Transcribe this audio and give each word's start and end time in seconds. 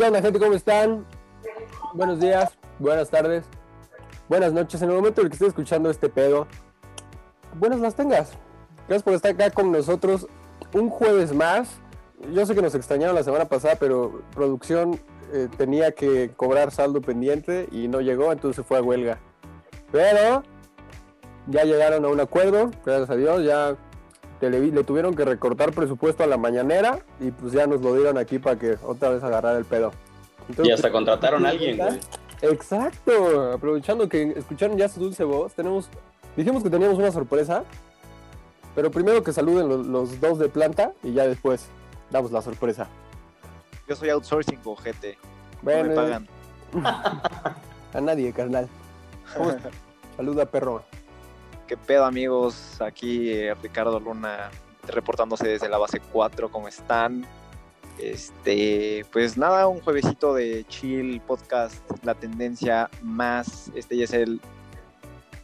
¿Qué 0.00 0.06
onda, 0.06 0.22
gente? 0.22 0.38
¿Cómo 0.38 0.54
están? 0.54 1.04
Buenos 1.92 2.20
días, 2.20 2.56
buenas 2.78 3.10
tardes, 3.10 3.44
buenas 4.30 4.50
noches. 4.50 4.80
En 4.80 4.88
el 4.88 4.96
momento 4.96 5.20
en 5.20 5.26
el 5.26 5.30
que 5.30 5.34
estés 5.34 5.48
escuchando 5.48 5.90
este 5.90 6.08
pedo, 6.08 6.46
buenas 7.58 7.80
las 7.80 7.96
tengas. 7.96 8.32
Gracias 8.88 9.02
por 9.02 9.12
estar 9.12 9.32
acá 9.32 9.50
con 9.50 9.70
nosotros 9.70 10.26
un 10.72 10.88
jueves 10.88 11.34
más. 11.34 11.82
Yo 12.32 12.46
sé 12.46 12.54
que 12.54 12.62
nos 12.62 12.74
extrañaron 12.74 13.14
la 13.14 13.24
semana 13.24 13.44
pasada, 13.44 13.76
pero 13.78 14.22
producción 14.34 14.98
eh, 15.34 15.48
tenía 15.58 15.92
que 15.92 16.30
cobrar 16.34 16.70
saldo 16.70 17.02
pendiente 17.02 17.68
y 17.70 17.86
no 17.86 18.00
llegó, 18.00 18.32
entonces 18.32 18.64
fue 18.64 18.78
a 18.78 18.82
huelga. 18.82 19.18
Pero 19.92 20.44
ya 21.46 21.64
llegaron 21.64 22.06
a 22.06 22.08
un 22.08 22.20
acuerdo, 22.20 22.70
gracias 22.86 23.10
a 23.10 23.16
Dios, 23.16 23.44
ya 23.44 23.76
Televi- 24.40 24.72
le 24.72 24.84
tuvieron 24.84 25.14
que 25.14 25.24
recortar 25.24 25.72
presupuesto 25.72 26.22
a 26.24 26.26
la 26.26 26.36
mañanera 26.38 27.00
y 27.20 27.30
pues 27.30 27.52
ya 27.52 27.66
nos 27.66 27.80
lo 27.82 27.94
dieron 27.94 28.16
aquí 28.18 28.38
para 28.38 28.58
que 28.58 28.76
otra 28.84 29.10
vez 29.10 29.22
agarrar 29.22 29.56
el 29.56 29.64
pedo. 29.64 29.92
Entonces, 30.48 30.68
Y 30.68 30.72
hasta 30.72 30.90
contrataron 30.90 31.44
a 31.46 31.50
alguien, 31.50 31.76
güey. 31.76 32.00
Exacto, 32.42 33.52
aprovechando 33.52 34.08
que 34.08 34.22
escucharon 34.36 34.78
ya 34.78 34.88
su 34.88 34.98
dulce 35.00 35.24
voz, 35.24 35.52
tenemos, 35.52 35.90
dijimos 36.36 36.62
que 36.62 36.70
teníamos 36.70 36.98
una 36.98 37.12
sorpresa, 37.12 37.64
pero 38.74 38.90
primero 38.90 39.22
que 39.22 39.32
saluden 39.32 39.68
los, 39.68 39.86
los 39.86 40.20
dos 40.20 40.38
de 40.38 40.48
planta 40.48 40.92
y 41.02 41.12
ya 41.12 41.26
después 41.26 41.66
damos 42.10 42.32
la 42.32 42.40
sorpresa. 42.40 42.88
Yo 43.86 43.94
soy 43.94 44.08
outsourcing, 44.08 44.58
ojete. 44.64 45.18
No 45.22 45.58
Bueno, 45.62 45.88
me 45.90 45.94
pagan. 45.94 46.28
a 47.94 48.00
nadie, 48.00 48.32
carnal. 48.32 48.68
Saluda, 50.16 50.46
perro. 50.46 50.82
¿Qué 51.70 51.76
pedo, 51.76 52.04
amigos? 52.04 52.80
Aquí 52.80 53.30
eh, 53.30 53.54
Ricardo 53.62 54.00
Luna 54.00 54.50
reportándose 54.88 55.46
desde 55.46 55.68
la 55.68 55.78
base 55.78 56.00
4. 56.00 56.50
¿Cómo 56.50 56.66
están? 56.66 57.24
Este, 57.96 59.06
pues 59.12 59.38
nada, 59.38 59.68
un 59.68 59.80
juevesito 59.80 60.34
de 60.34 60.64
chill 60.64 61.20
podcast, 61.20 61.80
la 62.02 62.16
tendencia 62.16 62.90
más. 63.02 63.70
Este 63.76 63.96
ya 63.96 64.02
es 64.02 64.12
el 64.14 64.40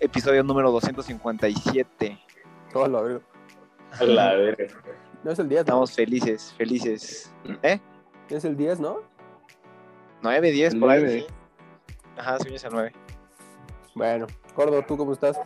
episodio 0.01 0.43
número 0.43 0.73
257. 0.73 2.19
Todo 2.73 2.89
lo 2.89 2.99
abro. 2.99 3.23
A 3.93 4.03
la 4.03 4.35
verga. 4.35 4.67
No 5.23 5.31
es 5.31 5.39
el 5.39 5.49
10, 5.49 5.59
¿no? 5.59 5.61
Estamos 5.61 5.93
felices, 5.93 6.55
felices. 6.59 7.33
¿Eh? 7.63 7.79
Es 8.31 8.45
el 8.45 8.57
10, 8.57 8.81
¿no? 8.81 8.99
9, 10.23 10.51
10 10.51 10.75
El 10.75 10.81
por 10.81 10.91
ahí. 10.91 11.21
sí. 11.21 11.27
Ajá, 12.17 12.39
es 12.53 12.65
el 12.65 12.73
9. 12.73 12.93
Bueno, 13.95 14.27
Gordo, 14.57 14.83
¿tú 14.83 14.97
cómo 14.97 15.13
estás? 15.13 15.39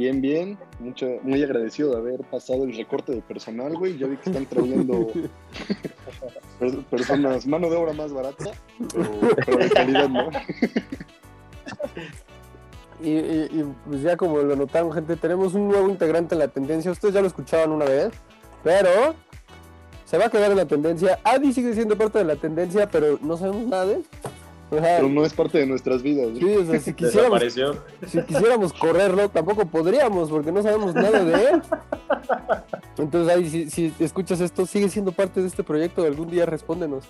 Bien, 0.00 0.22
bien. 0.22 0.58
Mucho, 0.78 1.06
muy 1.22 1.42
agradecido 1.42 1.90
de 1.90 1.98
haber 1.98 2.20
pasado 2.24 2.64
el 2.64 2.74
recorte 2.74 3.12
de 3.12 3.20
personal, 3.20 3.76
güey. 3.76 3.98
Ya 3.98 4.06
vi 4.06 4.16
que 4.16 4.30
están 4.30 4.46
trayendo 4.46 5.08
per- 6.58 6.82
personas, 6.84 7.46
mano 7.46 7.68
de 7.68 7.76
obra 7.76 7.92
más 7.92 8.10
barata, 8.10 8.50
pero, 8.94 9.10
pero 9.44 9.58
de 9.58 9.68
calidad, 9.70 10.08
¿no? 10.08 10.30
Y, 13.02 13.08
y- 13.12 13.48
y, 13.50 13.74
pues 13.88 14.02
ya 14.02 14.14
como 14.16 14.38
lo 14.38 14.56
notaron, 14.56 14.92
gente, 14.92 15.16
tenemos 15.16 15.54
un 15.54 15.68
nuevo 15.68 15.88
integrante 15.88 16.34
en 16.34 16.38
la 16.40 16.48
tendencia. 16.48 16.90
Ustedes 16.90 17.14
ya 17.14 17.20
lo 17.22 17.26
escuchaban 17.28 17.70
una 17.72 17.86
vez, 17.86 18.10
pero 18.62 19.14
se 20.04 20.18
va 20.18 20.26
a 20.26 20.30
quedar 20.30 20.50
en 20.50 20.58
la 20.58 20.66
tendencia. 20.66 21.18
Adi 21.24 21.52
sigue 21.54 21.72
siendo 21.74 21.96
parte 21.96 22.18
de 22.18 22.24
la 22.26 22.36
tendencia, 22.36 22.90
pero 22.90 23.18
no 23.22 23.36
sabemos 23.38 23.66
nada 23.68 23.86
de 23.86 23.94
él. 23.94 24.04
Pero 24.70 25.08
no 25.08 25.24
es 25.24 25.34
parte 25.34 25.58
de 25.58 25.66
nuestras 25.66 26.02
vidas, 26.02 26.28
sí, 26.38 26.44
o 26.44 26.64
sea, 26.64 26.78
si 26.78 26.94
quisiéramos, 26.94 27.40
Desapareció. 27.40 27.82
si 28.06 28.22
quisiéramos 28.22 28.72
correrlo, 28.72 29.28
tampoco 29.28 29.66
podríamos, 29.66 30.30
porque 30.30 30.52
no 30.52 30.62
sabemos 30.62 30.94
nada 30.94 31.24
de 31.24 31.44
él. 31.44 31.62
Entonces, 32.96 33.34
ahí, 33.34 33.50
si, 33.50 33.68
si 33.68 33.92
escuchas 33.98 34.40
esto, 34.40 34.66
sigue 34.66 34.88
siendo 34.88 35.10
parte 35.10 35.40
de 35.40 35.48
este 35.48 35.64
proyecto. 35.64 36.04
Algún 36.04 36.30
día 36.30 36.46
respóndenos. 36.46 37.04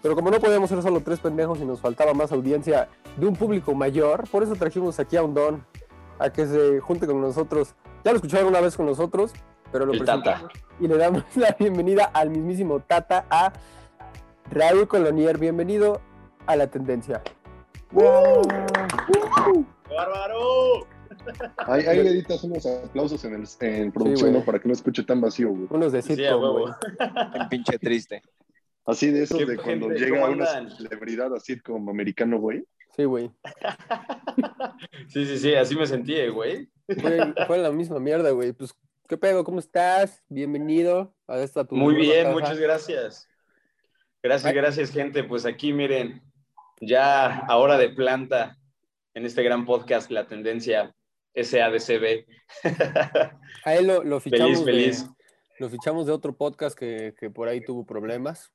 Pero 0.00 0.14
como 0.16 0.30
no 0.30 0.40
podíamos 0.40 0.70
ser 0.70 0.82
solo 0.82 1.00
tres 1.00 1.20
pendejos 1.20 1.60
y 1.60 1.64
nos 1.64 1.80
faltaba 1.80 2.14
más 2.14 2.32
audiencia 2.32 2.88
de 3.16 3.26
un 3.26 3.36
público 3.36 3.74
mayor, 3.74 4.28
por 4.28 4.42
eso 4.42 4.54
trajimos 4.56 4.98
aquí 4.98 5.16
a 5.16 5.22
un 5.22 5.34
don 5.34 5.64
a 6.18 6.30
que 6.30 6.46
se 6.46 6.80
junte 6.80 7.06
con 7.06 7.20
nosotros. 7.20 7.74
Ya 8.04 8.10
lo 8.10 8.16
escucharon 8.16 8.48
una 8.48 8.60
vez 8.60 8.76
con 8.76 8.86
nosotros, 8.86 9.32
pero 9.70 9.86
lo 9.86 9.92
El 9.92 9.98
presentamos. 10.00 10.52
Tata. 10.52 10.64
Y 10.80 10.88
le 10.88 10.96
damos 10.96 11.24
la 11.36 11.54
bienvenida 11.58 12.04
al 12.04 12.30
mismísimo 12.30 12.80
Tata, 12.80 13.26
a 13.30 13.52
Raúl 14.50 14.88
Colonier. 14.88 15.38
Bienvenido 15.38 16.00
a 16.46 16.56
la 16.56 16.66
tendencia. 16.66 17.22
¡Bárbaro! 19.90 20.86
Ahí, 21.66 21.84
ahí 21.86 22.02
le 22.02 22.10
editas 22.12 22.42
unos 22.44 22.64
aplausos 22.66 23.24
en, 23.24 23.34
el, 23.34 23.46
en 23.60 23.92
producción. 23.92 24.32
¿no? 24.32 24.44
Para 24.44 24.58
que 24.58 24.68
no 24.68 24.74
escuche 24.74 25.02
tan 25.04 25.20
vacío, 25.20 25.50
güey. 25.50 25.66
Unos 25.70 25.92
de 25.92 26.02
sitcom, 26.02 26.58
güey. 26.58 26.74
El 27.34 27.48
pinche 27.48 27.78
triste. 27.78 28.22
Así 28.84 29.10
de 29.10 29.22
esos 29.22 29.38
¿Qué 29.38 29.46
de 29.46 29.56
cuando 29.56 29.88
gente? 29.88 30.04
llega 30.04 30.20
¿Cómo 30.22 30.32
una 30.32 30.70
celebridad 30.70 31.32
así 31.34 31.60
como 31.60 31.90
americano, 31.90 32.38
güey. 32.38 32.64
Sí, 32.96 33.04
güey. 33.04 33.30
Sí, 35.08 35.24
sí, 35.24 35.38
sí, 35.38 35.54
así 35.54 35.76
me 35.76 35.86
sentí, 35.86 36.14
eh, 36.14 36.30
güey. 36.30 36.68
Fue, 37.00 37.34
fue 37.46 37.58
la 37.58 37.70
misma 37.70 38.00
mierda, 38.00 38.30
güey. 38.30 38.52
Pues, 38.52 38.74
¿qué 39.08 39.16
pedo? 39.16 39.44
¿Cómo 39.44 39.60
estás? 39.60 40.22
Bienvenido 40.28 41.14
a 41.28 41.38
esta 41.38 41.64
tu 41.64 41.76
Muy 41.76 41.94
bien, 41.94 42.24
casa. 42.24 42.34
muchas 42.34 42.58
gracias. 42.58 43.28
Gracias, 44.22 44.50
Ay. 44.50 44.54
gracias, 44.56 44.90
gente. 44.90 45.24
Pues 45.24 45.46
aquí, 45.46 45.72
miren, 45.72 46.20
ya 46.84 47.38
ahora 47.46 47.78
de 47.78 47.90
planta 47.90 48.58
en 49.14 49.24
este 49.24 49.42
gran 49.42 49.64
podcast, 49.64 50.10
La 50.10 50.26
Tendencia 50.26 50.94
SADCB. 51.34 52.26
A 53.64 53.74
él 53.74 53.86
lo, 53.86 54.02
lo 54.02 54.20
fichamos 54.20 54.64
Feliz, 54.64 54.66
de, 54.66 54.72
feliz. 55.04 55.10
lo 55.60 55.68
fichamos 55.68 56.06
de 56.06 56.12
otro 56.12 56.36
podcast 56.36 56.76
que, 56.76 57.14
que 57.18 57.30
por 57.30 57.48
ahí 57.48 57.62
tuvo 57.64 57.86
problemas, 57.86 58.52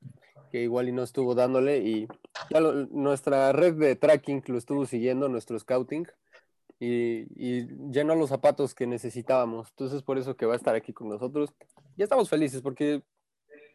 que 0.52 0.62
igual 0.64 0.90
y 0.90 0.92
no 0.92 1.04
estuvo 1.04 1.36
dándole 1.36 1.78
y 1.80 2.08
ya 2.50 2.60
lo- 2.60 2.86
nuestra 2.88 3.52
red 3.54 3.76
de 3.76 3.96
tracking 3.96 4.44
lo 4.48 4.58
estuvo 4.58 4.86
siguiendo, 4.86 5.30
nuestro 5.30 5.58
scouting 5.58 6.06
y, 6.80 7.22
y 7.36 7.68
llenó 7.92 8.14
los 8.16 8.30
zapatos 8.30 8.76
que 8.76 8.88
necesitábamos. 8.88 9.70
Entonces 9.70 10.04
por 10.04 10.18
eso 10.18 10.36
que 10.36 10.46
va 10.46 10.54
a 10.54 10.58
estar 10.58 10.76
aquí 10.76 10.92
con 10.94 11.08
nosotros. 11.10 11.54
Ya 11.96 12.04
estamos 12.04 12.30
felices 12.30 12.62
porque 12.62 13.02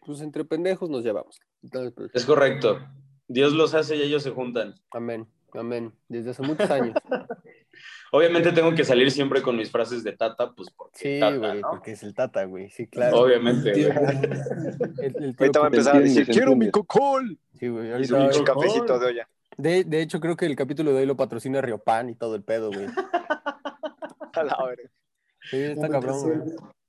pues 0.04 0.20
entre 0.20 0.44
pendejos 0.44 0.90
nos 0.90 1.02
llevamos. 1.04 1.40
Entonces, 1.62 1.92
pues, 1.96 2.10
Es 2.14 2.24
correcto. 2.26 2.78
Dios 3.28 3.52
los 3.52 3.74
hace 3.74 3.96
y 3.96 4.02
ellos 4.02 4.22
se 4.22 4.30
juntan. 4.30 4.74
amén, 4.90 5.26
amén. 5.54 5.92
Desde 6.08 6.30
hace 6.30 6.42
muchos 6.42 6.70
años. 6.70 6.94
Obviamente 8.14 8.52
tengo 8.52 8.74
que 8.74 8.84
salir 8.84 9.10
siempre 9.10 9.40
con 9.40 9.56
mis 9.56 9.70
frases 9.70 10.04
de 10.04 10.12
tata, 10.12 10.52
pues 10.52 10.68
porque 10.76 10.98
Sí, 10.98 11.20
tata, 11.20 11.36
güey, 11.36 11.60
¿no? 11.62 11.70
porque 11.70 11.92
es 11.92 12.02
el 12.02 12.14
Tata, 12.14 12.44
güey. 12.44 12.68
Sí, 12.68 12.86
claro. 12.86 13.20
Obviamente, 13.20 13.72
güey. 13.72 13.86
El- 15.02 15.24
el 15.24 15.36
tío 15.36 15.46
Ahorita 15.46 15.58
va 15.60 15.64
a 15.66 15.68
empezar 15.68 15.96
a 15.96 16.00
decir, 16.00 16.26
quiero 16.26 16.54
mi 16.54 16.70
cocol. 16.70 17.38
Sí, 17.58 17.68
güey. 17.68 18.02
Y 18.02 18.04
su 18.04 18.44
cafecito 18.44 18.98
de 18.98 19.06
olla. 19.06 19.28
De, 19.56 19.84
de 19.84 20.02
hecho, 20.02 20.20
creo 20.20 20.36
que 20.36 20.44
el 20.46 20.56
capítulo 20.56 20.92
de 20.92 21.00
hoy 21.00 21.06
lo 21.06 21.16
patrocina 21.16 21.60
Riopan 21.62 22.10
y 22.10 22.14
todo 22.14 22.34
el 22.34 22.42
pedo, 22.42 22.70
güey. 22.70 22.86
A 24.34 24.42
la 24.42 24.56
verga. 24.66 24.90
Sí, 25.50 25.56
está 25.56 25.88
cabrón, 25.88 26.20
güey. 26.22 26.38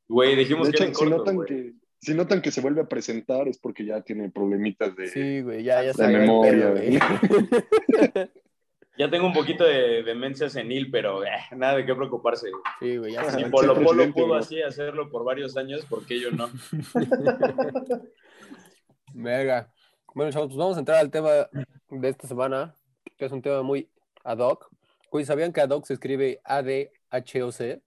Güey, 0.08 0.36
dijimos 0.36 0.68
De 0.68 0.74
que 0.74 0.84
hecho, 0.84 0.84
era 0.84 0.90
en 0.90 0.96
si 0.96 1.18
notan 1.18 1.36
güey. 1.36 1.48
que, 1.48 1.74
si 2.04 2.14
notan 2.14 2.42
que 2.42 2.52
se 2.52 2.62
vuelve 2.62 2.82
a 2.82 2.88
presentar 2.88 3.48
es 3.48 3.58
porque 3.58 3.86
ya 3.86 4.02
tiene 4.02 4.30
problemitas 4.30 4.96
de... 4.96 5.08
Sí, 5.08 5.42
güey, 5.42 5.64
ya, 5.64 5.82
ya 5.82 5.88
De 5.88 5.94
sabe 5.94 6.14
el 6.14 6.20
memoria, 6.22 6.74
pedo, 6.74 8.30
Ya 8.98 9.10
tengo 9.10 9.26
un 9.26 9.34
poquito 9.34 9.64
de 9.64 10.04
demencia 10.04 10.50
senil, 10.50 10.92
pero 10.92 11.24
eh, 11.26 11.30
nada 11.56 11.78
de 11.78 11.86
qué 11.86 11.96
preocuparse. 11.96 12.52
güey. 12.52 12.62
Sí, 12.80 12.98
güey, 12.98 13.14
ya 13.14 13.32
Si 13.32 13.46
Polo. 13.46 13.74
Polo 13.74 14.14
pudo 14.14 14.36
así 14.36 14.62
hacerlo 14.62 15.10
por 15.10 15.24
varios 15.24 15.58
años, 15.58 15.84
¿por 15.86 16.06
qué 16.06 16.20
yo 16.20 16.30
no? 16.30 16.50
Verga. 19.14 19.74
Bueno, 20.14 20.32
chavos, 20.32 20.50
pues 20.50 20.58
vamos 20.58 20.78
a 20.78 20.80
entrar 20.82 21.00
al 21.00 21.10
tema 21.10 21.32
de 21.90 22.10
esta 22.10 22.28
semana, 22.28 22.76
que 23.18 23.26
es 23.26 23.32
un 23.32 23.42
tema 23.42 23.64
muy 23.64 23.90
ad 24.24 24.38
hoc. 24.38 24.70
Güey, 25.10 25.26
¿sabían 25.26 25.54
que 25.54 25.62
ad 25.62 25.70
hoc 25.70 25.86
se 25.86 25.94
escribe 25.94 26.40
A-D-H-O-C? 26.44 27.82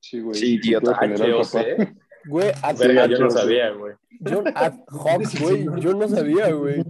Sí, 0.00 0.20
güey. 0.20 0.34
Sí, 0.34 0.54
idiota. 0.56 0.92
HOC. 0.92 2.03
Güey, 2.26 2.52
ad 2.62 2.76
Verga, 2.76 3.06
yo 3.06 3.18
no 3.18 3.30
sabía, 3.30 3.70
güey. 3.70 3.94
John 4.26 4.44
ad 4.54 4.74
hoc, 4.88 5.22
güey. 5.40 5.66
Yo 5.80 5.94
no 5.94 6.08
sabía, 6.08 6.50
güey. 6.52 6.82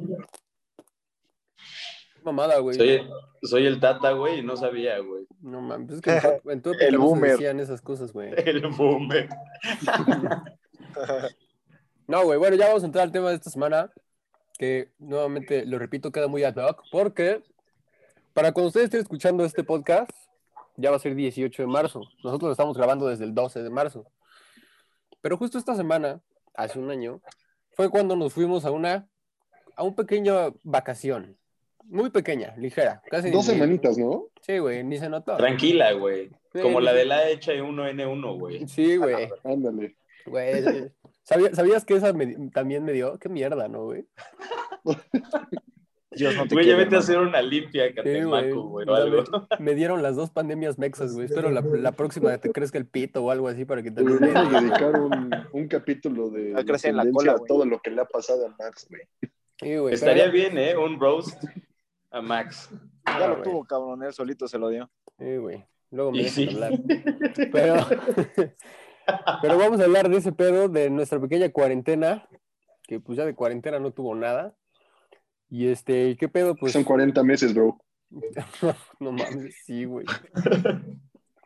Mamada, 2.22 2.58
güey. 2.58 2.76
Soy, 2.76 3.06
soy 3.42 3.66
el 3.66 3.80
tata, 3.80 4.12
güey, 4.12 4.38
y 4.38 4.42
no 4.42 4.56
sabía, 4.56 4.98
güey. 4.98 5.26
No 5.40 5.60
mames, 5.60 5.90
es 5.96 6.00
que 6.00 6.40
en 6.46 6.62
tu, 6.62 6.72
en 6.72 6.80
época 6.80 6.86
El 6.86 6.94
no 6.94 7.00
se 7.00 7.06
boomer. 7.06 7.30
decían 7.32 7.60
esas 7.60 7.82
cosas, 7.82 8.12
güey. 8.12 8.32
El 8.36 8.66
boomer. 8.68 9.28
No, 12.06 12.22
güey, 12.24 12.38
bueno, 12.38 12.54
ya 12.54 12.66
vamos 12.68 12.82
a 12.82 12.86
entrar 12.86 13.04
al 13.04 13.12
tema 13.12 13.30
de 13.30 13.36
esta 13.36 13.48
semana, 13.48 13.90
que 14.58 14.90
nuevamente, 14.98 15.64
lo 15.64 15.78
repito, 15.78 16.12
queda 16.12 16.28
muy 16.28 16.44
ad 16.44 16.54
hoc, 16.56 16.82
porque 16.92 17.42
para 18.34 18.52
cuando 18.52 18.68
ustedes 18.68 18.84
estén 18.84 19.00
escuchando 19.00 19.42
este 19.44 19.64
podcast, 19.64 20.10
ya 20.76 20.90
va 20.90 20.96
a 20.96 21.00
ser 21.00 21.14
18 21.14 21.62
de 21.62 21.66
marzo. 21.66 22.02
Nosotros 22.22 22.48
lo 22.48 22.52
estamos 22.52 22.76
grabando 22.76 23.08
desde 23.08 23.24
el 23.24 23.34
12 23.34 23.62
de 23.62 23.70
marzo. 23.70 24.04
Pero 25.24 25.38
justo 25.38 25.56
esta 25.56 25.74
semana, 25.74 26.20
hace 26.52 26.78
un 26.78 26.90
año, 26.90 27.22
fue 27.72 27.88
cuando 27.88 28.14
nos 28.14 28.34
fuimos 28.34 28.66
a 28.66 28.70
una, 28.70 29.08
a 29.74 29.82
un 29.82 29.94
pequeña 29.94 30.52
vacación. 30.62 31.38
Muy 31.84 32.10
pequeña, 32.10 32.54
ligera. 32.58 33.00
Casi 33.10 33.30
Dos 33.30 33.48
ni- 33.48 33.54
semanitas, 33.54 33.96
¿no? 33.96 34.26
Sí, 34.42 34.58
güey, 34.58 34.84
ni 34.84 34.98
se 34.98 35.08
notó. 35.08 35.38
Tranquila, 35.38 35.92
güey. 35.92 36.28
Sí, 36.52 36.60
Como 36.60 36.78
la 36.80 36.92
de 36.92 37.06
la 37.06 37.26
hecha 37.30 37.52
de 37.52 37.62
1N1, 37.62 38.38
güey. 38.38 38.68
Sí, 38.68 38.98
güey. 38.98 39.30
Ándale. 39.44 39.96
Güey, 40.26 40.62
sí. 40.62 40.84
¿Sabía- 41.22 41.54
¿Sabías 41.54 41.86
que 41.86 41.94
esa 41.96 42.12
me- 42.12 42.50
también 42.50 42.84
me 42.84 42.92
dio? 42.92 43.18
Qué 43.18 43.30
mierda, 43.30 43.66
¿no, 43.66 43.84
güey? 43.84 44.06
Dios 46.16 46.36
no 46.36 46.46
te 46.46 46.54
Güey, 46.54 46.66
ya 46.66 46.76
vete 46.76 46.96
a 46.96 46.98
hacer 47.00 47.18
una 47.18 47.42
limpia 47.42 47.84
güey. 47.84 47.94
Catemaco, 47.94 48.62
güey, 48.68 48.88
o 48.88 48.94
algo. 48.94 49.24
me, 49.50 49.56
me 49.64 49.74
dieron 49.74 50.02
las 50.02 50.16
dos 50.16 50.30
pandemias 50.30 50.78
mexas, 50.78 51.14
güey. 51.14 51.26
Espero 51.26 51.50
la, 51.50 51.60
la 51.60 51.92
próxima 51.92 52.36
te 52.38 52.50
crezca 52.52 52.78
el 52.78 52.86
pito 52.86 53.24
o 53.24 53.30
algo 53.30 53.48
así 53.48 53.64
para 53.64 53.82
que 53.82 53.90
te 53.90 54.02
Deberíamos 54.02 54.52
dedicar 54.52 55.00
un, 55.00 55.30
un 55.52 55.68
capítulo 55.68 56.30
de 56.30 56.52
Va 56.52 56.60
a 56.60 56.64
crecer 56.64 56.90
en 56.90 56.96
la 56.96 57.10
cola, 57.10 57.32
a 57.32 57.36
güey. 57.36 57.48
todo 57.48 57.64
lo 57.66 57.78
que 57.80 57.90
le 57.90 58.00
ha 58.00 58.04
pasado 58.06 58.46
a 58.46 58.54
Max, 58.58 58.86
güey. 58.88 59.02
Sí, 59.60 59.76
güey. 59.76 59.94
Estaría 59.94 60.24
pero- 60.24 60.32
bien, 60.32 60.58
¿eh? 60.58 60.76
Un 60.76 60.98
roast 61.00 61.42
a 62.10 62.20
Max. 62.22 62.70
Ya 63.06 63.28
lo 63.28 63.36
güey. 63.36 63.42
tuvo, 63.42 63.64
cabrón, 63.64 64.02
él 64.02 64.12
solito 64.12 64.48
se 64.48 64.58
lo 64.58 64.68
dio. 64.68 64.90
Sí, 65.18 65.36
güey. 65.36 65.64
Luego 65.90 66.10
me 66.12 66.18
dejan 66.24 66.32
sí. 66.32 66.48
hablar. 66.48 66.72
Pero, 67.52 67.74
pero 69.42 69.58
vamos 69.58 69.80
a 69.80 69.84
hablar 69.84 70.08
de 70.08 70.16
ese 70.16 70.32
pedo, 70.32 70.68
de 70.68 70.90
nuestra 70.90 71.20
pequeña 71.20 71.50
cuarentena, 71.50 72.28
que 72.82 73.00
pues 73.00 73.16
ya 73.18 73.24
de 73.24 73.34
cuarentena 73.34 73.78
no 73.78 73.92
tuvo 73.92 74.14
nada. 74.14 74.54
Y 75.56 75.68
este, 75.68 76.16
¿qué 76.16 76.28
pedo? 76.28 76.56
Pues 76.56 76.72
Son 76.72 76.82
40 76.82 77.22
meses, 77.22 77.54
bro. 77.54 77.78
no 78.98 79.12
mames, 79.12 79.54
sí, 79.64 79.84
güey. 79.84 80.04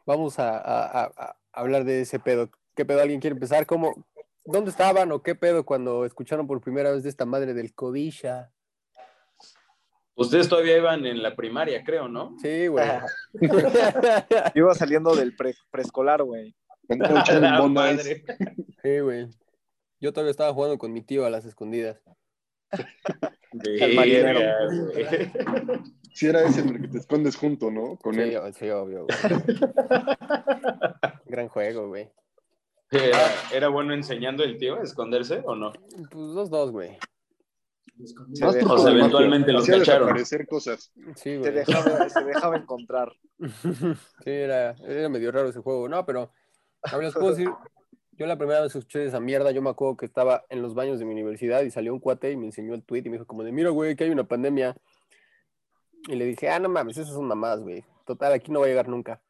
Vamos 0.06 0.38
a, 0.38 0.56
a- 0.56 1.02
a- 1.02 1.12
a 1.14 1.36
hablar 1.52 1.84
de 1.84 2.00
ese 2.00 2.18
pedo. 2.18 2.48
¿Qué 2.74 2.86
pedo? 2.86 3.02
¿Alguien 3.02 3.20
quiere 3.20 3.34
empezar? 3.34 3.66
¿Cómo? 3.66 4.06
¿Dónde 4.46 4.70
estaban 4.70 5.12
o 5.12 5.22
qué 5.22 5.34
pedo 5.34 5.66
cuando 5.66 6.06
escucharon 6.06 6.46
por 6.46 6.62
primera 6.62 6.90
vez 6.90 7.02
de 7.02 7.10
esta 7.10 7.26
madre 7.26 7.52
del 7.52 7.74
codisha? 7.74 8.50
Ustedes 10.14 10.48
todavía 10.48 10.78
iban 10.78 11.04
en 11.04 11.22
la 11.22 11.36
primaria, 11.36 11.84
creo, 11.84 12.08
¿no? 12.08 12.34
Sí, 12.40 12.66
güey. 12.68 12.88
Yo 13.42 13.50
iba 14.54 14.74
saliendo 14.74 15.14
del 15.14 15.36
pre- 15.36 15.54
preescolar, 15.70 16.22
güey. 16.22 16.56
Sí, 18.82 19.00
güey. 19.00 19.28
Yo 20.00 20.14
todavía 20.14 20.30
estaba 20.30 20.54
jugando 20.54 20.78
con 20.78 20.94
mi 20.94 21.02
tío 21.02 21.26
a 21.26 21.30
las 21.30 21.44
escondidas. 21.44 22.00
El 23.52 23.94
marinero. 23.94 24.40
Si 26.12 26.26
era 26.26 26.42
ese 26.42 26.60
en 26.60 26.68
el 26.70 26.80
que 26.82 26.88
te 26.88 26.98
escondes 26.98 27.36
junto, 27.36 27.70
¿no? 27.70 27.96
Con 27.96 28.14
Sí, 28.14 28.20
él. 28.20 28.40
sí, 28.54 28.68
obvio, 28.70 29.06
güey. 29.06 29.18
Gran 31.26 31.48
juego, 31.48 31.88
güey. 31.88 32.10
¿Era, 32.90 33.18
era 33.52 33.68
bueno 33.68 33.92
enseñando 33.94 34.42
el 34.44 34.56
tío 34.58 34.76
a 34.76 34.82
esconderse 34.82 35.42
o 35.44 35.54
no? 35.54 35.72
Pues 36.10 36.30
los 36.34 36.50
dos, 36.50 36.70
güey. 36.70 36.98
De 37.96 38.90
eventualmente 38.90 39.52
los 39.52 39.66
cacharon. 39.66 39.84
desaparecer 40.06 40.46
cosas. 40.46 40.92
Sí, 41.16 41.38
se 41.42 41.52
dejaba, 41.52 42.08
se 42.08 42.24
dejaba 42.24 42.56
encontrar. 42.56 43.12
Sí, 44.24 44.30
era, 44.30 44.74
era 44.86 45.08
medio 45.08 45.30
raro 45.30 45.48
ese 45.48 45.60
juego. 45.60 45.88
No, 45.88 46.04
pero 46.06 46.32
a 46.82 46.96
ver, 46.96 47.06
les 47.06 47.14
puedo 47.14 47.30
decir, 47.30 47.48
yo 48.18 48.26
la 48.26 48.36
primera 48.36 48.60
vez 48.60 48.74
escuché 48.74 49.04
esa 49.04 49.20
mierda, 49.20 49.52
yo 49.52 49.62
me 49.62 49.70
acuerdo 49.70 49.96
que 49.96 50.06
estaba 50.06 50.44
en 50.48 50.60
los 50.60 50.74
baños 50.74 50.98
de 50.98 51.04
mi 51.04 51.12
universidad 51.12 51.62
y 51.62 51.70
salió 51.70 51.94
un 51.94 52.00
cuate 52.00 52.32
y 52.32 52.36
me 52.36 52.46
enseñó 52.46 52.74
el 52.74 52.82
tweet 52.82 53.02
y 53.04 53.10
me 53.10 53.12
dijo 53.12 53.26
como 53.26 53.44
de, 53.44 53.52
mira, 53.52 53.70
güey, 53.70 53.94
que 53.94 54.04
hay 54.04 54.10
una 54.10 54.24
pandemia. 54.24 54.76
Y 56.08 56.16
le 56.16 56.24
dije, 56.24 56.48
ah, 56.48 56.58
no 56.58 56.68
mames, 56.68 56.98
esas 56.98 57.14
son 57.14 57.26
mamadas, 57.26 57.60
güey. 57.60 57.84
Total, 58.04 58.32
aquí 58.32 58.50
no 58.50 58.60
va 58.60 58.66
a 58.66 58.68
llegar 58.68 58.88
nunca. 58.88 59.22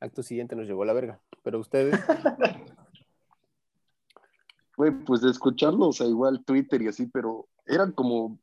Acto 0.00 0.22
siguiente 0.22 0.56
nos 0.56 0.66
llegó 0.66 0.84
la 0.84 0.92
verga. 0.94 1.20
Pero 1.42 1.58
ustedes, 1.58 1.98
Güey, 4.76 4.90
pues 5.04 5.20
de 5.20 5.30
escucharlo, 5.30 5.88
o 5.88 5.92
sea, 5.92 6.06
igual 6.06 6.44
Twitter 6.44 6.80
y 6.82 6.88
así, 6.88 7.06
pero 7.06 7.48
eran 7.66 7.92
como 7.92 8.38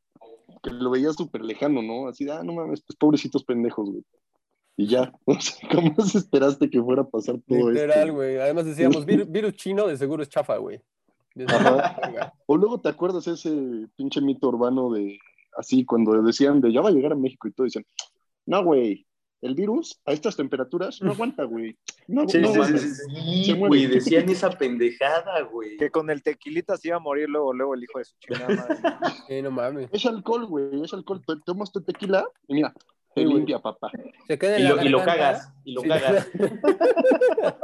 que 0.61 0.69
lo 0.69 0.91
veía 0.91 1.11
súper 1.11 1.41
lejano, 1.41 1.81
¿no? 1.81 2.07
Así 2.07 2.29
ah, 2.29 2.43
no 2.43 2.53
mames, 2.53 2.81
pues 2.81 2.95
pobrecitos 2.97 3.43
pendejos, 3.43 3.89
güey. 3.89 4.05
Y 4.81 4.87
ya, 4.87 5.11
o 5.25 5.33
sea, 5.39 5.67
¿cómo 5.73 5.93
esperaste 5.97 6.69
que 6.69 6.81
fuera 6.81 7.01
a 7.01 7.07
pasar 7.09 7.35
todo 7.45 7.69
literal, 7.69 7.99
esto? 8.07 8.13
güey. 8.13 8.37
Además 8.37 8.65
decíamos, 8.65 9.05
"Vir- 9.05 9.25
virus 9.29 9.53
chino 9.55 9.85
de 9.85 9.97
seguro 9.97 10.23
es 10.23 10.29
chafa, 10.29 10.55
güey. 10.57 10.79
O 12.45 12.57
luego 12.57 12.79
te 12.79 12.89
acuerdas 12.89 13.27
ese 13.27 13.87
pinche 13.95 14.21
mito 14.21 14.47
urbano 14.47 14.91
de, 14.91 15.19
así, 15.57 15.85
cuando 15.85 16.21
decían 16.21 16.61
de, 16.61 16.71
ya 16.71 16.81
va 16.81 16.89
a 16.89 16.93
llegar 16.93 17.11
a 17.11 17.15
México 17.15 17.47
y 17.47 17.51
todo, 17.51 17.65
dicen, 17.65 17.85
no, 18.45 18.63
güey, 18.63 19.05
el 19.41 19.55
virus 19.55 19.99
a 20.05 20.11
estas 20.11 20.35
temperaturas 20.35 21.01
no 21.01 21.11
aguanta, 21.11 21.43
güey. 21.43 21.77
No, 22.07 22.27
Sí, 22.27 22.39
no 22.39 22.47
sí, 22.47 22.53
sí, 22.53 22.59
mames. 22.59 22.81
sí, 22.81 22.89
sí, 22.89 23.45
Se 23.45 23.55
muere. 23.55 23.67
güey, 23.67 23.85
decían 23.87 24.27
esa 24.29 24.49
pendejada, 24.49 25.41
güey. 25.43 25.77
Que 25.77 25.89
con 25.89 26.09
el 26.09 26.23
tequilita 26.23 26.75
se 26.75 26.89
iba 26.89 26.97
a 26.97 26.99
morir 27.01 27.29
luego, 27.29 27.53
luego 27.53 27.73
el 27.75 27.83
hijo 27.83 27.99
de 27.99 28.05
su 28.05 28.15
chingada 28.19 28.55
madre. 28.55 28.77
Sí, 29.27 29.41
no 29.41 29.51
mames. 29.51 29.89
Es 29.93 30.05
alcohol, 30.05 30.45
güey, 30.47 30.83
es 30.83 30.93
alcohol. 30.93 31.21
Tomas 31.45 31.71
tu 31.71 31.81
tequila 31.81 32.25
y 32.47 32.55
mira, 32.55 32.73
te 33.15 33.21
limpia, 33.25 33.59
papá. 33.59 33.91
Se 34.27 34.37
queda 34.37 34.55
en 34.57 34.61
Y 34.61 34.63
la 34.63 34.69
lo, 34.75 34.83
y 34.83 34.89
lo 34.89 35.03
cagas, 35.03 35.51
y 35.63 35.73
lo 35.73 35.81
Sí. 35.81 35.87
cagas. 35.89 36.29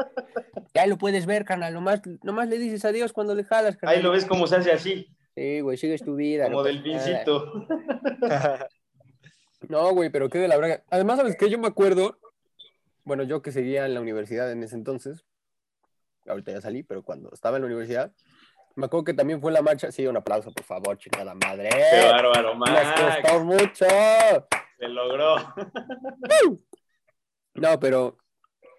Ya 0.74 0.86
lo 0.88 0.97
puedes 0.97 1.25
ver, 1.25 1.45
carnal. 1.45 1.74
Nomás, 1.74 2.01
nomás 2.24 2.50
le 2.50 2.57
dices 2.57 2.83
adiós 2.83 3.13
cuando 3.13 3.33
le 3.33 3.45
jalas, 3.45 3.77
carnal. 3.77 3.95
Ahí 3.95 4.03
lo 4.03 4.12
ves 4.12 4.25
cómo 4.25 4.45
se 4.45 4.57
hace 4.57 4.71
así, 4.74 5.07
Sí, 5.33 5.62
güey, 5.62 5.77
sigues 5.77 6.03
tu 6.03 6.15
vida. 6.15 6.45
como 6.45 6.57
no 6.57 6.63
del 6.63 6.81
pincito. 6.83 7.65
No, 9.69 9.92
güey, 9.94 10.09
pero 10.09 10.30
qué 10.30 10.38
de 10.39 10.47
la 10.47 10.57
verga. 10.57 10.83
Además, 10.89 11.18
¿sabes 11.18 11.36
qué? 11.38 11.50
Yo 11.50 11.57
me 11.57 11.68
acuerdo, 11.68 12.19
bueno, 13.03 13.24
yo 13.24 13.41
que 13.41 13.51
seguía 13.51 13.86
en 13.86 13.94
la 13.94 14.01
universidad 14.01 14.51
en 14.51 14.63
ese 14.63 14.75
entonces, 14.75 15.25
ahorita 16.27 16.51
ya 16.51 16.62
salí, 16.62 16.83
pero 16.83 17.03
cuando 17.03 17.30
estaba 17.33 17.57
en 17.57 17.63
la 17.63 17.68
universidad, 17.68 18.12
me 18.75 18.86
acuerdo 18.88 19.06
que 19.06 19.13
también 19.13 19.39
fue 19.41 19.51
la 19.51 19.62
marcha. 19.62 19.91
Sí, 19.91 20.06
un 20.06 20.18
aplauso, 20.18 20.51
por 20.51 20.65
favor, 20.65 20.98
chingada 20.98 21.33
madre. 21.36 21.69
Qué 21.69 22.06
bárbaro, 22.12 22.56
Nos 22.56 22.69
Max. 22.69 23.21
costó 23.24 23.44
mucho. 23.45 23.86
Se 24.80 24.88
logró. 24.88 25.36
No, 27.54 27.80
pero 27.80 28.18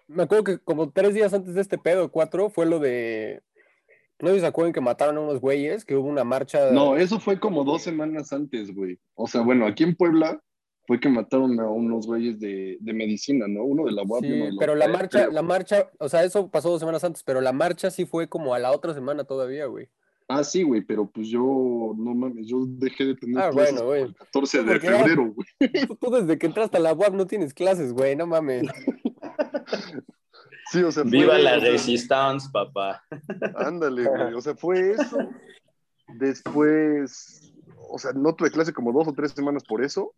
me 0.07 0.23
acuerdo 0.23 0.43
que 0.43 0.59
como 0.59 0.91
tres 0.91 1.13
días 1.13 1.33
antes 1.33 1.55
de 1.55 1.61
este 1.61 1.77
pedo, 1.79 2.11
cuatro, 2.11 2.49
fue 2.49 2.65
lo 2.67 2.79
de. 2.79 3.41
No 4.19 4.29
sé 4.29 4.35
si 4.35 4.39
se 4.41 4.45
acuerdan 4.47 4.73
que 4.73 4.81
mataron 4.81 5.17
a 5.17 5.21
unos 5.21 5.39
güeyes, 5.41 5.83
que 5.85 5.95
hubo 5.95 6.07
una 6.07 6.23
marcha. 6.23 6.71
No, 6.71 6.95
eso 6.95 7.19
fue 7.19 7.39
como 7.39 7.63
dos 7.63 7.81
semanas 7.83 8.31
antes, 8.33 8.73
güey. 8.73 8.99
O 9.15 9.27
sea, 9.27 9.41
bueno, 9.41 9.65
aquí 9.65 9.83
en 9.83 9.95
Puebla 9.95 10.39
fue 10.85 10.99
que 10.99 11.09
mataron 11.09 11.59
a 11.59 11.67
unos 11.69 12.07
güeyes 12.07 12.39
de, 12.39 12.77
de 12.79 12.93
medicina, 12.93 13.47
¿no? 13.47 13.63
Uno 13.63 13.85
de 13.85 13.91
la 13.91 14.03
UAP. 14.03 14.23
y 14.23 14.27
Sí, 14.27 14.33
uno 14.33 14.45
de 14.45 14.51
pero 14.59 14.75
la 14.75 14.87
marcha, 14.87 15.19
pero- 15.19 15.31
la 15.31 15.41
marcha, 15.41 15.89
o 15.99 16.07
sea, 16.09 16.23
eso 16.23 16.49
pasó 16.49 16.69
dos 16.69 16.79
semanas 16.79 17.03
antes, 17.03 17.23
pero 17.23 17.41
la 17.41 17.51
marcha 17.51 17.89
sí 17.91 18.05
fue 18.05 18.27
como 18.29 18.53
a 18.53 18.59
la 18.59 18.71
otra 18.71 18.93
semana 18.93 19.23
todavía, 19.23 19.65
güey. 19.65 19.89
Ah, 20.29 20.43
sí, 20.43 20.63
güey, 20.63 20.81
pero 20.81 21.05
pues 21.09 21.29
yo, 21.29 21.39
no 21.97 22.13
mames, 22.13 22.47
yo 22.47 22.65
dejé 22.67 23.05
de 23.05 23.15
tener 23.15 23.39
Ah, 23.39 23.49
clases 23.49 23.73
bueno, 23.75 23.87
güey. 23.87 24.01
el 24.03 24.15
14 24.15 24.63
de 24.63 24.79
febrero, 24.79 25.33
güey. 25.33 25.87
Tú, 25.87 25.95
tú 25.95 26.11
desde 26.11 26.37
que 26.37 26.47
entraste 26.47 26.77
a 26.77 26.79
la 26.81 26.93
UAP 26.93 27.13
no 27.13 27.27
tienes 27.27 27.53
clases, 27.53 27.93
güey, 27.93 28.15
no 28.17 28.27
mames. 28.27 28.67
Sí, 30.71 30.83
o 30.83 30.91
sea, 30.91 31.03
fue- 31.03 31.11
Viva 31.11 31.37
la 31.37 31.57
o 31.57 31.61
sea, 31.61 31.69
resistance, 31.71 32.49
papá. 32.51 33.01
Ándale, 33.55 34.03
güey. 34.05 34.33
O 34.33 34.41
sea, 34.41 34.53
fue 34.55 34.91
eso. 34.91 35.17
Después, 36.19 37.53
o 37.89 37.97
sea, 37.97 38.11
no 38.13 38.35
tuve 38.35 38.51
clase 38.51 38.73
como 38.73 38.91
dos 38.91 39.07
o 39.07 39.13
tres 39.13 39.31
semanas 39.31 39.63
por 39.63 39.81
eso. 39.83 40.13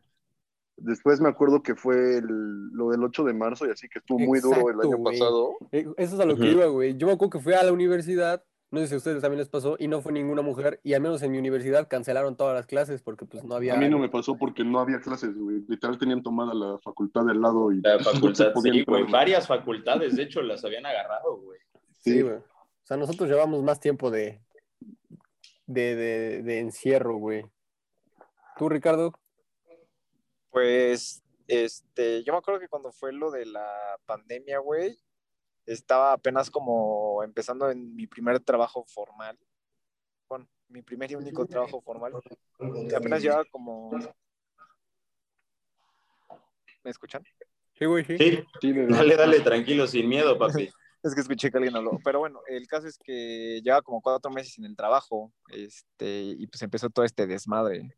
Después 0.77 1.19
me 1.19 1.29
acuerdo 1.29 1.61
que 1.61 1.75
fue 1.75 2.17
el- 2.17 2.69
lo 2.71 2.89
del 2.89 3.03
8 3.03 3.23
de 3.25 3.33
marzo 3.33 3.67
y 3.67 3.71
así 3.71 3.87
que 3.89 3.99
estuvo 3.99 4.17
muy 4.17 4.39
duro 4.39 4.69
el 4.69 4.79
año 4.81 4.97
güey. 4.97 5.17
pasado. 5.19 5.57
Eh, 5.71 5.85
Eso 5.97 6.15
es 6.15 6.19
a 6.21 6.25
lo 6.25 6.35
que 6.37 6.49
iba, 6.51 6.65
güey. 6.67 6.97
Yo 6.97 7.05
me 7.05 7.13
acuerdo 7.13 7.31
que 7.31 7.39
fui 7.43 7.53
a 7.53 7.63
la 7.63 7.73
universidad, 7.73 8.43
no 8.71 8.79
sé 8.79 8.87
si 8.87 8.93
a 8.93 8.97
ustedes 8.97 9.21
también 9.21 9.39
les 9.39 9.49
pasó, 9.49 9.75
y 9.79 9.87
no 9.87 10.01
fue 10.01 10.11
ninguna 10.11 10.41
mujer, 10.41 10.79
y 10.83 10.93
al 10.93 11.01
menos 11.01 11.21
en 11.23 11.31
mi 11.31 11.39
universidad 11.39 11.87
cancelaron 11.87 12.37
todas 12.37 12.55
las 12.55 12.67
clases 12.67 13.01
porque 13.01 13.25
pues 13.25 13.43
no 13.43 13.55
había... 13.55 13.73
A 13.73 13.77
mí 13.77 13.89
no 13.89 13.97
me 13.97 14.09
pasó 14.09 14.37
porque 14.37 14.63
no 14.63 14.79
había 14.79 15.01
clases, 15.01 15.35
güey. 15.35 15.63
Literal 15.67 15.97
tenían 15.97 16.21
tomada 16.21 16.53
la 16.53 16.77
facultad 16.79 17.25
del 17.25 17.41
lado 17.41 17.71
y 17.71 17.81
La 17.81 17.97
no 17.97 18.03
facultad, 18.03 18.53
podía 18.53 18.73
sí, 18.73 18.83
güey. 18.85 19.09
Varias 19.09 19.47
facultades, 19.47 20.15
de 20.15 20.23
hecho, 20.23 20.41
las 20.41 20.63
habían 20.63 20.85
agarrado, 20.85 21.37
güey. 21.37 21.59
Sí, 21.97 22.13
Sí, 22.13 22.21
güey. 22.21 22.35
O 22.35 22.43
sea, 22.83 22.97
nosotros 22.97 23.29
llevamos 23.29 23.63
más 23.63 23.79
tiempo 23.79 24.09
de, 24.11 24.41
de, 25.65 25.95
de, 25.95 26.43
de 26.43 26.59
encierro, 26.59 27.17
güey. 27.17 27.43
¿Tú, 28.57 28.69
Ricardo? 28.69 29.13
Pues, 30.51 31.23
este, 31.47 32.23
yo 32.23 32.33
me 32.33 32.39
acuerdo 32.39 32.59
que 32.59 32.67
cuando 32.67 32.91
fue 32.91 33.13
lo 33.13 33.31
de 33.31 33.45
la 33.45 33.97
pandemia, 34.05 34.59
güey, 34.59 34.97
estaba 35.73 36.13
apenas 36.13 36.49
como 36.49 37.23
empezando 37.23 37.69
en 37.69 37.95
mi 37.95 38.07
primer 38.07 38.39
trabajo 38.39 38.83
formal. 38.85 39.37
Bueno, 40.27 40.47
mi 40.67 40.81
primer 40.81 41.11
y 41.11 41.15
único 41.15 41.45
trabajo 41.45 41.81
formal. 41.81 42.13
Y 42.59 42.93
apenas 42.93 43.21
llevaba 43.21 43.45
como... 43.45 43.91
¿Me 46.83 46.91
escuchan? 46.91 47.23
Sí, 47.73 47.85
güey, 47.85 48.03
sí. 48.03 48.17
Sí, 48.17 48.73
dale, 48.89 49.15
dale, 49.15 49.41
tranquilo, 49.41 49.85
sin 49.87 50.07
miedo, 50.07 50.37
papi. 50.37 50.69
Es 51.01 51.15
que 51.15 51.21
escuché 51.21 51.49
que 51.49 51.57
alguien 51.57 51.77
habló. 51.77 51.97
Pero 52.03 52.19
bueno, 52.19 52.41
el 52.45 52.67
caso 52.67 52.85
es 52.85 52.97
que 52.97 53.61
lleva 53.63 53.81
como 53.81 54.01
cuatro 54.01 54.29
meses 54.31 54.57
en 54.57 54.65
el 54.65 54.75
trabajo, 54.75 55.31
este, 55.47 56.35
y 56.37 56.45
pues 56.47 56.61
empezó 56.61 56.89
todo 56.89 57.05
este 57.05 57.25
desmadre. 57.25 57.95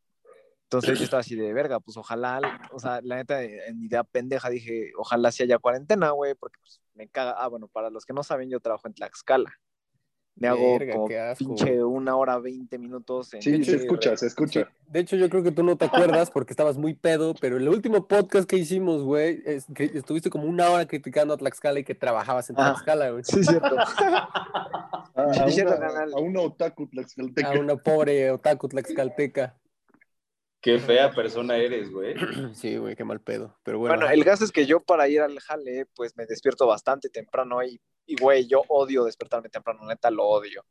Entonces 0.71 0.97
yo 0.97 1.03
estaba 1.05 1.19
así 1.19 1.35
de 1.35 1.51
verga, 1.53 1.79
pues 1.81 1.97
ojalá, 1.97 2.61
o 2.71 2.79
sea, 2.79 3.01
la 3.03 3.17
neta, 3.17 3.43
en 3.43 3.77
mi 3.79 3.87
idea 3.87 4.03
pendeja 4.05 4.49
dije, 4.49 4.91
ojalá 4.97 5.31
sí 5.31 5.43
haya 5.43 5.59
cuarentena, 5.59 6.11
güey, 6.11 6.33
porque 6.35 6.59
pues 6.61 6.81
me 6.93 7.09
caga. 7.09 7.31
Ah, 7.37 7.47
bueno, 7.47 7.67
para 7.67 7.89
los 7.89 8.05
que 8.05 8.13
no 8.13 8.23
saben, 8.23 8.49
yo 8.49 8.59
trabajo 8.61 8.87
en 8.87 8.93
Tlaxcala. 8.93 9.51
Me 10.35 10.47
hago 10.47 10.79
Verga, 10.79 10.93
como 10.93 11.09
pinche 11.37 11.83
una 11.83 12.15
hora, 12.15 12.39
veinte 12.39 12.77
minutos. 12.77 13.33
En 13.33 13.41
Sí, 13.41 13.63
se 13.65 13.75
escucha, 13.75 14.15
se 14.15 14.27
escucha. 14.27 14.71
De 14.87 15.01
hecho, 15.01 15.17
yo 15.17 15.29
creo 15.29 15.43
que 15.43 15.51
tú 15.51 15.61
no 15.61 15.75
te 15.75 15.85
acuerdas 15.85 16.31
porque 16.31 16.53
estabas 16.53 16.77
muy 16.77 16.93
pedo, 16.93 17.35
pero 17.39 17.57
el 17.57 17.67
último 17.67 18.07
podcast 18.07 18.49
que 18.49 18.55
hicimos, 18.55 19.03
güey, 19.03 19.43
es 19.45 19.65
que 19.75 19.83
estuviste 19.83 20.29
como 20.29 20.45
una 20.45 20.69
hora 20.69 20.87
criticando 20.87 21.33
a 21.33 21.37
Tlaxcala 21.37 21.79
y 21.79 21.83
que 21.83 21.95
trabajabas 21.95 22.49
en 22.49 22.55
Ah. 22.57 22.71
Tlaxcala, 22.71 23.09
güey. 23.11 23.23
Sí, 23.25 23.41
es 23.41 23.47
cierto. 23.47 23.75
A, 25.13 25.33
Sí, 25.33 25.39
a 25.41 25.47
cierto, 25.49 25.75
una, 25.75 26.17
a 26.17 26.19
una 26.21 26.41
otaku 26.41 26.87
tlaxcalteca. 26.87 27.49
A 27.49 27.59
una 27.59 27.75
pobre 27.75 28.31
otaku 28.31 28.69
tlaxcalteca. 28.69 29.57
Qué 30.61 30.77
fea 30.79 31.11
persona 31.11 31.57
eres, 31.57 31.91
güey. 31.91 32.13
Sí, 32.53 32.77
güey, 32.77 32.95
qué 32.95 33.03
mal 33.03 33.19
pedo. 33.21 33.57
Pero 33.63 33.79
bueno, 33.79 33.93
Bueno, 33.95 34.05
ajá. 34.05 34.13
el 34.13 34.23
gas 34.23 34.41
es 34.41 34.51
que 34.51 34.65
yo 34.65 34.79
para 34.79 35.07
ir 35.07 35.21
al 35.21 35.39
jale, 35.39 35.87
pues 35.95 36.15
me 36.15 36.25
despierto 36.25 36.67
bastante 36.67 37.09
temprano 37.09 37.63
y, 37.63 37.81
y, 38.05 38.15
güey, 38.21 38.45
yo 38.47 38.61
odio 38.67 39.03
despertarme 39.05 39.49
temprano, 39.49 39.85
neta, 39.87 40.11
lo 40.11 40.25
odio. 40.25 40.63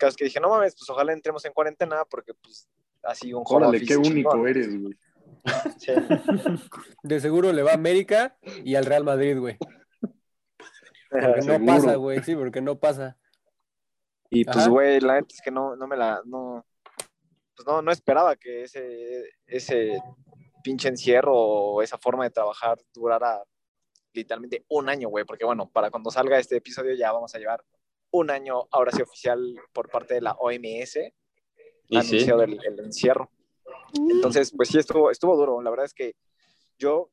Vez 0.00 0.16
que 0.16 0.24
dije, 0.24 0.38
no 0.40 0.50
mames, 0.50 0.74
pues 0.76 0.88
ojalá 0.90 1.12
entremos 1.14 1.44
en 1.46 1.52
cuarentena 1.52 2.04
porque, 2.10 2.34
pues, 2.34 2.68
así 3.02 3.32
un 3.32 3.42
home 3.46 3.66
Órale, 3.68 3.84
qué 3.86 3.96
único 3.96 4.32
chingón. 4.32 4.48
eres, 4.48 4.80
güey. 4.82 4.94
Sí. 5.78 5.92
de 7.02 7.20
seguro 7.20 7.52
le 7.52 7.62
va 7.62 7.70
a 7.72 7.74
América 7.74 8.36
y 8.64 8.74
al 8.74 8.84
Real 8.84 9.04
Madrid, 9.04 9.38
güey. 9.38 9.56
Porque 11.10 11.26
no 11.36 11.42
Seguro. 11.42 11.66
pasa, 11.66 11.94
güey, 11.96 12.22
sí, 12.24 12.34
porque 12.34 12.60
no 12.60 12.78
pasa. 12.80 13.16
Y 14.30 14.44
pues, 14.44 14.56
Ajá. 14.56 14.68
güey, 14.68 15.00
la 15.00 15.14
neta 15.14 15.28
es 15.32 15.40
que 15.42 15.50
no, 15.52 15.76
no 15.76 15.86
me 15.86 15.96
la, 15.96 16.20
no, 16.24 16.66
pues 17.54 17.66
no, 17.66 17.82
no 17.82 17.92
esperaba 17.92 18.36
que 18.36 18.62
ese, 18.62 19.30
ese 19.46 20.00
pinche 20.62 20.88
encierro 20.88 21.34
o 21.36 21.82
esa 21.82 21.98
forma 21.98 22.24
de 22.24 22.30
trabajar 22.30 22.78
durara 22.92 23.42
literalmente 24.12 24.64
un 24.68 24.88
año, 24.88 25.08
güey, 25.08 25.24
porque 25.24 25.44
bueno, 25.44 25.68
para 25.70 25.90
cuando 25.90 26.10
salga 26.10 26.38
este 26.38 26.56
episodio 26.56 26.94
ya 26.94 27.12
vamos 27.12 27.34
a 27.34 27.38
llevar 27.38 27.64
un 28.10 28.30
año, 28.30 28.68
ahora 28.70 28.92
sí 28.92 29.02
oficial, 29.02 29.60
por 29.72 29.90
parte 29.90 30.14
de 30.14 30.20
la 30.20 30.32
OMS, 30.32 30.96
Y 31.88 32.00
sí. 32.00 32.16
anunciado 32.16 32.42
el, 32.42 32.64
el 32.64 32.78
encierro. 32.78 33.30
Entonces, 33.92 34.52
pues 34.56 34.68
sí, 34.68 34.78
estuvo, 34.78 35.10
estuvo 35.10 35.36
duro. 35.36 35.60
La 35.60 35.70
verdad 35.70 35.86
es 35.86 35.94
que 35.94 36.14
yo, 36.78 37.10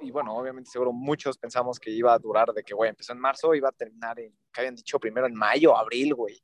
y 0.00 0.10
bueno, 0.10 0.36
obviamente 0.36 0.70
seguro 0.70 0.92
muchos 0.92 1.38
pensamos 1.38 1.78
que 1.78 1.90
iba 1.90 2.12
a 2.12 2.18
durar 2.18 2.52
de 2.52 2.62
que, 2.62 2.74
güey, 2.74 2.90
empezó 2.90 3.12
en 3.12 3.20
marzo, 3.20 3.54
iba 3.54 3.68
a 3.68 3.72
terminar 3.72 4.18
en, 4.18 4.32
que 4.52 4.60
habían 4.60 4.74
dicho 4.74 4.98
primero 4.98 5.26
en 5.26 5.34
mayo, 5.34 5.76
abril, 5.76 6.14
güey. 6.14 6.42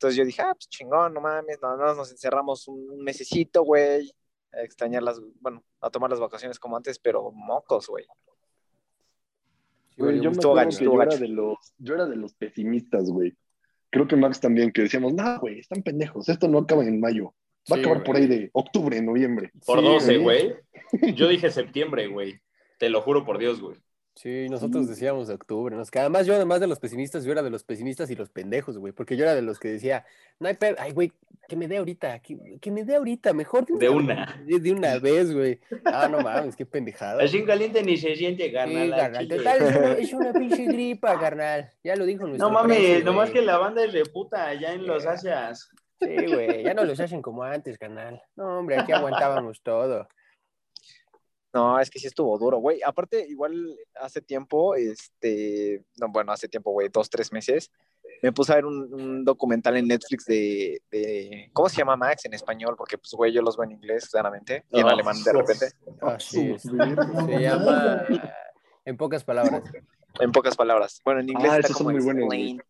Entonces 0.00 0.16
yo 0.16 0.24
dije, 0.24 0.40
ah, 0.40 0.54
pues 0.54 0.66
chingón, 0.70 1.12
no 1.12 1.20
mames, 1.20 1.60
nada 1.60 1.76
más 1.76 1.94
nos 1.94 2.10
encerramos 2.10 2.66
un, 2.68 3.04
mesecito, 3.04 3.62
güey, 3.64 4.10
a 4.50 4.62
extrañar 4.62 5.02
las, 5.02 5.20
bueno, 5.42 5.62
a 5.78 5.90
tomar 5.90 6.08
las 6.08 6.18
vacaciones 6.18 6.58
como 6.58 6.74
antes, 6.78 6.98
pero 6.98 7.30
mocos, 7.32 7.86
güey. 7.86 8.06
Yo 9.98 10.06
me 10.06 10.14
gacho, 10.54 10.78
que 10.78 10.84
yo 10.86 10.94
era, 10.94 11.04
gacho. 11.04 11.18
de 11.18 11.28
los, 11.28 11.58
yo 11.76 11.94
era 11.96 12.06
de 12.06 12.16
los 12.16 12.32
pesimistas, 12.32 13.10
güey. 13.10 13.36
Creo 13.90 14.08
que 14.08 14.16
Max 14.16 14.40
también, 14.40 14.72
que 14.72 14.80
decíamos, 14.80 15.12
no, 15.12 15.38
güey, 15.38 15.58
están 15.58 15.82
pendejos, 15.82 16.30
esto 16.30 16.48
no 16.48 16.60
acaba 16.60 16.82
en 16.82 16.98
mayo. 16.98 17.34
Va 17.70 17.74
Sí, 17.76 17.80
a 17.80 17.80
acabar 17.80 17.98
güey. 17.98 18.06
por 18.06 18.16
ahí 18.16 18.26
de 18.26 18.50
octubre, 18.54 19.02
noviembre. 19.02 19.52
Por 19.66 19.80
Sí, 19.80 19.84
12, 19.84 20.16
güey. 20.16 20.54
güey. 20.92 21.14
Yo 21.14 21.28
dije 21.28 21.50
septiembre, 21.50 22.06
güey. 22.08 22.40
Te 22.78 22.88
lo 22.88 23.02
juro 23.02 23.26
por 23.26 23.36
Dios, 23.36 23.60
güey. 23.60 23.76
Sí, 24.20 24.50
nosotros 24.50 24.86
decíamos 24.86 25.28
de 25.28 25.34
octubre, 25.34 25.74
¿no? 25.74 25.80
Es 25.80 25.90
que 25.90 25.98
además 25.98 26.26
yo, 26.26 26.34
además 26.34 26.60
de 26.60 26.66
los 26.66 26.78
pesimistas, 26.78 27.24
yo 27.24 27.32
era 27.32 27.42
de 27.42 27.48
los 27.48 27.64
pesimistas 27.64 28.10
y 28.10 28.16
los 28.16 28.28
pendejos, 28.28 28.76
güey, 28.76 28.92
porque 28.92 29.16
yo 29.16 29.22
era 29.24 29.34
de 29.34 29.40
los 29.40 29.58
que 29.58 29.68
decía, 29.68 30.04
no 30.38 30.46
hay 30.46 30.56
pedo, 30.56 30.76
ay, 30.78 30.92
güey, 30.92 31.10
que 31.48 31.56
me 31.56 31.66
dé 31.66 31.78
ahorita, 31.78 32.18
que, 32.18 32.58
que 32.60 32.70
me 32.70 32.84
dé 32.84 32.96
ahorita, 32.96 33.32
mejor 33.32 33.64
De 33.64 33.88
una. 33.88 34.38
De, 34.46 34.60
de 34.60 34.72
una 34.72 34.98
vez, 34.98 35.32
güey. 35.32 35.58
Ah, 35.86 36.06
no 36.06 36.20
mames, 36.20 36.54
qué 36.54 36.66
pendejada. 36.66 37.24
Así 37.24 37.42
caliente 37.46 37.82
ni 37.82 37.96
se 37.96 38.14
siente, 38.14 38.44
Sí, 38.44 38.52
carnal. 38.52 39.26
total, 39.26 39.62
es 39.62 39.76
una, 39.76 39.92
es 39.98 40.12
una 40.12 40.32
pinche 40.34 40.66
gripa, 40.66 41.18
carnal. 41.18 41.70
Ya 41.82 41.96
lo 41.96 42.04
dijo 42.04 42.26
nuestro 42.26 42.46
No 42.46 42.52
mames, 42.52 43.02
nomás 43.02 43.30
que 43.30 43.40
la 43.40 43.56
banda 43.56 43.82
es 43.82 43.94
reputa 43.94 44.48
allá 44.48 44.74
en 44.74 44.86
los 44.86 45.06
Asias. 45.06 45.70
Sí, 45.98 46.26
güey, 46.26 46.62
ya 46.62 46.74
no 46.74 46.84
los 46.84 47.00
hacen 47.00 47.22
como 47.22 47.42
antes, 47.42 47.78
carnal. 47.78 48.20
No, 48.36 48.58
hombre, 48.58 48.76
aquí 48.76 48.92
aguantábamos 48.92 49.62
todo. 49.62 50.06
No, 51.52 51.80
es 51.80 51.90
que 51.90 51.98
sí 51.98 52.06
estuvo 52.06 52.38
duro, 52.38 52.58
güey. 52.58 52.80
Aparte, 52.84 53.26
igual 53.28 53.76
hace 54.00 54.20
tiempo, 54.22 54.74
este, 54.76 55.84
no, 56.00 56.08
bueno, 56.08 56.30
hace 56.32 56.48
tiempo, 56.48 56.70
güey, 56.70 56.88
dos, 56.92 57.10
tres 57.10 57.32
meses, 57.32 57.70
me 58.22 58.32
puse 58.32 58.52
a 58.52 58.56
ver 58.56 58.66
un, 58.66 58.92
un 58.94 59.24
documental 59.24 59.76
en 59.76 59.88
Netflix 59.88 60.26
de, 60.26 60.80
de, 60.90 61.50
¿cómo 61.52 61.68
se 61.68 61.78
llama 61.78 61.96
Max 61.96 62.24
en 62.26 62.34
español? 62.34 62.74
Porque, 62.76 62.98
pues, 62.98 63.12
güey, 63.14 63.32
yo 63.32 63.42
los 63.42 63.56
veo 63.56 63.64
en 63.64 63.72
inglés, 63.72 64.08
claramente, 64.08 64.64
y 64.70 64.78
en 64.80 64.86
Oh, 64.86 64.90
alemán 64.90 65.16
de 65.24 65.32
repente, 65.32 65.66
Así 66.02 66.50
es. 66.52 66.62
Su 66.62 66.76
verga. 66.76 67.24
Se 67.26 67.40
llama, 67.40 68.04
en 68.84 68.96
pocas 68.96 69.24
palabras, 69.24 69.62
en 70.20 70.30
pocas 70.32 70.56
palabras. 70.56 71.00
Bueno, 71.04 71.20
en 71.20 71.30
inglés 71.30 71.50
Ah, 71.52 71.58
está 71.58 71.74
como 71.74 71.90
muy. 71.90 72.60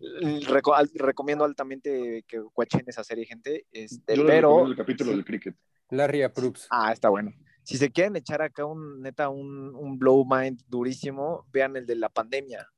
Reco- 0.00 0.74
al- 0.74 0.90
recomiendo 0.94 1.44
altamente 1.44 2.24
que 2.28 2.38
guachen 2.38 2.82
esa 2.86 3.02
serie, 3.02 3.24
gente, 3.26 3.66
este, 3.72 4.16
Yo 4.16 4.26
pero... 4.26 4.66
el 4.66 4.76
capítulo 4.76 5.10
del 5.12 5.24
cricket. 5.24 5.56
Larry 5.90 6.22
approves. 6.22 6.66
Ah, 6.70 6.92
está 6.92 7.08
bueno. 7.08 7.32
Si 7.64 7.76
se 7.78 7.90
quieren 7.90 8.14
echar 8.16 8.42
acá 8.42 8.64
un 8.66 9.00
neta 9.02 9.28
un, 9.30 9.74
un 9.74 9.98
blow 9.98 10.24
mind 10.24 10.60
durísimo, 10.68 11.46
vean 11.50 11.76
el 11.76 11.86
de 11.86 11.96
la 11.96 12.08
pandemia. 12.10 12.68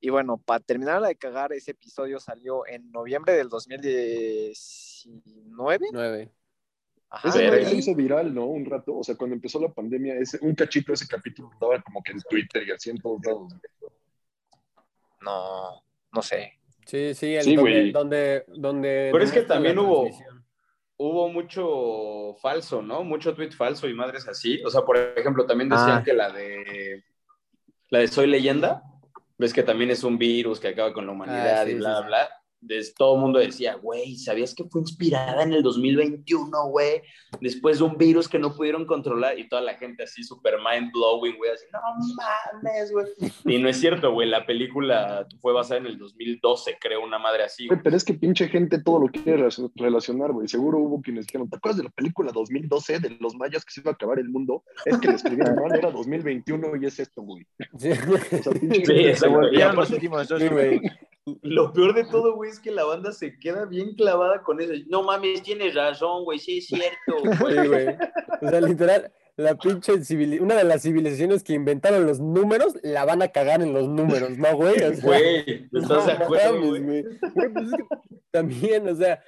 Y 0.00 0.10
bueno, 0.10 0.38
para 0.38 0.58
terminar 0.60 1.00
de 1.02 1.14
cagar, 1.14 1.52
ese 1.52 1.70
episodio 1.72 2.18
salió 2.18 2.66
en 2.66 2.90
noviembre 2.90 3.34
del 3.34 3.48
2019. 3.48 5.86
Nueve. 5.92 6.32
Ajá, 7.08 7.28
Ese 7.28 7.46
güey 7.46 7.66
se 7.66 7.76
hizo 7.76 7.94
viral, 7.94 8.34
¿no? 8.34 8.46
Un 8.46 8.64
rato. 8.64 8.96
O 8.96 9.04
sea, 9.04 9.14
cuando 9.16 9.34
empezó 9.36 9.60
la 9.60 9.70
pandemia, 9.72 10.14
ese, 10.16 10.38
un 10.40 10.54
cachito 10.54 10.92
de 10.92 10.94
ese 10.94 11.06
capítulo 11.06 11.50
estaba 11.52 11.80
como 11.82 12.02
que 12.02 12.12
en 12.12 12.20
Twitter 12.22 12.66
y 12.66 12.70
así 12.72 12.88
en 12.90 12.98
todos 12.98 13.20
lados. 13.24 13.52
No, 15.20 15.82
no 16.12 16.22
sé. 16.22 16.54
Sí, 16.86 17.14
sí, 17.14 17.34
el 17.34 17.44
Sí, 17.44 17.54
donde, 17.54 17.92
donde, 17.92 18.44
donde 18.48 19.10
Pero 19.12 19.24
es 19.24 19.30
que 19.30 19.42
también 19.42 19.78
hubo- 19.78 20.04
transmisión. 20.04 20.31
Hubo 20.96 21.28
mucho 21.28 22.34
falso, 22.40 22.82
¿no? 22.82 23.02
Mucho 23.02 23.34
tweet 23.34 23.50
falso 23.52 23.88
y 23.88 23.94
madres 23.94 24.28
así. 24.28 24.62
O 24.64 24.70
sea, 24.70 24.82
por 24.82 24.96
ejemplo, 24.96 25.46
también 25.46 25.68
decían 25.70 25.98
Ah. 25.98 26.02
que 26.04 26.12
la 26.12 26.30
de 26.30 27.04
la 27.90 27.98
de 28.00 28.08
Soy 28.08 28.26
Leyenda, 28.26 28.82
ves 29.38 29.52
que 29.52 29.62
también 29.62 29.90
es 29.90 30.04
un 30.04 30.16
virus 30.18 30.60
que 30.60 30.68
acaba 30.68 30.92
con 30.92 31.04
la 31.06 31.12
humanidad 31.12 31.62
Ah, 31.62 31.64
sí, 31.64 31.72
y 31.72 31.74
bla, 31.74 31.98
sí, 32.00 32.06
bla, 32.06 32.28
todo 32.96 33.14
el 33.16 33.20
mundo 33.20 33.38
decía, 33.38 33.74
güey, 33.74 34.16
¿sabías 34.16 34.54
que 34.54 34.64
fue 34.64 34.80
inspirada 34.82 35.42
en 35.42 35.52
el 35.52 35.62
2021, 35.62 36.68
güey? 36.68 37.02
Después 37.40 37.78
de 37.78 37.84
un 37.84 37.96
virus 37.96 38.28
que 38.28 38.38
no 38.38 38.54
pudieron 38.54 38.86
controlar 38.86 39.38
y 39.38 39.48
toda 39.48 39.62
la 39.62 39.74
gente 39.74 40.04
así 40.04 40.22
súper 40.22 40.54
mind 40.58 40.92
blowing, 40.92 41.36
güey, 41.36 41.50
así, 41.50 41.64
no 41.72 41.80
mames, 42.16 42.92
güey. 42.92 43.06
Y 43.56 43.58
no 43.58 43.68
es 43.68 43.78
cierto, 43.78 44.12
güey, 44.12 44.28
la 44.28 44.46
película 44.46 45.26
fue 45.40 45.52
basada 45.52 45.80
en 45.80 45.86
el 45.86 45.98
2012, 45.98 46.76
creo, 46.80 47.02
una 47.02 47.18
madre 47.18 47.44
así. 47.44 47.66
Güey, 47.66 47.80
pero 47.82 47.96
es 47.96 48.04
que 48.04 48.14
pinche 48.14 48.48
gente 48.48 48.80
todo 48.82 49.00
lo 49.00 49.08
quiere 49.08 49.36
re- 49.38 49.48
relacionar, 49.74 50.32
güey. 50.32 50.46
Seguro 50.48 50.78
hubo 50.78 51.00
quienes 51.02 51.26
dijeron, 51.26 51.48
¿te 51.50 51.56
acuerdas 51.56 51.78
de 51.78 51.84
la 51.84 51.90
película 51.90 52.32
2012 52.32 53.00
de 53.00 53.16
los 53.20 53.34
mayas 53.34 53.64
que 53.64 53.72
se 53.72 53.80
iba 53.80 53.90
a 53.90 53.94
acabar 53.94 54.18
el 54.18 54.28
mundo? 54.28 54.62
Es 54.84 54.98
que 54.98 55.08
le 55.08 55.14
escribieron 55.14 55.56
mal, 55.56 55.74
era 55.76 55.90
2021 55.90 56.76
y 56.80 56.86
es 56.86 56.98
esto, 57.00 57.22
güey. 57.22 57.46
Sí. 57.78 57.90
O 57.90 58.42
sea, 58.42 58.52
pinche 58.52 58.76
Sí, 58.76 58.84
gente- 58.86 59.10
exacto. 59.10 59.48
Y 59.52 59.58
Ya 59.58 59.72
Sí, 60.38 60.48
güey. 60.48 60.80
Lo 61.42 61.72
peor 61.72 61.94
de 61.94 62.04
todo, 62.04 62.34
güey, 62.34 62.50
es 62.50 62.58
que 62.58 62.72
la 62.72 62.84
banda 62.84 63.12
se 63.12 63.38
queda 63.38 63.64
bien 63.64 63.94
clavada 63.94 64.42
con 64.42 64.60
eso. 64.60 64.72
No 64.88 65.04
mames, 65.04 65.42
tienes 65.42 65.74
razón, 65.74 66.24
güey, 66.24 66.38
sí 66.40 66.58
es 66.58 66.66
cierto. 66.66 66.92
Sí, 67.62 67.68
güey. 67.68 67.86
O 68.40 68.48
sea, 68.48 68.60
literal, 68.60 69.12
la 69.36 69.54
pinche 69.56 69.92
civili- 70.04 70.40
una 70.40 70.56
de 70.56 70.64
las 70.64 70.82
civilizaciones 70.82 71.44
que 71.44 71.52
inventaron 71.52 72.06
los 72.06 72.18
números, 72.18 72.74
la 72.82 73.04
van 73.04 73.22
a 73.22 73.28
cagar 73.28 73.62
en 73.62 73.72
los 73.72 73.88
números, 73.88 74.36
¿no, 74.36 74.56
güey? 74.56 74.74
O 74.82 74.94
sea, 74.94 75.00
Güey, 75.04 75.68
¿estás 75.72 76.06
de 76.06 76.12
acuerdo, 76.12 76.58
güey? 76.68 76.82
güey? 76.82 77.02
Güey, 77.02 77.52
pues 77.52 77.66
es 77.68 77.72
que 77.72 77.84
también, 78.32 78.88
o 78.88 78.94
sea, 78.96 79.22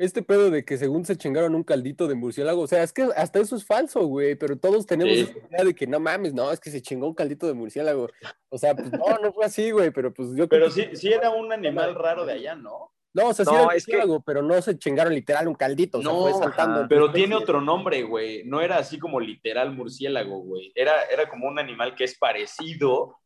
este 0.00 0.22
pedo 0.22 0.50
de 0.50 0.64
que 0.64 0.78
según 0.78 1.04
se 1.04 1.16
chingaron 1.16 1.54
un 1.54 1.62
caldito 1.62 2.08
de 2.08 2.14
murciélago, 2.14 2.62
o 2.62 2.66
sea, 2.66 2.82
es 2.82 2.92
que 2.92 3.08
hasta 3.16 3.38
eso 3.38 3.54
es 3.56 3.64
falso, 3.66 4.06
güey, 4.06 4.34
pero 4.34 4.56
todos 4.58 4.86
tenemos 4.86 5.14
Sí. 5.14 5.20
esa 5.20 5.32
idea 5.48 5.64
de 5.64 5.74
que 5.74 5.86
no 5.86 6.00
mames, 6.00 6.32
no, 6.34 6.50
es 6.50 6.58
que 6.58 6.70
se 6.70 6.80
chingó 6.82 7.06
un 7.06 7.14
caldito 7.14 7.46
de 7.46 7.52
murciélago. 7.54 8.08
O 8.48 8.58
sea, 8.58 8.74
pues 8.74 8.90
no, 8.90 9.18
no 9.22 9.32
fue 9.32 9.44
así, 9.44 9.70
güey, 9.70 9.90
pero 9.90 10.12
pues 10.12 10.30
yo 10.30 10.48
creo 10.48 10.48
Pero 10.48 10.66
que- 10.66 10.72
sí, 10.72 10.96
sí 10.96 11.12
era 11.12 11.30
un 11.30 11.52
animal 11.52 11.94
raro 11.94 12.24
de 12.24 12.32
allá, 12.32 12.54
¿no? 12.54 12.92
No, 13.12 13.26
o 13.28 13.34
sea, 13.34 13.44
sí 13.44 13.50
No, 13.50 13.58
era 13.58 13.66
un 13.68 13.74
es 13.74 13.84
que- 13.84 13.92
murciélago, 13.92 14.22
pero 14.22 14.40
no 14.42 14.62
se 14.62 14.78
chingaron 14.78 15.12
literal 15.12 15.48
un 15.48 15.54
caldito, 15.54 15.98
o 15.98 16.02
sea, 16.02 16.12
No, 16.12 16.20
fue 16.22 16.32
saltando. 16.34 16.86
Pero 16.88 17.10
tiene 17.12 17.34
otro 17.34 17.60
nombre, 17.60 18.02
güey. 18.04 18.44
No 18.44 18.60
era 18.60 18.78
así 18.78 18.98
como 19.00 19.18
literal 19.20 19.72
murciélago, 19.74 20.38
güey. 20.42 20.70
Era, 20.76 20.92
era 21.12 21.28
como 21.28 21.48
un 21.48 21.58
animal 21.58 21.94
que 21.96 22.04
es 22.04 22.16
parecido. 22.16 23.16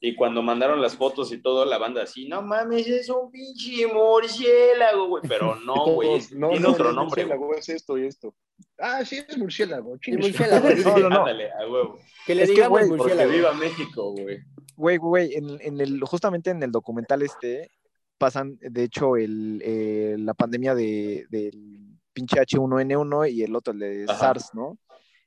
Y 0.00 0.14
cuando 0.14 0.42
mandaron 0.42 0.80
las 0.80 0.94
fotos 0.94 1.32
y 1.32 1.38
todo, 1.38 1.64
la 1.64 1.78
banda 1.78 2.02
así, 2.02 2.28
no 2.28 2.42
mames, 2.42 2.86
es 2.86 3.08
un 3.08 3.30
pinche 3.30 3.86
murciélago, 3.86 5.08
güey. 5.08 5.22
Pero 5.26 5.56
no, 5.64 5.84
güey, 5.86 6.20
no, 6.32 6.50
tiene 6.50 6.62
no, 6.62 6.72
otro 6.72 6.92
nombre, 6.92 7.24
murciélago, 7.24 7.54
es 7.54 7.68
esto 7.68 7.98
y 7.98 8.06
esto. 8.06 8.34
Ah, 8.78 9.04
sí, 9.04 9.22
es 9.26 9.38
murciélago. 9.38 9.96
Murciélago, 10.06 10.68
No, 10.84 10.98
no, 10.98 11.08
no. 11.08 11.18
Ándale, 11.20 11.50
a 11.50 11.68
huevo. 11.68 11.98
Que 12.26 12.34
le 12.34 12.42
Es 12.42 12.48
que, 12.50 12.54
digamos 12.56 12.80
Porque 12.80 12.96
murciélago. 12.96 13.30
viva 13.30 13.52
México, 13.54 14.12
güey. 14.12 14.38
Güey, 14.76 14.96
güey, 14.98 15.34
en, 15.34 15.58
en 15.60 15.80
el, 15.80 16.00
justamente 16.02 16.50
en 16.50 16.62
el 16.62 16.70
documental 16.70 17.22
este 17.22 17.70
pasan, 18.18 18.58
de 18.60 18.84
hecho, 18.84 19.16
el, 19.16 19.62
eh, 19.64 20.16
la 20.18 20.34
pandemia 20.34 20.74
de, 20.74 21.26
del 21.30 21.98
pinche 22.12 22.40
H1N1 22.40 23.30
y 23.30 23.42
el 23.42 23.54
otro, 23.54 23.72
el 23.72 23.78
de 23.78 24.04
Ajá. 24.08 24.18
SARS, 24.18 24.54
¿no? 24.54 24.78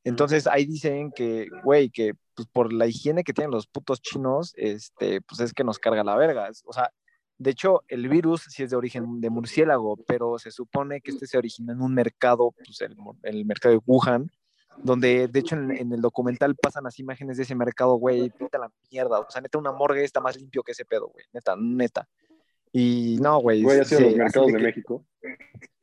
Entonces 0.03 0.47
ahí 0.47 0.65
dicen 0.65 1.11
que, 1.11 1.47
güey, 1.63 1.89
que 1.89 2.13
pues, 2.33 2.47
por 2.47 2.71
la 2.71 2.87
higiene 2.87 3.23
que 3.23 3.33
tienen 3.33 3.51
los 3.51 3.67
putos 3.67 4.01
chinos, 4.01 4.53
este, 4.55 5.21
pues 5.21 5.41
es 5.41 5.53
que 5.53 5.63
nos 5.63 5.79
carga 5.79 6.03
la 6.03 6.15
verga. 6.15 6.49
O 6.65 6.73
sea, 6.73 6.91
de 7.37 7.51
hecho, 7.51 7.83
el 7.87 8.07
virus 8.09 8.45
sí 8.49 8.63
es 8.63 8.69
de 8.69 8.75
origen 8.75 9.21
de 9.21 9.29
murciélago, 9.29 9.97
pero 10.07 10.37
se 10.39 10.51
supone 10.51 11.01
que 11.01 11.11
este 11.11 11.27
se 11.27 11.37
origina 11.37 11.73
en 11.73 11.81
un 11.81 11.93
mercado, 11.93 12.53
pues 12.65 12.81
el, 12.81 12.95
el 13.23 13.45
mercado 13.45 13.75
de 13.75 13.81
Wuhan, 13.85 14.29
donde 14.83 15.27
de 15.27 15.39
hecho 15.39 15.55
en, 15.55 15.71
en 15.71 15.91
el 15.91 16.01
documental 16.01 16.55
pasan 16.55 16.83
las 16.83 16.99
imágenes 16.99 17.37
de 17.37 17.43
ese 17.43 17.55
mercado, 17.55 17.95
güey, 17.95 18.29
puta 18.29 18.57
la 18.57 18.71
mierda, 18.91 19.19
o 19.19 19.29
sea, 19.29 19.41
neta 19.41 19.57
una 19.57 19.71
morgue 19.71 20.03
está 20.03 20.21
más 20.21 20.37
limpio 20.37 20.63
que 20.63 20.71
ese 20.71 20.85
pedo, 20.85 21.07
güey, 21.07 21.25
neta, 21.33 21.55
neta. 21.57 22.07
Y 22.71 23.17
no, 23.21 23.39
güey. 23.39 23.63
Güey, 23.63 23.79
ha 23.79 23.83
sido 23.85 24.01
los 24.01 24.15
mercados 24.15 24.47
de 24.51 24.57
que- 24.57 24.63
México. 24.63 25.05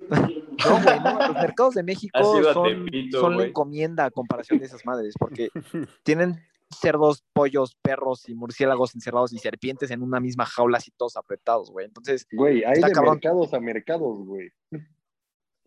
No, 0.08 0.82
güey, 0.82 1.00
no, 1.00 1.18
los 1.28 1.34
mercados 1.34 1.74
de 1.74 1.82
México 1.82 2.18
son, 2.52 2.84
Tepito, 2.84 3.20
son 3.20 3.36
la 3.36 3.44
encomienda 3.44 4.04
a 4.04 4.10
comparación 4.10 4.58
de 4.60 4.66
esas 4.66 4.84
madres, 4.86 5.14
porque 5.18 5.48
tienen 6.04 6.36
cerdos, 6.70 7.24
pollos, 7.32 7.76
perros 7.82 8.28
y 8.28 8.34
murciélagos 8.34 8.94
encerrados 8.94 9.32
y 9.32 9.38
serpientes 9.38 9.90
en 9.90 10.02
una 10.02 10.20
misma 10.20 10.46
jaula 10.46 10.78
así 10.78 10.90
todos 10.96 11.16
apretados, 11.16 11.70
güey. 11.70 11.86
Entonces, 11.86 12.26
Güey, 12.32 12.64
hay 12.64 12.74
Está 12.74 12.88
de 12.88 12.92
cabrón. 12.92 13.14
mercados 13.14 13.52
a 13.54 13.60
mercados, 13.60 14.18
güey. 14.24 14.50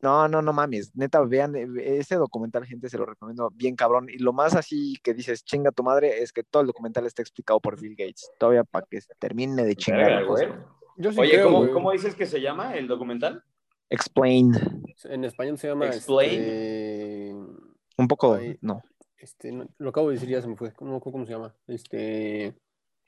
no, 0.01 0.27
no, 0.29 0.41
no 0.41 0.53
mames. 0.53 0.95
Neta, 0.95 1.21
vean 1.23 1.55
eh, 1.55 1.67
ese 1.97 2.15
documental, 2.15 2.65
gente, 2.65 2.89
se 2.89 2.97
lo 2.97 3.05
recomiendo 3.05 3.49
bien 3.53 3.75
cabrón. 3.75 4.07
Y 4.09 4.17
lo 4.19 4.31
más 4.33 4.55
así 4.55 4.95
que 5.03 5.13
dices, 5.13 5.43
chinga 5.43 5.71
tu 5.71 5.83
madre, 5.83 6.21
es 6.23 6.31
que 6.33 6.43
todo 6.43 6.61
el 6.61 6.67
documental 6.67 7.05
está 7.05 7.21
explicado 7.21 7.59
por 7.59 7.79
Bill 7.79 7.95
Gates. 7.97 8.31
Todavía 8.39 8.63
para 8.63 8.85
que 8.89 8.99
termine 9.19 9.63
de 9.63 9.75
chingar. 9.75 10.25
Verga. 10.25 10.65
Yo 11.01 11.13
sí 11.13 11.19
Oye, 11.21 11.31
creo, 11.31 11.45
¿cómo. 11.51 11.71
¿cómo 11.71 11.91
dices 11.93 12.13
que 12.13 12.25
se 12.25 12.41
llama 12.41 12.75
el 12.75 12.87
documental? 12.87 13.41
Explain. 13.89 14.51
En 15.05 15.23
español 15.23 15.57
se 15.57 15.69
llama. 15.69 15.87
Explain. 15.87 16.39
Este, 16.41 17.33
Un 17.97 18.07
poco, 18.09 18.35
Ay. 18.35 18.57
no. 18.61 18.83
este, 19.17 19.51
no, 19.53 19.65
lo 19.77 19.89
acabo 19.91 20.09
de 20.09 20.15
decir, 20.15 20.27
ya 20.29 20.41
se 20.41 20.49
me 20.49 20.57
fue. 20.57 20.67
Acuerdo 20.69 20.99
cómo 20.99 21.25
se 21.25 21.31
llama. 21.31 21.55
Este, 21.67 22.53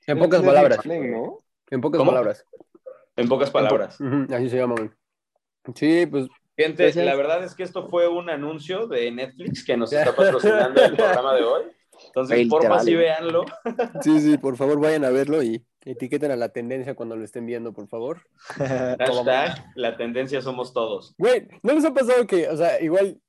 en 0.06 0.18
pocas 0.18 0.40
palabras. 0.42 0.78
Explain, 0.78 1.12
¿no? 1.12 1.36
En 1.70 1.80
pocas 1.82 1.98
¿Cómo? 1.98 2.10
palabras. 2.10 2.46
En 3.14 3.28
pocas 3.28 3.50
palabras. 3.50 4.00
Ujú, 4.00 4.26
así 4.34 4.48
se 4.48 4.56
llama, 4.56 4.74
güey. 4.76 4.90
Sí, 5.74 6.06
pues. 6.06 6.28
Gente, 6.56 6.82
Gracias. 6.84 7.04
la 7.04 7.14
verdad 7.14 7.44
es 7.44 7.54
que 7.54 7.62
esto 7.62 7.88
fue 7.88 8.08
un 8.08 8.28
anuncio 8.30 8.86
de 8.86 9.10
Netflix 9.10 9.64
que 9.64 9.76
nos 9.76 9.92
está 9.92 10.16
patrocinando 10.16 10.82
el 10.82 10.96
programa 10.96 11.34
de 11.34 11.42
hoy. 11.44 11.62
Entonces, 12.06 12.36
Güey, 12.36 12.48
porfa, 12.48 12.82
literal, 12.82 12.84
sí 12.84 12.94
véanlo. 12.94 13.44
Sí, 14.02 14.20
sí, 14.20 14.38
por 14.38 14.56
favor 14.56 14.80
vayan 14.80 15.04
a 15.04 15.10
verlo 15.10 15.42
y 15.42 15.64
etiqueten 15.84 16.30
a 16.30 16.36
la 16.36 16.50
tendencia 16.50 16.94
cuando 16.94 17.16
lo 17.16 17.24
estén 17.24 17.46
viendo, 17.46 17.72
por 17.72 17.88
favor. 17.88 18.22
Hashtag, 18.56 19.72
la 19.74 19.96
tendencia 19.96 20.40
somos 20.40 20.72
todos. 20.72 21.14
Güey, 21.18 21.48
¿no 21.62 21.72
les 21.74 21.84
ha 21.84 21.92
pasado 21.92 22.26
que, 22.26 22.48
o 22.48 22.56
sea, 22.56 22.80
igual, 22.80 23.20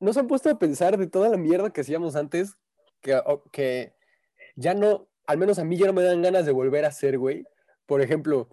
¿no 0.00 0.12
se 0.12 0.20
han 0.20 0.26
puesto 0.26 0.50
a 0.50 0.58
pensar 0.58 0.96
de 0.98 1.06
toda 1.06 1.28
la 1.28 1.36
mierda 1.36 1.72
que 1.72 1.80
hacíamos 1.80 2.16
antes? 2.16 2.54
Que, 3.00 3.20
que 3.52 3.94
ya 4.56 4.74
no, 4.74 5.08
al 5.26 5.38
menos 5.38 5.58
a 5.58 5.64
mí 5.64 5.76
ya 5.76 5.86
no 5.86 5.92
me 5.92 6.02
dan 6.02 6.22
ganas 6.22 6.46
de 6.46 6.52
volver 6.52 6.84
a 6.84 6.88
hacer, 6.88 7.18
güey. 7.18 7.44
Por 7.86 8.00
ejemplo, 8.00 8.48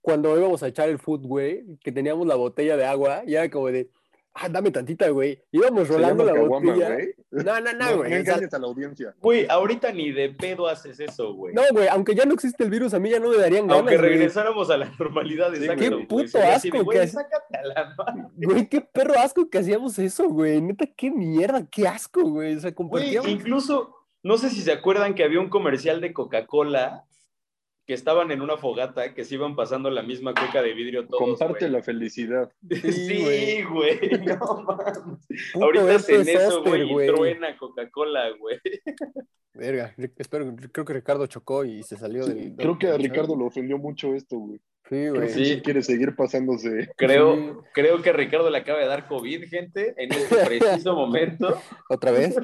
cuando 0.00 0.36
íbamos 0.38 0.62
a 0.62 0.68
echar 0.68 0.88
el 0.88 0.98
food, 0.98 1.26
güey, 1.26 1.64
que 1.82 1.92
teníamos 1.92 2.26
la 2.26 2.36
botella 2.36 2.76
de 2.76 2.84
agua, 2.84 3.22
y 3.26 3.34
era 3.34 3.50
como 3.50 3.66
de, 3.68 3.90
ah, 4.38 4.48
dame 4.48 4.70
tantita, 4.70 5.08
güey. 5.08 5.42
Íbamos 5.50 5.88
rolando 5.88 6.24
la 6.24 6.32
caguama, 6.34 6.72
botella. 6.72 6.92
güey. 6.94 7.14
No, 7.30 7.42
no, 7.42 7.60
no, 7.60 7.72
No, 7.72 7.72
no 7.90 7.96
güey. 7.96 8.06
o 8.06 8.08
sea, 8.08 8.18
engañes 8.18 8.54
a 8.54 8.58
la 8.58 8.66
audiencia. 8.66 9.14
Güey, 9.20 9.46
ahorita 9.48 9.92
ni 9.92 10.12
de 10.12 10.30
pedo 10.30 10.68
haces 10.68 11.00
eso, 11.00 11.32
güey. 11.34 11.54
no, 11.54 11.62
güey, 11.72 11.88
aunque 11.88 12.14
ya 12.14 12.24
no 12.24 12.34
existe 12.34 12.62
el 12.64 12.70
virus, 12.70 12.94
a 12.94 12.98
mí 12.98 13.10
ya 13.10 13.18
no 13.18 13.30
me 13.30 13.36
darían 13.36 13.66
ganas, 13.66 13.80
Aunque 13.80 13.96
regresáramos 13.98 14.70
a 14.70 14.76
la 14.76 14.90
normalidad, 14.98 15.52
Sí, 15.54 15.62
exacto. 15.64 15.82
qué 15.82 15.88
güey. 15.90 16.06
puto 16.06 16.38
de, 16.38 16.44
asco 16.44 16.84
güey, 16.84 16.98
que 16.98 17.04
es- 17.04 17.12
sácate 17.12 17.56
a 17.58 17.62
la 17.66 17.94
mano. 17.96 18.30
Güey, 18.36 18.68
qué 18.68 18.80
perro 18.80 19.14
asco 19.18 19.48
que 19.50 19.58
hacíamos 19.58 19.98
eso, 19.98 20.28
güey. 20.28 20.60
Neta, 20.60 20.86
qué 20.96 21.10
mierda, 21.10 21.66
qué 21.70 21.86
asco, 21.88 22.22
güey. 22.22 22.56
O 22.56 22.60
sea, 22.60 22.70
Güey, 22.70 22.74
compartíamos. 22.74 23.28
incluso, 23.28 23.94
no 24.22 24.36
sé 24.38 24.50
si 24.50 24.60
se 24.62 24.72
acuerdan 24.72 25.14
que 25.14 25.24
había 25.24 25.40
un 25.40 25.48
comercial 25.48 26.00
de 26.00 26.12
Coca-Cola 26.12 27.04
que 27.86 27.94
estaban 27.94 28.30
en 28.32 28.40
una 28.42 28.56
fogata 28.56 29.14
que 29.14 29.24
se 29.24 29.36
iban 29.36 29.54
pasando 29.54 29.90
la 29.90 30.02
misma 30.02 30.34
coca 30.34 30.60
de 30.60 30.74
vidrio 30.74 31.06
todos. 31.06 31.20
Comparte 31.38 31.68
la 31.68 31.82
felicidad. 31.82 32.50
Sí, 32.82 33.62
güey. 33.62 33.98
No 34.26 34.62
mames. 34.62 34.98
Ahorita 35.54 35.94
es 35.94 36.08
eso, 36.08 36.62
güey, 36.64 37.06
truena 37.06 37.56
Coca-Cola, 37.56 38.30
güey. 38.38 38.58
Verga, 39.54 39.94
espero, 40.18 40.54
creo 40.72 40.84
que 40.84 40.92
Ricardo 40.92 41.26
chocó 41.26 41.64
y 41.64 41.82
se 41.82 41.96
salió 41.96 42.26
del. 42.26 42.54
Creo 42.56 42.78
que 42.78 42.88
a 42.88 42.96
Ricardo 42.98 43.36
lo 43.36 43.46
ofendió 43.46 43.78
mucho 43.78 44.14
esto, 44.14 44.36
güey. 44.36 44.60
Sí, 44.88 45.08
güey. 45.08 45.28
Sí. 45.30 45.60
quiere 45.62 45.82
seguir 45.82 46.14
pasándose. 46.14 46.90
Creo, 46.96 47.34
Sí. 47.34 47.50
creo 47.72 48.02
que 48.02 48.10
a 48.10 48.12
Ricardo 48.12 48.50
le 48.50 48.58
acaba 48.58 48.78
de 48.80 48.86
dar 48.86 49.08
COVID, 49.08 49.44
gente, 49.48 49.94
en 49.96 50.12
este 50.12 50.36
preciso 50.46 50.94
momento. 50.94 51.58
¿Otra 51.88 52.10
vez? 52.12 52.36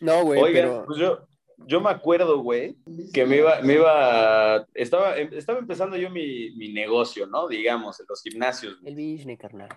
No, 0.00 0.22
güey, 0.24 0.40
Oigan, 0.40 0.62
pero. 0.68 0.84
pues 0.86 0.98
yo, 0.98 1.26
yo 1.66 1.80
me 1.80 1.90
acuerdo, 1.90 2.38
güey, 2.38 2.76
que 3.12 3.26
me 3.26 3.38
iba, 3.38 3.60
me 3.62 3.74
iba, 3.74 4.66
estaba, 4.74 5.16
estaba 5.16 5.58
empezando 5.58 5.96
yo 5.96 6.10
mi, 6.10 6.50
mi 6.56 6.72
negocio, 6.72 7.26
¿no? 7.26 7.48
Digamos, 7.48 8.00
en 8.00 8.06
los 8.08 8.22
gimnasios, 8.22 8.80
güey. 8.80 8.92
El 8.92 8.94
business, 9.16 9.38
carnal. 9.38 9.68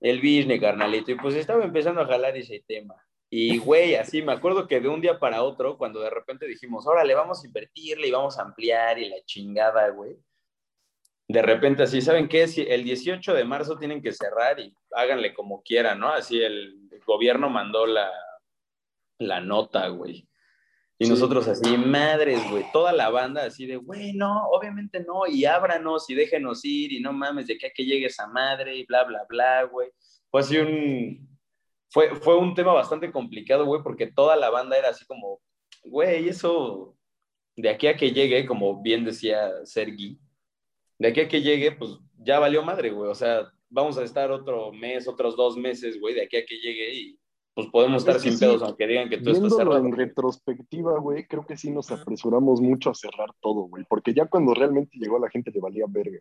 el 0.00 0.18
business, 0.18 0.60
carnalito, 0.60 1.10
y 1.12 1.14
pues 1.16 1.34
estaba 1.34 1.64
empezando 1.64 2.00
a 2.00 2.06
jalar 2.06 2.36
ese 2.36 2.62
tema. 2.66 2.94
Y, 3.30 3.58
güey, 3.58 3.94
así 3.94 4.22
me 4.22 4.32
acuerdo 4.32 4.66
que 4.66 4.80
de 4.80 4.88
un 4.88 5.00
día 5.00 5.18
para 5.18 5.42
otro, 5.42 5.78
cuando 5.78 6.00
de 6.00 6.10
repente 6.10 6.46
dijimos, 6.46 6.86
órale, 6.86 7.14
vamos 7.14 7.42
a 7.42 7.46
invertirle 7.46 8.08
y 8.08 8.10
vamos 8.10 8.38
a 8.38 8.42
ampliar 8.42 8.98
y 8.98 9.08
la 9.08 9.24
chingada, 9.24 9.88
güey. 9.90 10.16
De 11.28 11.42
repente 11.42 11.84
así, 11.84 12.00
¿saben 12.00 12.28
qué? 12.28 12.48
Si 12.48 12.62
el 12.62 12.82
18 12.82 13.34
de 13.34 13.44
marzo 13.44 13.78
tienen 13.78 14.02
que 14.02 14.12
cerrar 14.12 14.58
y 14.58 14.74
háganle 14.92 15.32
como 15.32 15.62
quieran, 15.62 16.00
¿no? 16.00 16.08
Así 16.08 16.42
el, 16.42 16.88
el 16.90 17.00
gobierno 17.06 17.48
mandó 17.48 17.86
la, 17.86 18.10
la 19.18 19.40
nota, 19.40 19.86
güey. 19.88 20.26
Y 21.02 21.06
Sí. 21.06 21.10
nosotros 21.12 21.48
así, 21.48 21.78
madres, 21.78 22.38
güey, 22.50 22.62
toda 22.74 22.92
la 22.92 23.08
banda 23.08 23.44
así 23.46 23.64
de, 23.64 23.76
güey, 23.76 24.12
no, 24.12 24.46
obviamente 24.48 25.00
no, 25.00 25.26
y 25.26 25.46
ábranos 25.46 26.10
y 26.10 26.14
déjenos 26.14 26.62
ir, 26.62 26.92
y 26.92 27.00
no 27.00 27.14
mames, 27.14 27.46
de 27.46 27.56
que 27.56 27.68
a 27.68 27.70
que 27.70 27.86
llegue 27.86 28.04
esa 28.06 28.26
madre, 28.26 28.76
y 28.76 28.84
bla, 28.84 29.04
bla, 29.04 29.24
bla, 29.26 29.62
güey. 29.64 29.88
Fue 30.30 30.42
así 30.42 30.58
un, 30.58 31.26
fue, 31.88 32.14
fue 32.16 32.36
un 32.36 32.54
tema 32.54 32.74
bastante 32.74 33.10
complicado, 33.10 33.64
güey, 33.64 33.82
porque 33.82 34.08
toda 34.08 34.36
la 34.36 34.50
banda 34.50 34.76
era 34.76 34.90
así 34.90 35.06
como, 35.06 35.40
güey, 35.84 36.28
eso, 36.28 36.94
de 37.56 37.70
aquí 37.70 37.86
a 37.86 37.96
que 37.96 38.12
llegue, 38.12 38.44
como 38.44 38.82
bien 38.82 39.02
decía 39.02 39.50
Sergi, 39.64 40.18
de 40.98 41.08
aquí 41.08 41.20
a 41.20 41.28
que 41.28 41.40
llegue, 41.40 41.72
pues 41.72 41.92
ya 42.18 42.38
valió 42.38 42.62
madre, 42.62 42.90
güey, 42.90 43.10
o 43.10 43.14
sea, 43.14 43.50
vamos 43.70 43.96
a 43.96 44.04
estar 44.04 44.30
otro 44.30 44.70
mes, 44.70 45.08
otros 45.08 45.34
dos 45.34 45.56
meses, 45.56 45.98
güey, 45.98 46.14
de 46.14 46.24
aquí 46.24 46.36
a 46.36 46.44
que 46.44 46.56
llegue 46.58 46.94
y 46.94 47.19
pues 47.60 47.72
podemos 47.72 48.02
estar 48.02 48.16
Es 48.16 48.22
sin 48.22 48.32
sí, 48.34 48.38
pedos, 48.38 48.62
aunque 48.62 48.86
digan 48.86 49.08
que 49.08 49.18
tú 49.18 49.30
estás 49.30 49.40
Viéndolo 49.40 49.56
cerrado. 49.56 49.86
en 49.86 49.92
retrospectiva, 49.92 50.98
güey, 50.98 51.26
creo 51.26 51.46
que 51.46 51.56
sí 51.56 51.70
nos 51.70 51.90
apresuramos 51.90 52.60
mucho 52.60 52.90
a 52.90 52.94
cerrar 52.94 53.30
todo, 53.40 53.62
güey. 53.68 53.84
Porque 53.88 54.14
ya 54.14 54.26
cuando 54.26 54.54
realmente 54.54 54.98
llegó 54.98 55.16
a 55.16 55.20
la 55.20 55.30
gente 55.30 55.50
le 55.50 55.60
valía 55.60 55.84
verga. 55.88 56.18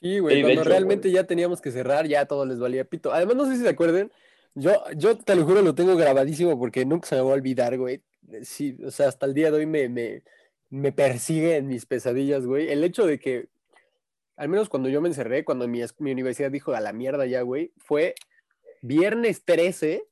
Sí, 0.00 0.18
güey, 0.20 0.36
Sí, 0.36 0.42
cuando 0.42 0.60
hecho, 0.62 0.70
realmente 0.70 1.10
ya 1.10 1.24
teníamos 1.24 1.60
que 1.60 1.70
cerrar, 1.72 2.06
ya 2.06 2.26
todo 2.26 2.46
les 2.46 2.58
valía 2.60 2.84
pito. 2.84 3.12
Además, 3.12 3.36
no 3.36 3.46
sé 3.46 3.56
si 3.56 3.62
se 3.62 3.68
acuerden, 3.68 4.12
yo, 4.54 4.72
yo 4.96 5.16
te 5.18 5.34
lo 5.34 5.44
juro, 5.44 5.62
lo 5.62 5.74
tengo 5.74 5.96
grabadísimo 5.96 6.58
porque 6.58 6.84
nunca 6.86 7.08
se 7.08 7.16
me 7.16 7.22
va 7.22 7.30
a 7.30 7.34
olvidar, 7.34 7.76
güey. 7.78 8.02
Sí, 8.42 8.76
o 8.84 8.90
sea, 8.90 9.08
hasta 9.08 9.26
el 9.26 9.34
día 9.34 9.50
de 9.50 9.58
hoy 9.58 9.66
me, 9.66 9.88
me, 9.88 10.22
me 10.70 10.92
persigue 10.92 11.56
en 11.56 11.66
mis 11.66 11.86
pesadillas, 11.86 12.46
güey. 12.46 12.68
El 12.70 12.84
hecho 12.84 13.06
de 13.06 13.18
que, 13.18 13.48
al 14.36 14.48
menos 14.48 14.68
cuando 14.68 14.88
yo 14.88 15.00
me 15.00 15.08
encerré, 15.08 15.44
cuando 15.44 15.66
mi, 15.66 15.80
mi 15.98 16.12
universidad 16.12 16.50
dijo 16.50 16.72
a 16.72 16.80
la 16.80 16.92
mierda 16.92 17.26
ya, 17.26 17.42
güey, 17.42 17.72
fue 17.78 18.14
viernes 18.82 19.44
13 19.44 20.04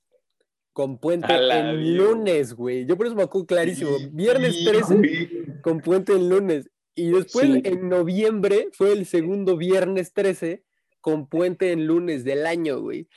con 0.77 0.99
puente 0.99 1.33
A 1.33 1.41
la 1.41 1.71
en 1.71 1.81
mierda. 1.81 2.05
lunes, 2.05 2.53
güey. 2.53 2.85
Yo 2.85 2.99
por 2.99 3.07
eso 3.07 3.17
me 3.17 3.23
acuerdo 3.23 3.47
clarísimo. 3.47 3.93
Viernes 4.12 4.57
Sí, 4.57 4.65
13 4.67 4.95
güey. 4.95 5.61
con 5.62 5.81
puente 5.81 6.12
en 6.12 6.29
lunes. 6.29 6.69
Y 6.95 7.12
después 7.12 7.47
Sí. 7.47 7.62
en 7.65 7.89
noviembre 7.89 8.69
fue 8.73 8.93
el 8.93 9.07
segundo 9.07 9.57
viernes 9.57 10.12
13 10.12 10.65
con 11.01 11.29
puente 11.31 11.73
en 11.73 11.87
lunes 11.87 12.25
del 12.25 12.45
año, 12.47 12.79
güey. 12.83 13.09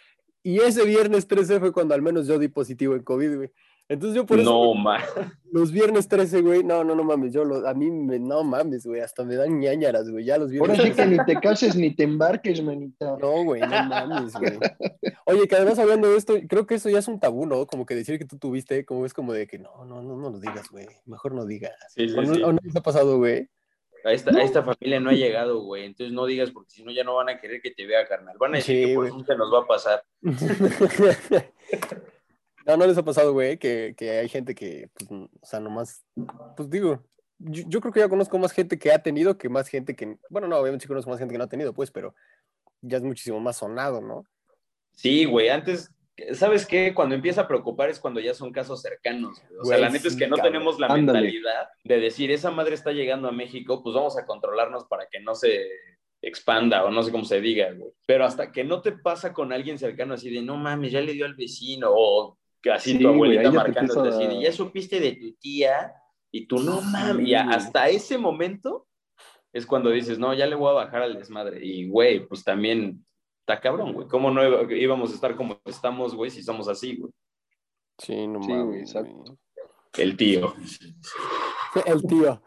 Y 0.42 0.60
ese 0.62 0.86
viernes 0.86 1.28
13 1.28 1.60
fue 1.60 1.74
cuando 1.74 1.96
al 1.96 2.02
menos 2.02 2.28
yo 2.28 2.40
di 2.40 2.48
positivo 2.48 2.96
en 2.96 3.04
COVID, 3.04 3.36
güey. 3.36 3.52
Entonces 3.90 4.16
yo 4.16 4.26
por 4.26 4.40
eso 4.40 4.50
No, 4.52 4.74
man. 4.76 5.02
los 5.52 5.72
viernes 5.72 6.08
13, 6.08 6.42
güey, 6.42 6.64
no, 6.64 6.84
no, 6.84 6.94
no 6.96 7.04
mames, 7.04 7.34
yo 7.34 7.44
lo- 7.44 7.68
a 7.68 7.74
mí 7.74 7.90
me, 7.90 8.20
no 8.20 8.44
mames, 8.44 8.86
güey, 8.86 9.02
hasta 9.02 9.24
me 9.26 9.36
dan 9.36 9.60
ñañaras, 9.60 10.10
güey, 10.12 10.24
ya 10.26 10.38
los 10.38 10.52
viernes. 10.52 10.70
Ahora 10.80 10.84
sí 10.84 10.92
13. 10.94 11.10
que 11.10 11.18
ni 11.18 11.26
te 11.26 11.40
cases 11.42 11.76
ni 11.76 11.96
te 11.96 12.04
embarques, 12.04 12.62
manita. 12.64 13.18
No, 13.20 13.44
güey, 13.44 13.62
no 13.62 13.68
mames, 13.68 14.34
güey. 14.36 14.58
Oye, 15.26 15.48
que 15.48 15.56
además 15.56 15.80
hablando 15.80 16.08
de 16.10 16.18
esto, 16.18 16.36
creo 16.48 16.68
que 16.68 16.76
eso 16.76 16.88
ya 16.90 17.00
es 17.00 17.08
un 17.08 17.20
tabú, 17.20 17.46
¿no? 17.48 17.66
Como 17.66 17.86
que 17.86 17.96
decir 17.96 18.18
que 18.20 18.26
tú 18.26 18.38
tuviste, 18.38 18.86
como 18.86 19.06
es 19.08 19.14
como 19.14 19.34
de 19.34 19.48
que 19.48 19.58
no, 19.60 19.84
no, 19.86 20.02
no, 20.04 20.16
no 20.18 20.30
lo 20.30 20.40
digas, 20.40 20.70
güey, 20.70 20.88
mejor 21.06 21.34
no 21.34 21.46
digas. 21.46 21.74
Sí, 21.96 22.08
sí, 22.10 22.16
¿O 22.18 22.22
no, 22.22 22.34
sí. 22.36 22.44
o 22.44 22.54
no 22.54 22.60
les 22.64 22.76
ha 22.76 22.82
pasado, 22.82 23.18
güey? 23.18 23.50
A 24.06 24.14
esta, 24.14 24.32
a 24.32 24.44
esta 24.44 24.64
familia 24.64 25.00
no 25.02 25.10
ha 25.10 25.14
llegado, 25.14 25.62
güey. 25.62 25.84
Entonces 25.86 26.14
no 26.14 26.26
digas 26.26 26.52
porque 26.52 26.70
si 26.72 26.84
no 26.86 26.92
ya 26.92 27.04
no 27.04 27.16
van 27.16 27.28
a 27.30 27.42
querer 27.42 27.60
que 27.62 27.72
te 27.72 27.86
vea, 27.86 28.08
carnal. 28.08 28.38
Van 28.40 28.54
a 28.54 28.58
decir 28.58 28.78
Sí, 28.78 28.86
que 28.86 28.94
por 28.96 29.10
güey. 29.10 29.18
fin 29.18 29.26
se 29.26 29.36
nos 29.36 29.52
va 29.54 29.60
a 29.60 29.68
pasar. 29.68 30.04
No, 32.70 32.78
no 32.78 32.86
les 32.86 33.00
ha 33.00 33.04
pasado, 33.04 33.34
güey, 33.34 33.58
que, 33.58 33.96
que 33.98 34.12
hay 34.12 34.30
gente 34.30 34.54
que, 34.54 34.90
pues, 34.94 35.10
o 35.12 35.28
sea, 35.42 35.60
nomás, 35.60 36.06
pues 36.56 36.70
digo, 36.70 37.04
yo, 37.40 37.64
yo 37.68 37.82
creo 37.82 37.92
que 37.92 38.00
ya 38.00 38.10
conozco 38.10 38.38
más 38.38 38.52
gente 38.52 38.78
que 38.78 38.92
ha 38.92 39.02
tenido 39.02 39.40
que 39.40 39.50
más 39.50 39.68
gente 39.68 39.96
que, 39.96 40.18
bueno, 40.30 40.48
no, 40.48 40.56
obviamente 40.58 40.84
sí 40.84 40.88
conozco 40.88 41.10
más 41.10 41.18
gente 41.18 41.34
que 41.34 41.40
no 41.40 41.46
ha 41.46 41.50
tenido, 41.50 41.74
pues, 41.74 41.90
pero 41.90 42.14
ya 42.82 42.98
es 42.98 43.04
muchísimo 43.04 43.40
más 43.40 43.58
sonado, 43.58 44.02
¿no? 44.02 44.24
Sí, 44.92 45.26
güey. 45.26 45.50
Antes, 45.50 45.92
¿sabes 46.34 46.68
qué? 46.68 46.94
Cuando 46.94 47.16
empieza 47.16 47.42
a 47.42 47.48
preocupar 47.48 47.90
es 47.90 48.00
cuando 48.00 48.20
ya 48.20 48.36
son 48.36 48.52
casos 48.52 48.84
cercanos. 48.84 49.42
güey. 49.50 49.62
O 49.62 49.66
sea, 49.66 49.80
la 49.80 49.90
neta 49.90 50.08
es 50.08 50.16
que 50.16 50.28
no 50.28 50.36
cabrón. 50.36 50.54
tenemos 50.54 50.80
la 50.80 50.88
Ándale. 50.88 51.22
mentalidad 51.22 51.70
de 51.84 52.00
decir, 52.00 52.30
esa 52.30 52.52
madre 52.52 52.76
está 52.76 52.92
llegando 52.92 53.28
a 53.30 53.32
México, 53.32 53.82
pues 53.82 53.96
vamos 53.96 54.16
a 54.16 54.28
controlarnos 54.28 54.86
para 54.86 55.08
que 55.08 55.20
no 55.22 55.34
se 55.34 55.66
expanda 56.22 56.84
o 56.84 56.92
no 56.92 57.02
sé 57.02 57.12
cómo 57.12 57.26
se 57.26 57.42
diga, 57.42 57.72
güey. 57.72 57.92
Pero 58.06 58.26
hasta 58.26 58.52
que 58.52 58.64
no 58.64 58.82
te 58.82 58.92
pasa 58.92 59.34
con 59.34 59.54
alguien 59.54 59.80
cercano 59.80 60.14
así 60.14 60.30
de, 60.30 60.44
no 60.44 60.56
mames, 60.58 60.92
ya 60.92 61.02
le 61.02 61.14
dio 61.14 61.26
al 61.26 61.34
vecino 61.36 61.90
o 61.92 62.38
que 62.62 62.72
así 62.72 62.92
Sí, 62.94 62.98
tu 63.00 63.04
güey, 63.14 63.38
abuelita 63.38 63.52
marcándote 63.52 64.10
así 64.10 64.28
de, 64.28 64.42
ya 64.42 64.52
supiste 64.52 65.00
de 65.00 65.14
tu 65.14 65.34
tía 65.34 65.94
y 66.32 66.46
tú 66.48 66.60
no 66.60 66.80
Sí, 66.82 66.88
mames. 66.92 67.28
Y 67.28 67.34
a- 67.34 67.50
hasta 67.50 67.88
ese 67.90 68.18
momento 68.18 68.88
es 69.54 69.66
cuando 69.66 69.90
dices, 69.90 70.20
no, 70.20 70.34
ya 70.34 70.46
le 70.46 70.56
voy 70.56 70.70
a 70.70 70.74
bajar 70.74 71.02
al 71.02 71.18
desmadre. 71.18 71.66
Y, 71.66 71.90
güey, 71.90 72.28
pues 72.28 72.44
también 72.44 73.04
está 73.40 73.60
cabrón, 73.60 73.94
güey. 73.94 74.08
¿Cómo 74.08 74.30
no 74.30 74.42
íbamos 74.72 75.12
a 75.12 75.16
estar 75.16 75.36
como 75.36 75.60
estamos, 75.66 76.14
güey, 76.16 76.30
si 76.30 76.44
somos 76.44 76.68
así, 76.68 76.98
güey? 76.98 77.12
Sí, 77.98 78.28
no 78.28 78.42
Sí, 78.44 78.50
güey, 78.52 78.60
mames. 78.64 78.82
exacto. 78.82 79.14
güey. 79.16 79.38
El 79.98 80.16
tío. 80.18 80.54
El 81.86 82.04
tío. 82.04 82.42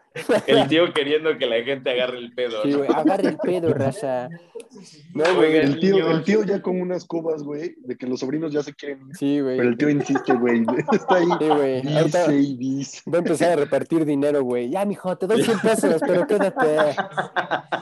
El 0.47 0.69
tío 0.69 0.93
queriendo 0.93 1.37
que 1.39 1.47
la 1.47 1.63
gente 1.63 1.91
agarre 1.91 2.19
el 2.19 2.33
pedo. 2.35 2.63
Sí, 2.63 2.71
¿no? 2.71 2.79
güey. 2.79 2.91
Agarre 2.95 3.29
el 3.31 3.39
pedo, 3.39 3.73
raza. 3.75 4.29
No, 5.15 5.25
güey. 5.37 5.57
El 5.57 5.79
tío, 5.81 6.11
el 6.11 6.25
tío 6.25 6.45
ya 6.45 6.61
con 6.63 6.81
unas 6.81 7.05
cubas, 7.05 7.43
güey, 7.43 7.75
de 7.79 7.97
que 7.97 8.07
los 8.07 8.21
sobrinos 8.21 8.53
ya 8.53 8.63
se 8.63 8.75
quieren 8.75 9.09
ir. 9.09 9.17
Sí, 9.17 9.41
güey. 9.41 9.57
Pero 9.57 9.69
el 9.69 9.77
tío 9.77 9.89
insiste, 9.91 10.35
güey. 10.35 10.63
Está 10.93 11.17
ahí. 11.17 11.27
Sí, 11.39 11.49
güey. 11.49 11.97
Ahorita 11.97 12.29
Dice 12.29 12.35
y 12.37 12.57
dice. 12.57 13.11
va 13.11 13.17
a 13.17 13.19
empezar 13.19 13.53
a 13.53 13.57
repartir 13.57 14.05
dinero, 14.05 14.43
güey. 14.43 14.71
Ya, 14.71 14.85
mijo, 14.85 15.17
te 15.17 15.27
doy 15.27 15.43
100 15.43 15.59
pesos, 15.61 16.01
pero 16.07 16.27
quédate. 16.27 16.95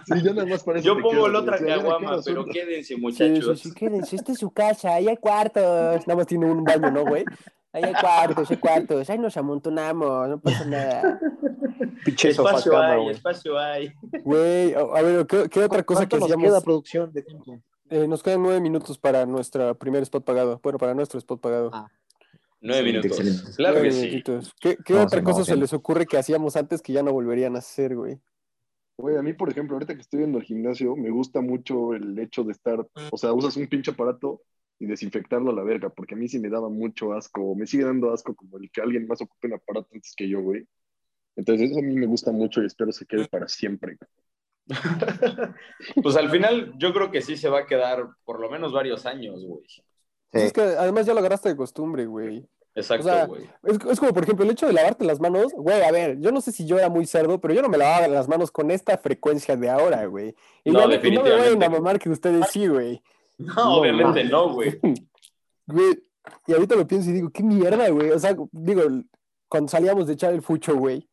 Sí, 0.07 0.23
ya 0.23 0.33
nada 0.33 0.47
más 0.47 0.63
parece 0.65 0.87
Yo 0.87 0.99
pongo 1.01 1.29
la 1.29 1.41
otra 1.41 1.59
caguama, 1.59 2.19
pero 2.25 2.45
qué 2.47 2.53
quédense, 2.53 2.95
Sí, 2.95 3.01
muchachos. 3.01 3.61
sí, 3.61 3.69
sí, 3.69 3.75
quédense. 3.75 4.17
Esta 4.17 4.33
es 4.33 4.39
su 4.39 4.51
casa, 4.51 4.95
ahí 4.95 5.09
hay 5.09 5.17
cuartos. 5.17 6.07
Nada 6.07 6.17
más 6.17 6.27
tiene 6.27 6.47
un 6.47 6.65
baño, 6.65 6.91
¿no, 6.91 7.05
güey? 7.05 7.25
Ahí 7.73 7.85
hay 7.85 7.95
cuartos, 7.95 8.51
hay 8.51 8.57
cuartos. 8.57 9.11
Ahí 9.11 9.19
nos 9.19 9.37
amontonamos, 9.37 10.29
no 10.29 10.41
pasa 10.41 10.65
nada. 10.65 11.21
Pinche 12.05 12.33
sofá 12.33 12.51
Espacio 12.51 12.73
cama, 12.73 12.93
hay, 12.93 12.99
güey. 13.03 13.11
espacio 13.15 13.59
hay. 13.59 13.93
Güey, 14.25 14.75
a 14.75 15.03
ver, 15.03 15.27
¿qué, 15.27 15.49
qué 15.49 15.61
otra 15.65 15.83
cosa 15.83 16.03
que 16.09 16.09
¿Cuánto 16.11 16.17
nos 16.19 16.25
hacíamos? 16.27 16.49
queda 16.49 16.61
producción 16.63 17.13
de 17.13 17.23
tiempo? 17.23 17.63
Eh, 17.91 18.07
nos 18.09 18.23
quedan 18.23 18.43
nueve 18.43 18.61
minutos 18.61 18.99
para 18.99 19.27
nuestro 19.27 19.75
primer 19.77 20.03
spot 20.05 20.25
pagado. 20.25 20.61
Bueno, 20.63 20.79
para 20.79 20.95
nuestro 20.95 21.19
spot 21.19 21.41
pagado. 21.41 21.71
Ah, 21.73 21.89
Nueve 22.63 22.83
minutos. 22.83 23.11
excelente. 23.11 23.43
Claro 23.57 23.75
Nueve 23.81 23.89
que 23.89 23.95
sí. 23.95 24.23
¿Qué, 24.61 24.77
qué 24.85 24.95
No, 24.95 25.03
otra 25.03 25.19
sí, 25.21 25.25
cosa 25.25 25.39
no, 25.41 25.45
se 25.45 25.55
sí. 25.55 25.61
les 25.61 25.73
ocurre 25.73 26.07
que 26.07 26.19
hacíamos 26.19 26.57
antes 26.57 26.83
que 26.83 26.93
ya 26.93 27.03
no 27.03 27.13
volverían 27.13 27.57
a 27.57 27.61
hacer, 27.61 27.97
güey? 27.97 28.19
Güey, 28.99 29.17
a 29.17 29.23
mí, 29.23 29.33
por 29.33 29.49
ejemplo, 29.51 29.77
ahorita 29.77 29.95
que 29.95 30.03
estoy 30.03 30.21
yendo 30.21 30.39
al 30.39 30.45
gimnasio, 30.45 30.95
me 30.95 31.11
gusta 31.11 31.41
mucho 31.41 31.95
el 31.95 32.19
hecho 32.19 32.45
de 32.45 32.53
estar, 32.53 32.87
o 33.11 33.17
sea, 33.17 33.33
usas 33.33 33.57
un 33.57 33.67
pinche 33.67 33.93
aparato 33.93 34.43
y 34.81 34.87
desinfectarlo 34.87 35.51
a 35.51 35.55
la 35.55 35.63
verga, 35.63 35.91
porque 35.91 36.15
a 36.15 36.17
mí 36.17 36.27
sí 36.29 36.41
me 36.41 36.49
daba 36.49 36.69
mucho 36.69 37.13
asco, 37.13 37.55
me 37.55 37.67
sigue 37.67 37.85
dando 37.85 38.13
asco 38.13 38.35
como 38.35 38.59
el 38.59 38.71
que 38.71 38.81
alguien 38.81 39.07
más 39.07 39.21
ocupe 39.21 39.47
un 39.47 39.53
aparato 39.55 39.89
antes 39.93 40.15
que 40.17 40.29
yo, 40.29 40.41
güey. 40.41 40.67
Entonces, 41.37 41.71
eso 41.71 41.79
a 41.79 41.83
mí 41.83 41.95
me 41.95 42.07
gusta 42.07 42.33
mucho 42.33 42.63
y 42.63 42.67
espero 42.67 42.91
se 42.91 43.07
quede 43.07 43.29
para 43.29 43.47
siempre. 43.47 43.99
Pues 46.03 46.17
al 46.17 46.31
final 46.31 46.73
yo 46.79 46.93
creo 46.93 47.11
que 47.11 47.23
sí 47.23 47.37
se 47.37 47.49
va 47.49 47.61
a 47.61 47.67
quedar 47.67 48.09
por 48.25 48.41
lo 48.41 48.51
menos 48.51 48.73
varios 48.73 49.07
años, 49.07 49.45
güey. 49.45 49.65
Es 50.33 50.53
que 50.53 50.61
además 50.61 51.07
ya 51.07 51.13
lo 51.13 51.21
agarraste 51.21 51.49
de 51.49 51.57
costumbre, 51.57 52.07
güey. 52.07 52.49
Exacto, 52.75 53.07
O 53.07 53.11
sea, 53.11 53.27
güey. 53.27 53.43
Es, 53.65 53.79
es 53.85 53.99
como, 53.99 54.13
por 54.15 54.23
ejemplo, 54.23 54.45
el 54.45 54.53
hecho 54.53 54.67
de 54.67 54.73
lavarte 54.73 55.05
las 55.05 55.19
manos, 55.21 55.53
güey, 55.55 55.83
a 55.83 55.91
ver, 55.91 56.19
yo 56.21 56.31
no 56.31 56.41
sé 56.41 56.53
si 56.53 56.67
yo 56.67 56.79
era 56.79 56.89
muy 56.89 57.05
cerdo, 57.05 57.41
pero 57.41 57.53
yo 57.53 57.63
no 57.63 57.69
me 57.69 57.79
lavaba 57.79 58.07
las 58.07 58.29
manos 58.29 58.53
con 58.53 58.71
esta 58.71 58.97
frecuencia 58.97 59.57
de 59.57 59.69
ahora, 59.69 60.07
güey. 60.07 60.35
Y 60.65 60.71
No, 60.71 60.79
y 60.81 60.83
no 60.83 60.89
me 60.89 60.93
vayan 60.93 60.93
a 60.93 60.97
definitivamente. 61.03 61.69
mamar 61.69 61.99
que 61.99 62.11
ustedes 62.11 62.47
sí, 62.49 62.69
güey. 62.69 63.03
No, 63.41 63.79
obviamente 63.79 64.25
no, 64.25 64.53
güey. 64.53 64.79
Güey, 65.67 66.03
y 66.47 66.53
ahorita 66.53 66.77
lo 66.77 66.87
pienso 66.87 67.11
y 67.11 67.15
digo, 67.15 67.31
qué 67.31 67.43
mierda, 67.43 67.89
güey. 67.89 68.11
O 68.11 68.19
sea, 68.19 68.37
digo, 68.53 68.83
cuando 69.49 69.69
salíamos 69.69 70.07
de 70.07 70.13
echar 70.13 70.33
el 70.33 70.43
fucho, 70.43 70.77
güey, 70.77 71.09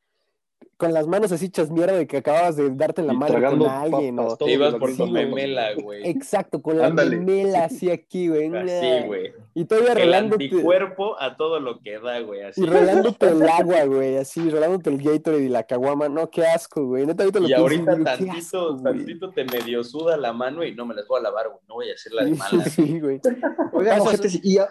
con 0.78 0.94
las 0.94 1.08
manos 1.08 1.32
así 1.32 1.46
hechas 1.48 1.72
mierda 1.72 1.94
de 1.94 2.06
que 2.06 2.18
acababas 2.18 2.56
de 2.56 2.70
darte 2.70 3.02
en 3.02 3.08
la 3.08 3.14
Y 3.14 3.18
madre 3.18 3.34
con 3.42 3.64
alguien, 3.68 4.16
papas, 4.18 4.38
o... 4.40 4.48
ibas 4.48 4.76
por 4.76 4.92
la 4.92 4.96
tu 4.98 5.08
memela, 5.08 5.74
güey. 5.74 6.08
Exacto, 6.08 6.62
con 6.62 6.78
la 6.78 6.86
Ándale. 6.86 7.18
memela 7.18 7.66
así 7.66 7.90
aquí, 7.90 8.28
güey. 8.30 8.56
Así, 8.56 9.08
güey. 9.08 9.34
Y 9.56 9.66
todavía 9.66 9.94
El 9.94 9.98
relándote, 9.98 10.44
anticuerpo 10.44 11.20
a 11.20 11.36
todo 11.36 11.60
lo 11.60 11.80
que 11.80 12.00
da, 12.00 12.20
güey. 12.20 12.44
Así. 12.44 12.62
y 12.62 12.66
relándote 12.68 13.28
el 13.28 13.42
agua, 13.50 13.86
güey, 13.86 14.18
así, 14.18 14.50
relándote 14.50 14.92
el 14.92 15.02
Gatorade 15.02 15.44
y 15.46 15.50
la 15.50 15.64
caguama. 15.64 16.10
No, 16.10 16.30
qué 16.30 16.46
asco, 16.46 16.86
güey. 16.86 17.08
Neta, 17.08 17.24
ahorita 17.24 17.40
lo 17.40 17.46
Y 17.46 17.48
pienso 17.48 17.64
ahorita 17.64 17.98
qué 17.98 18.04
tantito, 18.04 18.32
asco, 18.38 18.74
güey. 18.78 18.84
tantito 18.98 19.32
te 19.32 19.46
medio 19.46 19.84
suda 19.84 20.16
la 20.16 20.32
mano 20.32 20.64
y 20.64 20.76
no 20.76 20.86
me 20.86 20.94
las 20.94 21.08
voy 21.08 21.20
a 21.20 21.24
lavar, 21.24 21.48
güey. 21.50 21.60
No 21.68 21.74
voy 21.76 21.90
a 21.90 21.94
hacer 21.96 22.14
la 22.14 22.24
de 22.24 22.32
malas. 22.36 22.72
Sí, 22.72 23.00
güey. 23.00 23.20
Oigan, 23.74 23.98
es- 23.98 24.04
ojetes, 24.04 24.40
¿y 24.46 24.60
a, 24.60 24.70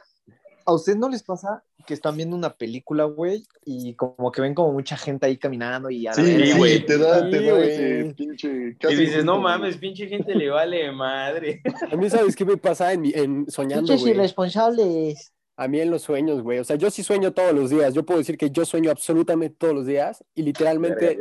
a 0.65 0.73
ustedes 0.73 0.99
no 0.99 1.09
les 1.09 1.23
pasa 1.25 1.65
que 1.87 1.95
están 1.95 2.17
viendo 2.17 2.37
una 2.37 2.53
película, 2.55 3.05
güey, 3.05 3.45
y 3.65 3.95
como 3.95 4.31
que 4.33 4.41
ven 4.43 4.55
como 4.55 4.73
mucha 4.73 4.97
gente 4.97 5.25
ahí 5.27 5.37
caminando 5.39 5.89
y 5.89 6.07
a 6.07 6.11
la 6.11 6.17
Sí, 6.17 6.53
güey. 6.59 6.85
te 6.85 6.99
da, 6.99 7.31
te 7.31 7.41
da 7.41 7.53
güey. 7.55 7.71
ese 7.71 8.15
pinche... 8.15 8.77
Y 8.91 8.95
dices, 8.95 9.25
no 9.25 9.39
mames, 9.41 9.77
pinche 9.79 10.07
gente 10.09 10.35
le 10.35 10.51
vale 10.51 10.91
madre. 10.93 11.63
A 11.91 11.97
mí, 11.97 12.11
¿sabes 12.11 12.35
qué 12.37 12.45
me 12.45 12.57
pasa 12.57 12.93
en, 12.93 13.01
mi- 13.01 13.13
en 13.15 13.51
soñando, 13.51 13.87
Pinches 13.93 14.07
irresponsables. 14.09 15.33
A 15.59 15.69
mí 15.69 15.81
en 15.81 15.91
los 15.91 16.03
sueños, 16.03 16.43
güey. 16.43 16.59
O 16.59 16.65
sea, 16.65 16.77
yo 16.77 16.91
sí 16.91 17.03
sueño 17.03 17.33
todos 17.33 17.55
los 17.55 17.71
días. 17.71 17.95
Yo 17.95 18.05
puedo 18.05 18.19
decir 18.19 18.37
que 18.37 18.51
yo 18.51 18.67
sueño 18.67 18.91
absolutamente 18.91 19.57
todos 19.59 19.75
los 19.75 19.87
días 19.87 20.23
y 20.35 20.43
literalmente 20.43 21.17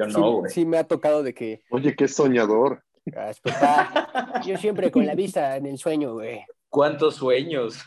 sí, 0.50 0.66
me 0.66 0.78
ha 0.78 0.84
tocado 0.84 1.24
de 1.24 1.34
que, 1.34 1.62
Oye, 1.70 1.96
qué 1.96 2.08
soñador. 2.10 2.84
"Ay, 3.16 3.34
papá, 3.42 4.42
yo 4.46 4.58
siempre 4.58 4.92
con 4.92 5.06
la 5.06 5.16
vista 5.16 5.56
en 5.56 5.68
el 5.68 5.78
sueño, 5.78 6.14
güey. 6.16 6.42
¿Cuántos 6.76 7.16
sueños? 7.16 7.80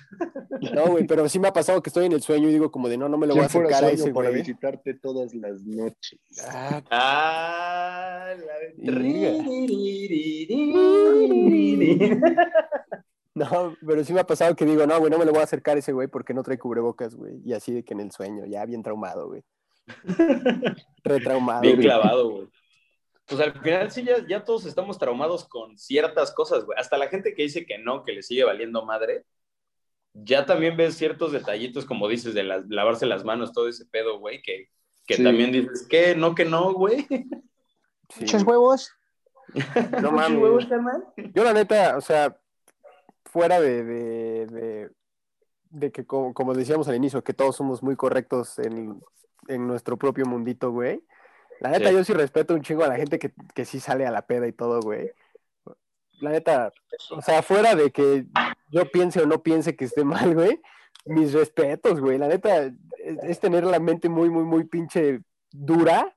No, 0.73 0.87
güey, 0.93 1.07
pero 1.07 1.29
sí 1.29 1.39
me 1.39 1.49
ha 1.49 1.53
pasado 1.53 1.83
que 1.83 1.91
estoy 1.91 2.07
en 2.07 2.13
el 2.13 2.23
sueño 2.23 2.49
y 2.49 2.53
digo 2.53 2.71
como 2.71 2.89
de 2.89 2.97
no, 2.97 3.07
no 3.07 3.19
me 3.19 3.27
lo 3.27 3.35
voy 3.35 3.45
a 3.45 3.49
¿Quién 3.49 3.63
fuera 3.63 3.69
acercar 3.77 3.91
a 3.91 3.93
ese, 3.93 4.15
para 4.15 4.31
güey. 4.31 4.41
visitarte 4.41 4.95
todas 4.95 5.35
las 5.35 5.63
noches? 5.63 6.19
Ah, 6.51 6.83
Ah, 6.91 8.35
la... 8.35 8.55
no, 13.35 13.77
pero 13.87 14.03
sí 14.05 14.15
me 14.15 14.21
ha 14.21 14.27
pasado 14.27 14.57
que 14.57 14.65
digo, 14.65 14.87
no, 14.87 14.99
güey, 14.99 15.11
no 15.11 15.19
me 15.19 15.27
lo 15.27 15.33
voy 15.33 15.41
a 15.41 15.45
acercar 15.45 15.77
a 15.77 15.81
ese 15.81 15.93
güey 15.93 16.09
porque 16.09 16.33
no 16.33 16.43
trae 16.43 16.59
cubrebocas, 16.59 17.15
güey. 17.15 17.43
Y 17.45 17.53
así 17.53 17.75
de 17.75 17.85
que 17.85 17.93
en 17.93 18.01
el 18.01 18.11
sueño, 18.11 18.47
ya 18.47 18.65
bien 18.65 18.83
traumado, 18.83 19.29
güey. 19.29 19.43
Retraumado. 21.05 21.61
Bien 21.61 21.77
güey. 21.77 21.87
clavado, 21.87 22.31
güey. 22.31 22.49
Pues 23.29 23.41
al 23.41 23.53
final 23.61 23.91
sí, 23.91 24.05
ya, 24.05 24.27
ya 24.27 24.43
todos 24.45 24.65
estamos 24.65 24.99
traumados 24.99 25.47
con 25.47 25.77
ciertas 25.77 26.33
cosas, 26.33 26.65
güey. 26.65 26.79
Hasta 26.79 26.97
la 26.97 27.09
gente 27.09 27.35
que 27.35 27.43
dice 27.43 27.67
que 27.67 27.79
no, 27.79 28.03
que 28.05 28.13
le 28.13 28.23
sigue 28.23 28.45
valiendo 28.45 28.85
madre, 28.85 29.25
ya 30.15 30.47
también 30.47 30.77
ves 30.77 30.97
ciertos 30.97 31.33
detallitos, 31.33 31.85
como 31.85 32.09
dices, 32.09 32.33
de 32.35 32.43
las- 32.43 32.65
lavarse 32.69 33.05
las 33.07 33.25
manos, 33.25 33.53
todo 33.53 33.69
ese 33.69 33.85
pedo, 33.87 34.19
güey, 34.19 34.41
que, 34.43 34.71
que 35.07 35.15
Sí. 35.17 35.23
también 35.25 35.53
dices, 35.53 35.87
¿qué? 35.89 36.15
¿No 36.17 36.35
que 36.35 36.45
no, 36.47 36.73
güey? 36.73 37.07
Sí. 37.09 37.29
Pinches 38.21 38.43
huevos. 38.45 38.91
No 40.03 40.13
mames. 40.13 40.67
Yo 41.35 41.45
la 41.45 41.53
neta, 41.55 41.97
o 41.97 42.01
sea, 42.01 42.39
fuera 43.25 43.61
de, 43.61 43.83
de, 43.85 44.47
de, 44.47 44.91
de 45.71 45.93
que 45.93 46.05
como, 46.07 46.35
como 46.35 46.55
decíamos 46.55 46.89
al 46.89 46.97
inicio, 46.97 47.23
que 47.25 47.33
todos 47.35 47.57
somos 47.57 47.83
muy 47.83 47.97
correctos 47.97 48.59
en, 48.59 49.01
en 49.49 49.67
nuestro 49.67 49.97
propio 49.97 50.27
mundito, 50.27 50.71
güey. 50.71 51.03
La 51.61 51.71
neta, 51.71 51.89
Sí. 51.89 51.95
yo 51.95 52.05
sí 52.05 52.13
respeto 52.13 52.55
un 52.55 52.63
chingo 52.63 52.85
a 52.85 52.89
la 52.89 52.97
gente 52.97 53.19
que, 53.19 53.33
que 53.55 53.65
sí 53.65 53.81
sale 53.81 54.07
a 54.07 54.11
la 54.11 54.23
peda 54.23 54.47
y 54.47 54.53
todo, 54.53 54.81
güey. 54.81 55.13
La 56.21 56.31
neta, 56.31 56.73
o 57.11 57.23
sea, 57.23 57.43
fuera 57.43 57.75
de 57.75 57.91
que 57.91 58.27
yo 58.71 58.91
piense 58.91 59.21
o 59.23 59.27
no 59.27 59.43
piense 59.43 59.77
que 59.77 59.85
esté 59.85 60.05
mal, 60.33 60.35
güey, 60.35 60.61
mis 61.07 61.33
respetos, 61.33 62.01
güey. 62.01 62.19
La 62.19 62.29
neta, 62.29 62.65
es, 62.65 62.73
es 63.23 63.41
tener 63.41 63.65
la 63.65 63.79
mente 63.81 64.09
muy, 64.09 64.29
muy, 64.31 64.45
muy 64.45 64.65
pinche 64.65 65.21
dura 65.51 66.15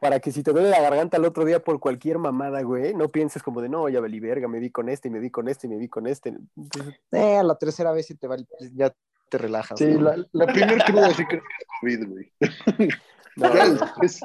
para 0.00 0.20
que 0.20 0.32
si 0.32 0.42
te 0.42 0.52
duele 0.52 0.70
la 0.70 0.80
garganta 0.80 1.16
el 1.16 1.24
otro 1.24 1.44
día 1.44 1.62
por 1.62 1.80
cualquier 1.80 2.18
mamada, 2.18 2.62
güey, 2.62 2.94
no 2.94 3.08
pienses 3.08 3.42
como 3.42 3.60
de, 3.62 3.68
no, 3.68 3.88
ya 3.88 4.00
valí 4.00 4.20
verga, 4.20 4.48
me 4.48 4.58
vi 4.60 4.70
con 4.70 4.88
este, 4.88 5.08
y 5.08 5.10
me 5.10 5.18
vi 5.18 5.30
con 5.30 5.48
este, 5.48 5.66
y 5.66 5.70
me 5.70 5.78
vi 5.78 5.88
con 5.88 6.06
este. 6.06 6.30
Entonces, 6.56 7.00
Eh, 7.12 7.36
a 7.36 7.42
la 7.42 7.56
tercera 7.56 7.90
vez 7.92 8.06
sí 8.06 8.14
te 8.14 8.26
va, 8.26 8.36
ya 8.72 8.94
te 9.30 9.38
relajas. 9.38 9.78
Sí, 9.78 9.86
¿no? 9.86 10.00
la, 10.02 10.24
la 10.32 10.46
primera 10.46 10.84
cruda 10.84 11.10
sí 11.14 11.24
creo 11.26 11.40
que 11.42 11.46
es 11.58 11.66
COVID, 11.98 12.08
güey. 12.08 12.32
no, 13.36 13.54
Ya 13.54 13.66
no, 13.66 13.74
después, 13.74 14.20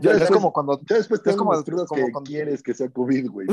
yo- 0.00 0.10
es 0.12 0.30
como 0.30 0.52
cuando 0.52 0.80
ya 0.88 0.96
después 0.96 1.22
te 1.22 1.30
Es 1.30 1.36
como- 1.36 1.52
como 1.52 1.86
que 1.86 2.10
cuando- 2.10 2.20
quieres 2.22 2.62
que 2.62 2.74
sea 2.74 2.88
COVID, 2.90 3.30
güey. 3.30 3.46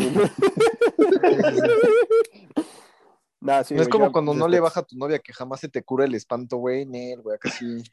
no, 3.42 3.64
sí, 3.64 3.76
no 3.76 3.82
es 3.82 3.88
como 3.90 4.06
ya, 4.08 4.12
cuando 4.12 4.34
no 4.34 4.46
respetos. 4.48 4.52
le 4.52 4.60
baja 4.60 4.80
a 4.80 4.84
tu 4.84 4.98
novia 4.98 5.20
que 5.20 5.34
jamás 5.34 5.60
se 5.60 5.70
te 5.70 5.84
cura 5.84 6.06
el 6.06 6.16
espanto, 6.16 6.58
güey, 6.58 6.86
Nel, 6.86 7.22
güey, 7.22 7.38
sí. 7.58 7.84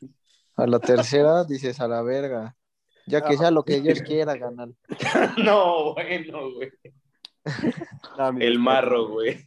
A 0.56 0.66
la 0.66 0.78
tercera 0.78 1.44
dices 1.44 1.80
a 1.80 1.88
la 1.88 2.02
verga. 2.02 2.56
Ya 3.06 3.22
que 3.22 3.36
sea 3.36 3.50
lo 3.50 3.64
que 3.64 3.80
Dios 3.80 4.00
quiera, 4.06 4.36
ganar. 4.36 4.68
no, 5.44 5.94
bueno, 5.94 6.52
güey. 6.54 6.70
No, 8.18 8.38
El 8.38 8.58
marro, 8.58 9.08
güey. 9.08 9.46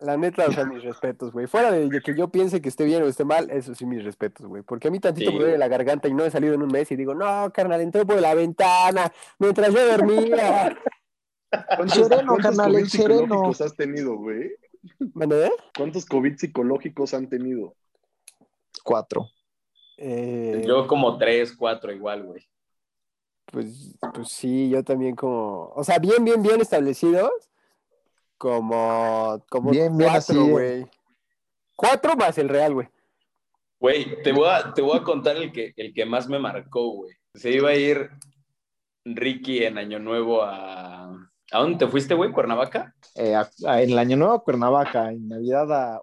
La 0.00 0.16
neta, 0.16 0.46
o 0.46 0.52
sea, 0.52 0.64
mis 0.64 0.82
respetos, 0.82 1.32
güey. 1.32 1.46
Fuera 1.46 1.70
de 1.70 2.00
que 2.00 2.16
yo 2.16 2.28
piense 2.28 2.62
que 2.62 2.70
esté 2.70 2.84
bien 2.84 3.02
o 3.02 3.06
esté 3.06 3.24
mal, 3.24 3.50
eso 3.50 3.74
sí, 3.74 3.84
mis 3.84 4.02
respetos, 4.02 4.46
güey. 4.46 4.62
Porque 4.62 4.88
a 4.88 4.90
mí 4.90 4.98
tantito 4.98 5.30
Sí, 5.30 5.36
me 5.36 5.42
duele 5.42 5.58
la 5.58 5.68
garganta 5.68 6.08
y 6.08 6.14
no 6.14 6.24
he 6.24 6.30
salido 6.30 6.54
en 6.54 6.62
un 6.62 6.68
mes 6.68 6.90
y 6.90 6.96
digo, 6.96 7.14
no, 7.14 7.52
carnal, 7.52 7.82
entró 7.82 8.06
por 8.06 8.20
la 8.20 8.34
ventana 8.34 9.12
mientras 9.38 9.74
yo 9.74 9.86
dormía. 9.86 10.78
¿Cuántos, 11.50 12.08
sereno, 12.08 12.36
carnal, 12.36 12.72
COVID 12.72 12.78
el 12.78 12.90
sereno. 12.90 13.20
psicológicos 13.20 13.60
has 13.60 13.76
tenido, 13.76 14.16
güey? 14.16 14.50
¿Cuántos 15.76 16.06
COVID 16.06 16.36
psicológicos 16.36 17.14
han 17.14 17.28
tenido? 17.28 17.74
Cuatro. 18.84 19.28
Eh, 19.98 20.62
Yo 20.66 20.86
como 20.86 21.18
tres, 21.18 21.54
cuatro 21.56 21.92
igual, 21.92 22.22
güey. 22.24 22.48
Pues, 23.50 23.96
pues 24.14 24.28
sí, 24.28 24.68
yo 24.68 24.84
también 24.84 25.16
como, 25.16 25.72
o 25.74 25.82
sea, 25.82 25.98
bien, 25.98 26.24
bien, 26.24 26.42
bien 26.42 26.60
establecidos, 26.60 27.30
como, 28.36 29.42
como 29.50 29.70
Bien, 29.70 29.96
bien 29.96 30.10
cuatro, 30.10 30.40
así. 30.40 30.50
güey. 30.50 30.86
Cuatro 31.76 32.16
más 32.16 32.36
el 32.38 32.48
real, 32.48 32.74
güey. 32.74 32.88
Güey, 33.80 34.22
te 34.22 34.32
voy 34.32 34.48
a, 34.48 34.72
te 34.74 34.82
voy 34.82 34.98
a 34.98 35.02
contar 35.02 35.36
el 35.36 35.52
que, 35.52 35.72
el 35.76 35.94
que 35.94 36.04
más 36.04 36.28
me 36.28 36.38
marcó, 36.38 36.88
güey. 36.90 37.14
Se 37.34 37.50
iba 37.50 37.70
a 37.70 37.74
ir, 37.76 38.10
Ricky 39.04 39.64
en 39.64 39.78
Año 39.78 39.98
Nuevo 39.98 40.42
a... 40.42 41.04
¿A 41.50 41.60
dónde 41.60 41.78
te 41.78 41.88
fuiste, 41.90 42.12
güey? 42.14 42.30
¿Cuernavaca? 42.30 42.94
Eh, 43.14 43.34
a- 43.34 43.48
a- 43.66 43.80
en 43.82 43.90
el 43.90 43.98
Año 43.98 44.16
Nuevo 44.18 44.34
a 44.34 44.44
Cuernavaca, 44.44 45.10
en 45.10 45.28
Navidad 45.28 45.72
a 45.72 46.02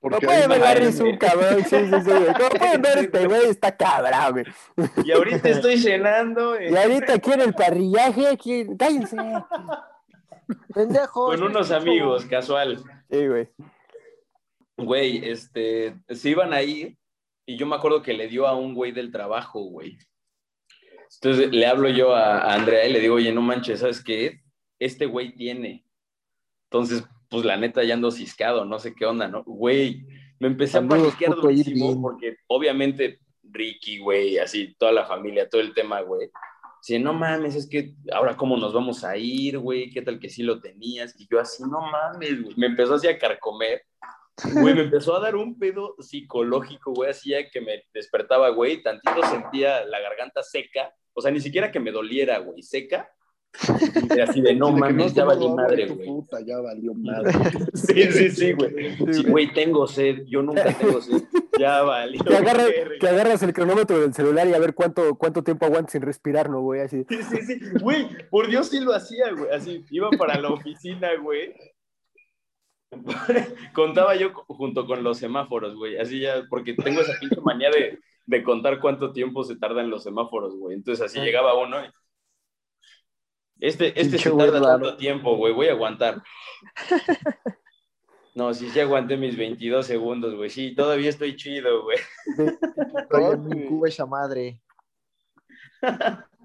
Como 0.00 0.12
Porque 0.12 0.26
pueden 0.26 0.48
ver, 0.48 0.82
es 0.82 1.00
un 1.00 1.16
cabrón, 1.16 1.64
sí, 1.64 1.76
sí, 1.76 2.00
sí. 2.04 2.10
Como 2.36 2.50
pueden 2.50 2.82
ver, 2.82 2.98
este 2.98 3.26
güey 3.26 3.46
está 3.48 3.76
cabrón, 3.76 4.44
güey. 4.76 4.86
Y 5.04 5.10
ahorita 5.10 5.48
estoy 5.48 5.76
cenando 5.76 6.54
eh, 6.54 6.70
Y 6.70 6.76
ahorita 6.76 7.14
aquí 7.14 7.32
en 7.32 7.40
el 7.40 7.54
parrillaje, 7.54 8.28
aquí, 8.28 8.64
cállense. 8.78 9.16
Pendejo. 10.72 11.26
con 11.26 11.42
unos 11.42 11.72
amigos, 11.72 12.24
casual. 12.26 12.82
Sí, 13.10 13.26
güey. 13.26 13.48
Güey, 14.76 15.28
este, 15.28 15.96
se 16.08 16.30
iban 16.30 16.52
a 16.52 16.62
ir 16.62 16.96
y 17.44 17.56
yo 17.56 17.66
me 17.66 17.74
acuerdo 17.74 18.00
que 18.00 18.14
le 18.14 18.28
dio 18.28 18.46
a 18.46 18.54
un 18.54 18.74
güey 18.74 18.92
del 18.92 19.10
trabajo, 19.10 19.60
güey. 19.64 19.98
Entonces 21.20 21.50
le 21.50 21.66
hablo 21.66 21.88
yo 21.88 22.14
a, 22.14 22.38
a 22.38 22.54
Andrea 22.54 22.86
y 22.86 22.92
le 22.92 23.00
digo, 23.00 23.16
oye, 23.16 23.32
no 23.32 23.42
manches, 23.42 23.80
¿sabes 23.80 24.04
qué? 24.04 24.42
Este 24.78 25.06
güey 25.06 25.34
tiene. 25.34 25.84
Entonces, 26.70 27.02
pues 27.28 27.44
la 27.44 27.56
neta 27.56 27.84
ya 27.84 27.94
ando 27.94 28.10
ciscado, 28.10 28.64
no 28.64 28.78
sé 28.78 28.94
qué 28.94 29.06
onda, 29.06 29.28
¿no? 29.28 29.44
Güey, 29.44 30.06
me 30.38 30.48
empecé 30.48 30.78
a 30.78 30.86
paniquear 30.86 31.34
durísimo 31.34 32.00
porque 32.00 32.36
obviamente 32.46 33.20
Ricky, 33.42 33.98
güey, 33.98 34.38
así 34.38 34.74
toda 34.78 34.92
la 34.92 35.06
familia, 35.06 35.48
todo 35.48 35.60
el 35.60 35.74
tema, 35.74 36.00
güey. 36.00 36.30
Sí, 36.80 36.98
no 36.98 37.12
mames, 37.12 37.56
es 37.56 37.68
que 37.68 37.94
ahora 38.12 38.36
cómo 38.36 38.56
nos 38.56 38.72
vamos 38.72 39.04
a 39.04 39.16
ir, 39.16 39.58
güey, 39.58 39.90
qué 39.90 40.00
tal 40.00 40.18
que 40.20 40.30
sí 40.30 40.42
lo 40.42 40.60
tenías. 40.60 41.14
Y 41.18 41.26
yo 41.30 41.40
así, 41.40 41.62
no 41.64 41.80
mames, 41.80 42.42
güey. 42.42 42.54
Me 42.56 42.66
empezó 42.66 42.94
así 42.94 43.08
a 43.08 43.18
carcomer. 43.18 43.82
Güey, 44.54 44.74
me 44.74 44.82
empezó 44.82 45.16
a 45.16 45.20
dar 45.20 45.34
un 45.34 45.58
pedo 45.58 45.96
psicológico, 45.98 46.92
güey, 46.92 47.10
así 47.10 47.30
ya 47.30 47.50
que 47.50 47.60
me 47.60 47.82
despertaba, 47.92 48.50
güey, 48.50 48.80
tantito 48.82 49.20
sentía 49.24 49.84
la 49.84 49.98
garganta 49.98 50.44
seca, 50.44 50.94
o 51.12 51.20
sea, 51.20 51.32
ni 51.32 51.40
siquiera 51.40 51.72
que 51.72 51.80
me 51.80 51.90
doliera, 51.90 52.38
güey, 52.38 52.62
seca. 52.62 53.10
Y 54.16 54.20
así 54.20 54.40
de, 54.40 54.54
no 54.54 54.70
mames, 54.72 55.14
ya 55.14 55.22
agua, 55.24 55.54
madre, 55.56 55.86
güey. 55.86 56.06
Puta, 56.06 56.38
ya 56.46 56.58
valió 56.60 56.94
madre. 56.96 57.32
Sí, 57.74 58.04
sí, 58.12 58.30
sí, 58.30 58.52
güey. 58.52 58.96
Sí, 59.12 59.24
güey. 59.24 59.52
tengo 59.52 59.86
sed, 59.86 60.24
yo 60.26 60.42
nunca 60.42 60.72
tengo 60.74 61.00
sed. 61.00 61.22
Ya 61.58 61.82
valió. 61.82 62.22
Que, 62.24 62.36
agarra- 62.36 62.66
que 63.00 63.08
agarras 63.08 63.42
el 63.42 63.52
cronómetro 63.52 63.98
del 64.00 64.14
celular 64.14 64.46
y 64.46 64.54
a 64.54 64.58
ver 64.58 64.74
cuánto, 64.74 65.16
cuánto 65.16 65.42
tiempo 65.42 65.66
aguantas 65.66 65.92
sin 65.92 66.02
respirar, 66.02 66.48
¿no, 66.50 66.60
güey? 66.60 66.82
Así. 66.82 67.04
Sí, 67.08 67.18
sí, 67.22 67.42
sí. 67.42 67.60
Güey, 67.80 68.08
por 68.30 68.46
Dios 68.48 68.68
sí 68.68 68.80
lo 68.80 68.94
hacía, 68.94 69.32
güey. 69.32 69.50
Así, 69.50 69.84
iba 69.90 70.10
para 70.10 70.38
la 70.40 70.50
oficina, 70.50 71.08
güey. 71.20 71.54
Contaba 73.74 74.14
yo 74.14 74.32
junto 74.46 74.86
con 74.86 75.02
los 75.02 75.18
semáforos, 75.18 75.74
güey. 75.74 75.98
Así 75.98 76.20
ya, 76.20 76.44
porque 76.48 76.74
tengo 76.74 77.00
esa 77.00 77.12
pinche 77.20 77.40
manía 77.42 77.70
de, 77.70 77.98
de 78.26 78.42
contar 78.42 78.80
cuánto 78.80 79.12
tiempo 79.12 79.42
se 79.44 79.56
tardan 79.56 79.90
los 79.90 80.04
semáforos, 80.04 80.54
güey. 80.56 80.76
Entonces 80.76 81.04
así 81.04 81.18
llegaba 81.20 81.58
uno 81.58 81.76
y... 81.84 81.88
Este, 83.60 84.00
este 84.00 84.18
se 84.18 84.30
tarda 84.30 84.60
raro. 84.60 84.62
tanto 84.62 84.96
tiempo, 84.96 85.36
güey. 85.36 85.52
Voy 85.52 85.68
a 85.68 85.72
aguantar. 85.72 86.22
No, 88.34 88.54
sí, 88.54 88.70
sí 88.70 88.78
aguanté 88.78 89.16
mis 89.16 89.36
22 89.36 89.84
segundos, 89.84 90.36
güey. 90.36 90.48
Sí, 90.48 90.72
todavía 90.72 91.10
estoy 91.10 91.34
chido, 91.34 91.82
güey. 91.82 91.98
Todavía 93.10 93.56
incuba 93.64 93.88
esa 93.88 94.06
madre. 94.06 94.62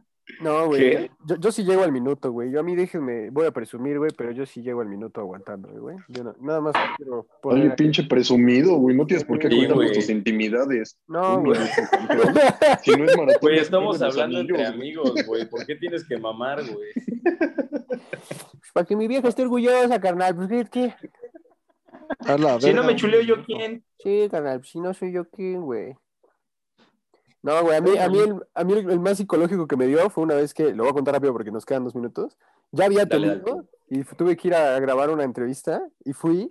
No, 0.43 0.67
güey. 0.67 1.09
Yo, 1.25 1.35
yo 1.37 1.51
sí 1.51 1.63
llego 1.63 1.83
al 1.83 1.91
minuto, 1.91 2.31
güey. 2.31 2.51
Yo 2.51 2.59
a 2.59 2.63
mí 2.63 2.75
déjenme, 2.75 3.29
voy 3.29 3.45
a 3.47 3.51
presumir, 3.51 3.97
güey, 3.97 4.11
pero 4.17 4.31
yo 4.31 4.45
sí 4.45 4.61
llego 4.61 4.81
al 4.81 4.87
minuto 4.89 5.21
aguantando, 5.21 5.69
güey. 5.69 5.97
Yo 6.09 6.23
no- 6.23 6.35
nada 6.41 6.59
más 6.61 6.73
quiero 6.97 7.25
poner 7.41 7.63
Oye, 7.63 7.71
aquí- 7.73 7.83
pinche 7.83 8.03
presumido, 8.03 8.75
güey. 8.77 8.95
No 8.95 9.05
tienes 9.05 9.23
por 9.25 9.39
qué 9.39 9.49
Sí, 9.49 9.57
contarnos 9.67 9.91
tus 9.93 10.09
intimidades. 10.09 10.97
No, 11.07 11.39
güey. 11.41 11.59
Si 12.81 12.91
no 12.91 13.05
es 13.05 13.17
maratón. 13.17 13.39
Güey, 13.41 13.59
estamos 13.59 14.01
hablando 14.01 14.39
entre 14.39 14.65
anillos, 14.65 15.03
güey. 15.03 15.11
amigos, 15.13 15.25
güey. 15.27 15.49
¿Por 15.49 15.65
qué 15.65 15.75
tienes 15.75 16.07
que 16.07 16.17
mamar, 16.17 16.61
güey? 16.65 16.91
Para 18.73 18.85
que 18.85 18.95
mi 18.95 19.07
vieja 19.07 19.27
esté 19.27 19.43
orgullosa, 19.43 19.99
carnal. 20.01 20.35
Pues, 20.35 20.47
¿qué? 20.49 20.65
qué? 20.71 20.95
A 22.27 22.37
la 22.37 22.59
Si 22.59 22.73
no 22.73 22.83
me 22.83 22.95
chuleo 22.95 23.21
yo, 23.21 23.43
¿quién? 23.45 23.83
Sí, 23.99 24.27
carnal, 24.29 24.59
pues, 24.59 24.69
si 24.71 24.79
no 24.79 24.93
soy 24.93 25.11
yo, 25.13 25.25
¿quién, 25.29 25.61
güey? 25.61 25.95
No, 27.43 27.61
güey, 27.61 27.75
a 27.75 27.81
mí, 27.81 27.97
a 27.97 28.09
mí, 28.09 28.19
el, 28.19 28.41
a 28.53 28.63
mí 28.63 28.73
el, 28.73 28.89
el 28.89 28.99
más 29.01 29.17
psicológico 29.17 29.67
que 29.67 29.75
me 29.75 29.85
dio 29.85 30.09
fue 30.09 30.23
una 30.23 30.35
vez 30.35 30.53
que, 30.53 30.73
lo 30.73 30.83
voy 30.83 30.91
a 30.91 30.93
contar 30.93 31.13
rápido 31.13 31.33
porque 31.33 31.51
nos 31.51 31.65
quedan 31.65 31.83
dos 31.83 31.93
minutos, 31.93 32.37
ya 32.71 32.85
había 32.85 33.05
tenido 33.05 33.67
y 33.89 34.03
tuve 34.03 34.37
que 34.37 34.47
ir 34.47 34.55
a 34.55 34.79
grabar 34.79 35.09
una 35.09 35.23
entrevista 35.23 35.85
y 36.03 36.13
fui 36.13 36.49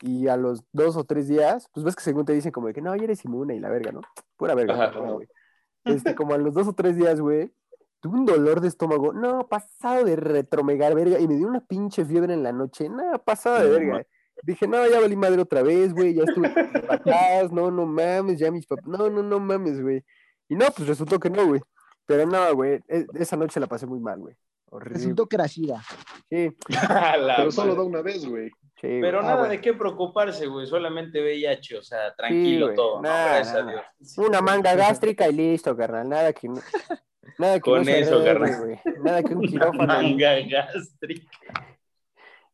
y 0.00 0.26
a 0.28 0.36
los 0.36 0.64
dos 0.72 0.96
o 0.96 1.04
tres 1.04 1.28
días, 1.28 1.68
pues 1.72 1.84
ves 1.84 1.94
que 1.94 2.02
según 2.02 2.24
te 2.24 2.32
dicen 2.32 2.50
como 2.50 2.66
de 2.66 2.72
que 2.72 2.80
no, 2.80 2.96
ya 2.96 3.04
eres 3.04 3.24
inmune 3.24 3.54
y 3.54 3.60
la 3.60 3.68
verga, 3.68 3.92
¿no? 3.92 4.00
Pura 4.36 4.54
verga. 4.54 4.74
Ajá. 4.74 4.90
no, 4.98 5.14
güey. 5.14 5.28
Este, 5.84 6.14
como 6.14 6.34
a 6.34 6.38
los 6.38 6.54
dos 6.54 6.66
o 6.68 6.72
tres 6.72 6.96
días, 6.96 7.20
güey, 7.20 7.52
tuve 8.00 8.18
un 8.18 8.24
dolor 8.24 8.60
de 8.60 8.68
estómago, 8.68 9.12
no, 9.12 9.46
pasado 9.48 10.04
de 10.04 10.16
retromegar 10.16 10.94
verga 10.94 11.20
y 11.20 11.28
me 11.28 11.36
dio 11.36 11.46
una 11.46 11.60
pinche 11.60 12.04
fiebre 12.04 12.34
en 12.34 12.42
la 12.42 12.52
noche, 12.52 12.88
no, 12.88 13.18
pasado 13.24 13.62
de 13.62 13.70
verga. 13.70 14.06
Dije, 14.42 14.66
no, 14.66 14.86
ya 14.88 15.00
valí 15.00 15.14
madre 15.16 15.40
otra 15.42 15.62
vez, 15.62 15.92
güey, 15.94 16.14
ya 16.14 16.24
estuve 16.24 16.52
con 16.52 16.72
mis 16.72 16.82
papás, 16.82 17.52
no, 17.52 17.70
no 17.70 17.86
mames, 17.86 18.38
ya 18.40 18.50
mis 18.50 18.66
papás, 18.66 18.86
no, 18.86 19.08
no, 19.08 19.22
no 19.22 19.38
mames, 19.40 19.80
güey. 19.80 20.04
Y 20.48 20.56
no, 20.56 20.66
pues 20.76 20.88
resultó 20.88 21.18
que 21.20 21.30
no, 21.30 21.46
güey. 21.46 21.60
Pero 22.06 22.26
no, 22.26 22.54
güey, 22.54 22.80
e- 22.88 23.06
esa 23.14 23.36
noche 23.36 23.60
la 23.60 23.66
pasé 23.68 23.86
muy 23.86 24.00
mal, 24.00 24.18
güey. 24.18 24.34
Horrible. 24.70 24.94
Resultó 24.98 25.26
que 25.26 25.36
era 25.36 25.46
SIDA. 25.48 25.82
Sí, 26.28 26.50
Pero 27.36 27.52
solo 27.52 27.74
da 27.74 27.82
una 27.82 28.02
vez, 28.02 28.26
güey. 28.26 28.48
sí. 28.80 28.98
Pero 29.00 29.20
Ah, 29.20 29.22
nada 29.22 29.34
bueno. 29.36 29.50
de 29.50 29.60
qué 29.60 29.74
preocuparse, 29.74 30.46
güey. 30.46 30.66
Solamente 30.66 31.20
VIH, 31.22 31.76
o 31.78 31.82
sea, 31.82 32.12
tranquilo 32.14 32.72
todo, 32.74 32.96
¿no? 32.96 33.02
Nada, 33.02 33.40
a 33.40 33.44
nada. 33.44 33.84
Dios. 33.98 34.18
Una 34.18 34.40
manga 34.40 34.74
gástrica 34.74 35.28
y 35.28 35.34
listo, 35.34 35.76
carnal. 35.76 36.08
Nada 36.08 36.32
que 36.32 36.48
no, 36.48 36.60
nada 37.38 37.54
que 37.54 37.60
Con 37.60 37.84
no 37.84 37.90
eso, 37.90 38.24
carnal. 38.24 38.60
güey. 38.60 38.80
Nada 39.04 39.22
que 39.22 39.34
un 39.34 39.38
Una 39.40 39.48
quirófano, 39.48 39.86
manga 39.86 40.32
gástrica. 40.50 41.71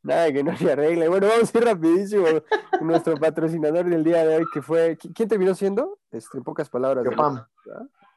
Nada 0.02 0.32
que 0.32 0.42
no 0.44 0.56
se 0.56 0.70
arregle. 0.72 1.08
Bueno, 1.08 1.26
vamos 1.28 1.54
a 1.54 1.58
ir 1.58 1.64
rapidísimo. 1.64 2.24
Nuestro 2.80 3.16
patrocinador 3.16 3.84
del 3.86 4.04
día 4.04 4.24
de 4.24 4.36
hoy, 4.36 4.44
que 4.52 4.62
fue, 4.62 4.96
¿qui- 4.98 5.12
¿quién 5.14 5.28
terminó 5.28 5.54
siendo? 5.54 5.98
Este, 6.10 6.38
en 6.38 6.44
pocas 6.44 6.68
palabras. 6.70 7.04
¿verdad? 7.04 7.16
Pam. 7.16 7.46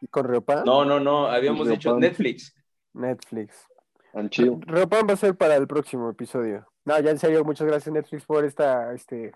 ¿Y 0.02 0.08
con 0.08 0.26
Reopan? 0.26 0.64
No, 0.66 0.84
no, 0.86 1.00
no. 1.00 1.28
Habíamos 1.28 1.68
dicho. 1.68 1.98
Netflix. 1.98 2.56
Netflix. 2.94 3.68
Reopan 4.14 5.08
va 5.08 5.14
a 5.14 5.18
ser 5.18 5.36
para 5.38 5.56
el 5.56 5.68
próximo 5.68 6.10
episodio. 6.10 6.68
No, 6.86 7.00
ya 7.00 7.12
en 7.12 7.20
serio, 7.20 7.44
muchas 7.46 7.68
gracias 7.68 7.94
Netflix 7.94 8.26
por 8.26 8.44
esta, 8.44 8.94
este, 8.94 9.32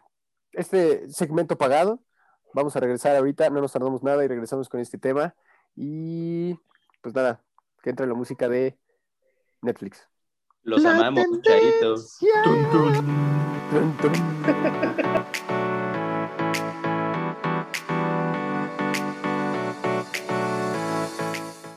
este 0.51 1.07
segmento 1.09 1.57
pagado. 1.57 1.99
Vamos 2.53 2.75
a 2.75 2.79
regresar 2.79 3.15
ahorita, 3.15 3.49
no 3.49 3.61
nos 3.61 3.71
tardamos 3.73 4.01
nada 4.03 4.23
y 4.25 4.27
regresamos 4.27 4.67
con 4.69 4.79
este 4.79 4.97
tema. 4.97 5.35
Y 5.75 6.57
pues 7.01 7.13
nada, 7.13 7.41
que 7.83 7.91
entre 7.91 8.07
la 8.07 8.13
música 8.15 8.49
de 8.49 8.77
Netflix. 9.61 10.07
Los 10.65 10.81
La 10.81 10.95
amamos, 10.97 11.25
tun. 11.29 11.41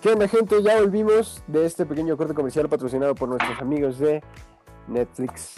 ¿Qué 0.03 0.11
onda, 0.13 0.29
gente? 0.29 0.63
Ya 0.63 0.81
volvimos 0.81 1.43
de 1.49 1.67
este 1.67 1.85
pequeño 1.85 2.17
corte 2.17 2.33
comercial 2.35 2.69
patrocinado 2.69 3.15
por 3.15 3.29
nuestros 3.29 3.61
amigos 3.61 3.99
de 3.99 4.23
Netflix. 4.87 5.57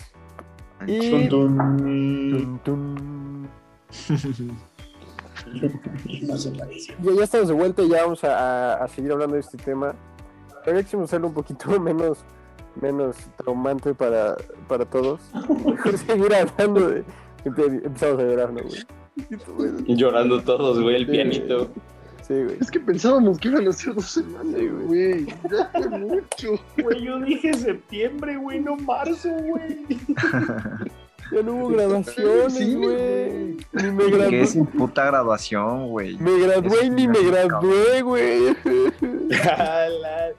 Y... 0.87 1.29
Tun, 1.29 2.61
tun. 2.65 3.49
Ya, 5.57 7.13
ya 7.17 7.25
estamos 7.25 7.49
de 7.49 7.55
vuelta 7.55 7.83
y 7.83 7.89
ya 7.89 8.03
vamos 8.03 8.23
a, 8.25 8.75
a- 8.75 8.85
a 8.85 8.89
seguir 8.89 9.11
hablando 9.11 9.35
de 9.35 9.41
este 9.41 9.57
tema. 9.57 9.95
Pero 10.65 10.79
quisimos 10.83 11.05
hacerlo 11.07 11.29
un 11.29 11.35
poquito 11.35 11.81
menos, 11.81 12.19
menos 12.81 13.17
traumante 13.37 13.95
para, 13.95 14.37
para 14.69 14.85
todos. 14.85 15.21
Mejor 15.65 15.99
seguir 15.99 16.35
hablando 16.35 16.89
de... 16.89 17.05
empe- 17.45 17.85
Empezamos 17.85 18.19
a 18.19 18.23
llorar, 18.23 18.53
¿no, 18.53 18.61
güey? 18.63 19.87
Llorando 19.97 20.43
todos, 20.43 20.81
güey, 20.81 20.97
el 20.97 21.07
Sí, 21.07 21.13
pianito. 21.13 21.69
Sí, 22.23 22.35
güey. 22.45 22.57
Es 22.61 22.71
que 22.71 22.79
pensábamos 22.81 23.39
que 23.39 23.49
iban 23.49 23.67
a 23.67 23.73
ser 23.73 23.95
dos 23.95 24.07
semanas, 24.07 24.55
Sí, 24.57 24.69
güey. 24.69 25.27
Ya 25.51 25.71
fue 25.73 25.89
mucho. 25.99 26.49
Güey, 26.83 27.03
yo 27.05 27.19
dije 27.21 27.53
septiembre, 27.55 28.37
güey, 28.37 28.61
no 28.61 28.77
marzo, 28.77 29.31
güey. 29.31 29.85
Ya 31.33 31.43
no 31.43 31.53
hubo 31.55 31.69
graduaciones, 31.69 32.55
Sí, 32.55 32.75
güey. 32.75 33.57
Ni 33.73 33.91
me 33.93 34.11
gradué. 34.11 34.41
es 34.43 34.51
sin 34.51 34.67
puta 34.67 35.05
graduación, 35.07 35.89
güey. 35.89 36.17
Me 36.19 36.39
gradué 36.41 36.87
y 36.87 36.91
ni 36.91 37.07
me 37.09 37.23
gradué, 37.23 38.03
güey. 38.03 38.57
Ah, 39.45 39.87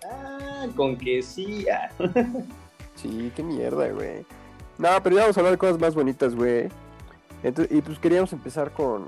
ah, 0.11 0.65
con 0.75 0.97
que 0.97 1.21
sí. 1.21 1.65
ah. 1.69 1.89
Sí, 2.95 3.31
qué 3.35 3.43
mierda, 3.43 3.89
güey. 3.89 4.25
No, 4.77 4.89
pero 5.03 5.15
ya 5.15 5.21
vamos 5.23 5.37
a 5.37 5.39
hablar 5.39 5.53
de 5.53 5.57
cosas 5.57 5.79
más 5.79 5.95
bonitas, 5.95 6.35
güey. 6.35 6.67
Entonces, 7.43 7.75
y 7.75 7.81
pues 7.81 7.97
queríamos 7.99 8.33
empezar 8.33 8.71
con, 8.71 9.05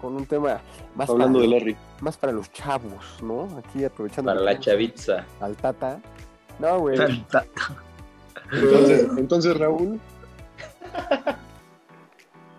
con 0.00 0.14
un 0.14 0.24
tema 0.26 0.60
más 0.94 1.10
Hablando 1.10 1.40
de 1.40 1.46
para, 1.48 1.58
Larry. 1.58 1.76
más 2.00 2.16
para 2.16 2.32
los 2.32 2.50
chavos, 2.52 3.18
¿no? 3.22 3.48
Aquí 3.58 3.84
aprovechando 3.84 4.30
Para 4.30 4.40
la 4.42 4.58
chaviza. 4.58 5.24
al 5.40 5.56
Tata. 5.56 6.00
No, 6.58 6.78
güey. 6.80 6.98
Entonces, 8.52 9.08
entonces 9.16 9.56
Raúl, 9.56 10.00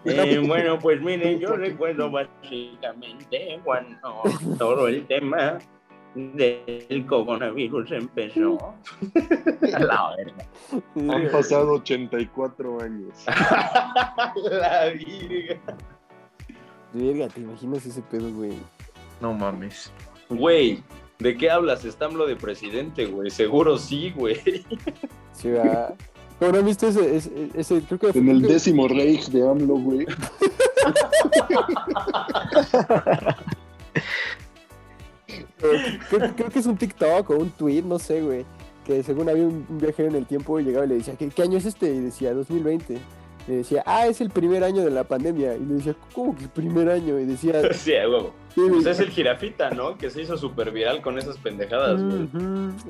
Eh, 0.04 0.40
bueno, 0.40 0.80
pues 0.80 1.00
miren, 1.00 1.40
yo 1.40 1.56
recuerdo 1.56 2.10
básicamente 2.10 3.60
cuando 3.64 4.24
todo 4.58 4.88
el 4.88 5.06
tema 5.06 5.60
del 6.16 7.06
coronavirus 7.06 7.92
empezó. 7.92 8.58
A 9.74 9.80
la 9.80 10.16
verga. 10.18 11.14
Han 11.14 11.32
pasado 11.32 11.74
84 11.74 12.82
años. 12.82 13.26
la 14.52 14.86
virga. 14.88 15.60
Verga, 16.94 17.28
¿te 17.30 17.42
imaginas 17.42 17.86
ese 17.86 18.02
pedo, 18.02 18.32
güey? 18.34 18.54
No 19.22 19.34
mames. 19.34 19.94
Güey, 20.30 20.84
¿de 21.20 21.38
qué 21.38 21.50
hablas? 21.50 21.86
Está 21.86 22.06
AMLO 22.06 22.26
de 22.26 22.36
presidente, 22.36 23.06
güey. 23.06 23.30
Seguro 23.30 23.78
sí, 23.78 24.12
güey. 24.16 24.66
Sí, 25.32 25.52
va. 25.52 25.94
¿Cómo 26.42 26.54
no 26.54 26.64
viste 26.64 26.88
ese, 26.88 27.16
ese, 27.18 27.50
ese- 27.54 27.82
creo 27.84 28.00
que 28.00 28.18
En 28.18 28.28
el 28.28 28.40
creo 28.40 28.54
décimo 28.54 28.88
Reich 28.88 29.30
de 29.30 29.48
AMLO, 29.48 29.76
güey. 29.76 30.08
creo, 36.10 36.36
creo 36.36 36.50
que 36.50 36.60
es 36.60 36.66
un 36.66 36.78
TikTok 36.78 37.30
o 37.30 37.36
un 37.38 37.50
tweet, 37.52 37.84
no 37.84 38.00
sé, 38.00 38.22
güey. 38.22 38.46
Que 38.86 39.04
según 39.04 39.30
había 39.30 39.44
un, 39.46 39.66
un 39.70 39.78
viajero 39.78 40.10
en 40.10 40.16
el 40.16 40.26
tiempo 40.26 40.60
y 40.60 40.64
llegaba 40.64 40.86
y 40.86 40.90
le 40.90 40.96
decía, 40.96 41.16
¿qué, 41.16 41.30
qué 41.30 41.44
año 41.44 41.58
es 41.58 41.66
este? 41.66 41.94
Y 41.94 42.00
decía, 42.00 42.34
2020. 42.34 42.98
Y 43.48 43.54
decía, 43.54 43.84
ah, 43.86 44.08
es 44.08 44.22
el 44.22 44.30
primer 44.30 44.64
año 44.64 44.84
de 44.84 44.92
la 44.92 45.04
pandemia. 45.04 45.56
Y 45.56 45.60
le 45.66 45.74
decía, 45.76 45.96
¿cómo 46.14 46.36
que 46.36 46.44
el 46.44 46.50
primer 46.50 46.90
año? 46.90 47.20
Y 47.20 47.26
decía, 47.26 47.62
Sí, 47.74 47.92
huevo. 47.92 48.34
sí. 48.54 48.62
Pues 48.70 48.86
es 48.86 49.00
el 49.00 49.10
jirafita, 49.10 49.72
¿no? 49.72 49.98
Que 49.98 50.10
se 50.10 50.22
hizo 50.22 50.38
súper 50.38 50.72
viral 50.72 51.02
con 51.02 51.18
esas 51.18 51.38
pendejadas, 51.38 52.02
güey. 52.02 52.30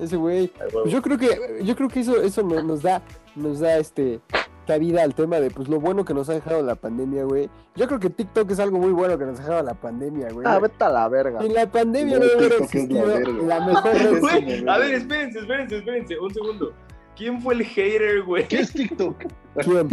Ese 0.02 0.18
güey. 0.18 0.52
Pues 0.74 0.92
yo 0.92 1.02
creo 1.02 1.18
que, 1.18 1.60
yo 1.64 1.76
creo 1.76 1.88
que 1.90 2.02
eso, 2.02 2.22
eso 2.22 2.44
no- 2.44 2.62
nos 2.64 2.82
da, 2.82 3.02
nos 3.36 3.60
da 3.60 3.78
este 3.78 4.20
cabida 4.68 5.02
al 5.04 5.16
tema 5.16 5.40
de 5.40 5.50
pues 5.50 5.68
lo 5.68 5.80
bueno 5.80 6.06
que 6.06 6.14
nos 6.14 6.30
ha 6.30 6.34
dejado 6.34 6.62
la 6.62 6.76
pandemia, 6.76 7.24
güey. 7.24 7.50
Yo 7.76 7.88
creo 7.88 8.00
que 8.00 8.10
TikTok 8.10 8.50
es 8.52 8.60
algo 8.60 8.78
muy 8.78 8.92
bueno 8.92 9.18
que 9.18 9.26
nos 9.26 9.40
ha 9.40 9.44
dejado 9.44 9.64
la 9.64 9.74
pandemia, 9.74 10.30
güey. 10.32 10.46
Ah, 10.48 10.60
vete 10.60 10.84
a 10.84 10.90
la 10.90 11.08
verga. 11.10 11.42
Sin 11.42 11.54
la 11.54 11.70
pandemia 11.70 12.20
No, 12.20 12.26
no 12.26 12.32
hubiera 12.38 12.58
la 12.58 12.64
existido 12.66 13.06
la 13.48 13.60
mejor 13.66 14.20
Güey, 14.20 14.68
a 14.68 14.78
ver, 14.78 14.94
espérense, 14.94 15.40
espérense, 15.40 15.78
espérense. 15.78 16.20
Un 16.20 16.34
segundo. 16.34 16.74
¿Quién 17.16 17.42
fue 17.42 17.54
el 17.56 17.64
hater, 17.66 18.24
güey? 18.24 18.48
¿Qué 18.48 18.60
es 18.62 18.74
TikTok? 18.74 19.26
¿Quién? 19.64 19.90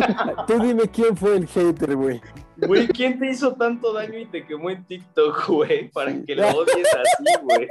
Tú 0.46 0.58
dime 0.60 0.88
quién 0.88 1.16
fue 1.16 1.36
el 1.36 1.46
hater, 1.46 1.96
güey. 1.96 2.20
Güey, 2.56 2.88
¿quién 2.88 3.18
te 3.18 3.30
hizo 3.30 3.54
tanto 3.54 3.92
daño 3.92 4.18
y 4.18 4.26
te 4.26 4.46
quemó 4.46 4.70
en 4.70 4.84
TikTok, 4.86 5.46
güey? 5.48 5.90
Para 5.90 6.12
Sí. 6.12 6.24
que 6.24 6.34
lo 6.36 6.48
odies 6.48 6.88
así, 6.94 7.24
güey. 7.42 7.68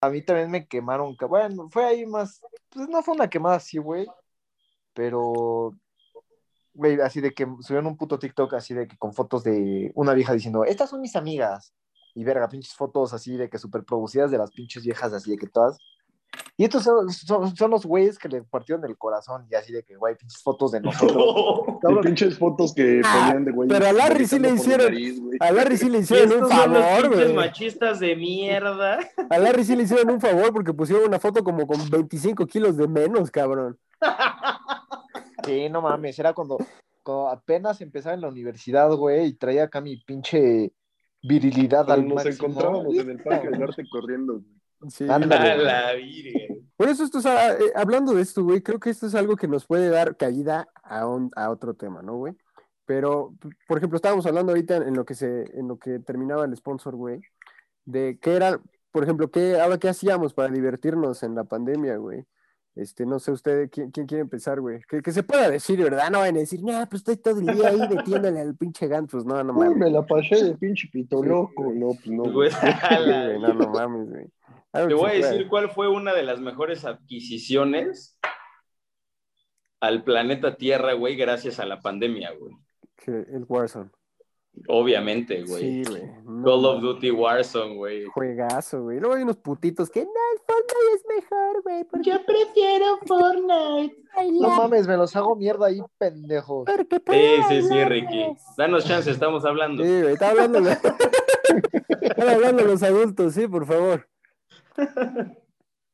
A 0.00 0.10
mí 0.10 0.22
también 0.22 0.50
me 0.50 0.66
quemaron. 0.66 1.16
Bueno, 1.28 1.68
fue 1.70 1.84
ahí 1.84 2.04
más. 2.06 2.40
Pues 2.70 2.88
no 2.88 3.02
fue 3.02 3.14
una 3.14 3.28
quemada 3.28 3.56
así, 3.56 3.78
güey. 3.78 4.06
Pero. 4.92 5.74
Güey, 6.72 7.00
así 7.00 7.20
de 7.20 7.32
que 7.32 7.46
subieron 7.60 7.86
un 7.86 7.96
puto 7.96 8.18
TikTok 8.18 8.54
así 8.54 8.74
de 8.74 8.88
que 8.88 8.96
con 8.98 9.14
fotos 9.14 9.44
de 9.44 9.92
una 9.94 10.12
vieja 10.12 10.32
diciendo, 10.32 10.64
estas 10.64 10.90
son 10.90 11.00
mis 11.00 11.14
amigas. 11.16 11.72
Y 12.16 12.24
verga, 12.24 12.48
pinches 12.48 12.74
fotos 12.74 13.12
así 13.12 13.36
de 13.36 13.48
que 13.48 13.58
súper 13.58 13.84
producidas 13.84 14.30
de 14.30 14.38
las 14.38 14.50
pinches 14.50 14.84
viejas 14.84 15.12
así 15.12 15.30
de 15.30 15.36
que 15.36 15.46
todas. 15.46 15.78
Y 16.56 16.64
estos 16.64 16.84
son, 16.84 17.10
son, 17.10 17.56
son 17.56 17.70
los 17.72 17.84
güeyes 17.84 18.16
que 18.18 18.28
le 18.28 18.42
partieron 18.44 18.84
el 18.84 18.96
corazón 18.96 19.44
y 19.50 19.56
así 19.56 19.72
de 19.72 19.82
que, 19.82 19.96
güey, 19.96 20.14
pinches 20.16 20.40
fotos 20.42 20.70
de 20.72 20.80
nosotros. 20.80 21.24
Y 21.90 22.06
pinches 22.06 22.38
fotos 22.38 22.72
que 22.72 23.02
Ah, 23.04 23.24
ponían 23.26 23.44
de 23.44 23.52
güey. 23.52 23.68
pero 23.68 23.86
a 23.86 23.92
Larry 23.92 24.26
sí 24.26 24.38
le 24.38 24.50
hicieron- 24.50 24.86
nariz, 24.92 25.20
güey. 25.20 25.36
A 25.40 25.50
Larry 25.52 25.76
sí 25.76 25.88
le 25.90 25.98
hicieron 25.98 26.44
un 26.44 26.48
favor, 26.48 27.02
pinches 27.02 27.24
güey. 27.24 27.34
machistas 27.34 28.00
de 28.00 28.14
mierda. 28.16 28.98
A 29.30 29.38
Larry 29.38 29.64
sí 29.64 29.74
le 29.76 29.82
hicieron 29.82 30.10
un 30.10 30.20
favor 30.20 30.52
porque 30.52 30.72
pusieron 30.72 31.06
una 31.08 31.18
foto 31.18 31.42
como 31.42 31.66
con 31.66 31.78
25 31.90 32.46
kilos 32.46 32.76
de 32.76 32.86
menos, 32.88 33.30
cabrón. 33.30 33.76
Sí, 35.44 35.68
no 35.68 35.82
mames, 35.82 36.18
era 36.18 36.32
cuando, 36.32 36.56
cuando 37.02 37.28
apenas 37.28 37.78
empezaba 37.82 38.14
en 38.14 38.22
la 38.22 38.28
universidad, 38.28 38.90
güey, 38.94 39.26
y 39.26 39.34
traía 39.34 39.64
acá 39.64 39.80
mi 39.82 39.98
pinche 39.98 40.72
virilidad 41.22 41.90
al 41.90 42.06
nos 42.08 42.24
máximo. 42.24 42.48
encontrábamos 42.48 42.94
en 42.96 43.10
el 43.10 43.22
parque 43.22 43.48
del 43.50 43.62
arte 43.62 43.84
corriendo, 43.90 44.34
güey. 44.34 44.53
Sí. 44.90 45.06
Ándale. 45.08 45.52
A 45.52 45.56
la 45.56 45.92
virgen. 45.94 46.70
Por 46.76 46.88
eso 46.88 47.04
esto 47.04 47.18
es, 47.18 47.26
ah, 47.26 47.52
eh, 47.52 47.72
hablando 47.76 48.12
de 48.14 48.22
esto, 48.22 48.42
güey, 48.42 48.62
creo 48.62 48.80
que 48.80 48.90
esto 48.90 49.06
es 49.06 49.14
algo 49.14 49.36
que 49.36 49.46
nos 49.48 49.66
puede 49.66 49.88
dar 49.88 50.16
caída 50.16 50.68
a, 50.82 51.06
un- 51.06 51.30
a 51.36 51.50
otro 51.50 51.74
tema, 51.74 52.02
¿no, 52.02 52.16
güey? 52.16 52.34
Pero, 52.84 53.34
por 53.68 53.78
ejemplo, 53.78 53.96
estábamos 53.96 54.26
hablando 54.26 54.52
ahorita 54.52 54.76
en 54.76 54.94
lo 54.94 55.04
que 55.04 55.14
se, 55.14 55.44
en 55.58 55.68
lo 55.68 55.78
que 55.78 56.00
terminaba 56.00 56.44
el 56.44 56.54
sponsor, 56.56 56.96
güey, 56.96 57.20
de 57.84 58.18
qué 58.20 58.34
era, 58.34 58.60
por 58.90 59.04
ejemplo, 59.04 59.30
qué, 59.30 59.58
ahora 59.60 59.78
qué 59.78 59.88
hacíamos 59.88 60.34
para 60.34 60.52
divertirnos 60.52 61.22
en 61.22 61.34
la 61.34 61.44
pandemia, 61.44 61.96
güey. 61.96 62.26
Este, 62.74 63.06
no 63.06 63.20
sé 63.20 63.30
usted, 63.30 63.70
¿quién, 63.70 63.92
quién 63.92 64.06
quiere 64.06 64.22
empezar, 64.22 64.60
güey? 64.60 64.80
Que, 64.88 65.00
que 65.00 65.12
se 65.12 65.22
pueda 65.22 65.48
decir, 65.48 65.80
¿verdad? 65.80 66.10
No 66.10 66.18
van 66.18 66.34
a 66.36 66.40
decir, 66.40 66.60
no, 66.62 66.72
pues 66.88 67.02
estoy 67.02 67.16
todo 67.18 67.38
el 67.38 67.46
día 67.46 67.68
ahí 67.68 67.78
metiéndole 67.88 68.40
al 68.40 68.56
pinche 68.56 68.88
ganso. 68.88 69.18
Pues 69.18 69.24
no, 69.24 69.42
no 69.44 69.52
Uy, 69.52 69.66
mames. 69.66 69.78
me 69.78 69.90
la 69.90 70.04
pasé 70.04 70.42
de 70.42 70.56
pinche 70.56 70.88
pito 70.90 71.22
loco. 71.22 71.72
No, 71.72 71.90
pues 71.90 72.08
no. 72.08 72.24
Güey, 72.32 72.50
no, 73.40 73.54
no 73.54 73.68
mames, 73.70 74.10
güey. 74.10 74.26
Te 74.72 74.94
voy 74.94 75.10
a 75.10 75.14
decir 75.14 75.46
cuál 75.48 75.70
fue 75.70 75.88
una 75.88 76.12
de 76.12 76.24
las 76.24 76.40
mejores 76.40 76.84
adquisiciones 76.84 78.18
al 79.80 80.02
planeta 80.02 80.56
Tierra, 80.56 80.94
güey, 80.94 81.14
gracias 81.14 81.60
a 81.60 81.66
la 81.66 81.80
pandemia, 81.80 82.32
güey. 82.32 82.56
Que 82.96 83.10
el 83.12 83.44
Warzone. 83.48 83.90
Obviamente, 84.68 85.42
güey. 85.44 85.84
Sí, 85.84 85.90
güey. 85.90 86.02
no 86.24 86.44
Call 86.44 86.64
of. 86.64 86.80
Duty 86.82 87.10
Warzone, 87.10 87.76
güey. 87.76 88.04
Juegazo, 88.06 88.82
güey. 88.82 88.98
Luego 88.98 89.14
hay 89.14 89.22
unos 89.22 89.36
putitos 89.36 89.90
que 89.90 90.04
no, 90.04 90.10
el 90.10 90.38
Fortnite 90.46 90.94
es 90.94 91.04
mejor, 91.22 91.62
güey. 91.62 91.84
Porque, 91.84 92.10
Yo 92.10 92.24
prefiero 92.24 92.98
Fortnite. 93.06 93.96
No 94.40 94.48
mames, 94.50 94.86
me 94.86 94.96
los 94.96 95.14
hago 95.16 95.34
mierda 95.36 95.66
ahí, 95.66 95.82
pendejos. 95.98 96.64
porque 96.66 97.42
Sí, 97.48 97.62
sí, 97.62 97.68
sí, 97.68 97.84
Ricky. 97.84 98.26
Danos 98.56 98.84
chance, 98.84 99.10
estamos 99.10 99.44
hablando. 99.44 99.82
Sí, 99.82 100.02
güey, 100.02 100.14
está 100.14 100.30
hablando, 100.30 100.60
están 102.00 102.28
hablando 102.28 102.62
los 102.62 102.82
adultos, 102.82 103.34
sí, 103.34 103.48
por 103.48 103.66
favor. 103.66 104.08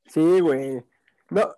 Sí, 0.07 0.40
güey. 0.40 0.85
No, 1.31 1.49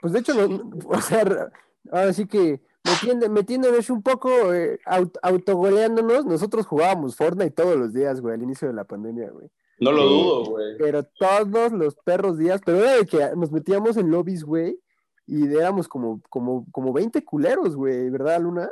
pues 0.00 0.12
de 0.12 0.20
hecho, 0.20 0.34
no, 0.34 0.70
o 0.86 1.00
sea, 1.00 1.50
ahora 1.90 2.12
sí 2.12 2.26
que 2.26 2.60
metiendo, 2.84 3.28
metiéndonos 3.30 3.90
un 3.90 4.02
poco, 4.02 4.52
eh, 4.52 4.78
aut- 4.86 5.18
autogoleándonos, 5.22 6.24
nosotros 6.26 6.66
jugábamos 6.66 7.16
Fortnite 7.16 7.50
todos 7.50 7.76
los 7.76 7.92
días, 7.92 8.20
güey, 8.20 8.34
al 8.34 8.42
inicio 8.42 8.68
de 8.68 8.74
la 8.74 8.84
pandemia, 8.84 9.30
güey. 9.30 9.48
No 9.80 9.90
lo 9.92 10.04
dudo, 10.06 10.44
güey. 10.50 10.76
Pero 10.78 11.02
todos 11.02 11.72
los 11.72 11.96
perros 11.96 12.38
días, 12.38 12.60
pero 12.64 12.78
era 12.78 12.96
de 12.96 13.06
que 13.06 13.30
nos 13.36 13.50
metíamos 13.50 13.96
en 13.96 14.10
lobbies, 14.10 14.44
güey, 14.44 14.78
y 15.26 15.46
éramos 15.54 15.88
como, 15.88 16.20
como, 16.30 16.66
como 16.70 16.92
20 16.92 17.24
culeros, 17.24 17.74
güey, 17.74 18.10
¿verdad, 18.10 18.40
Luna? 18.40 18.68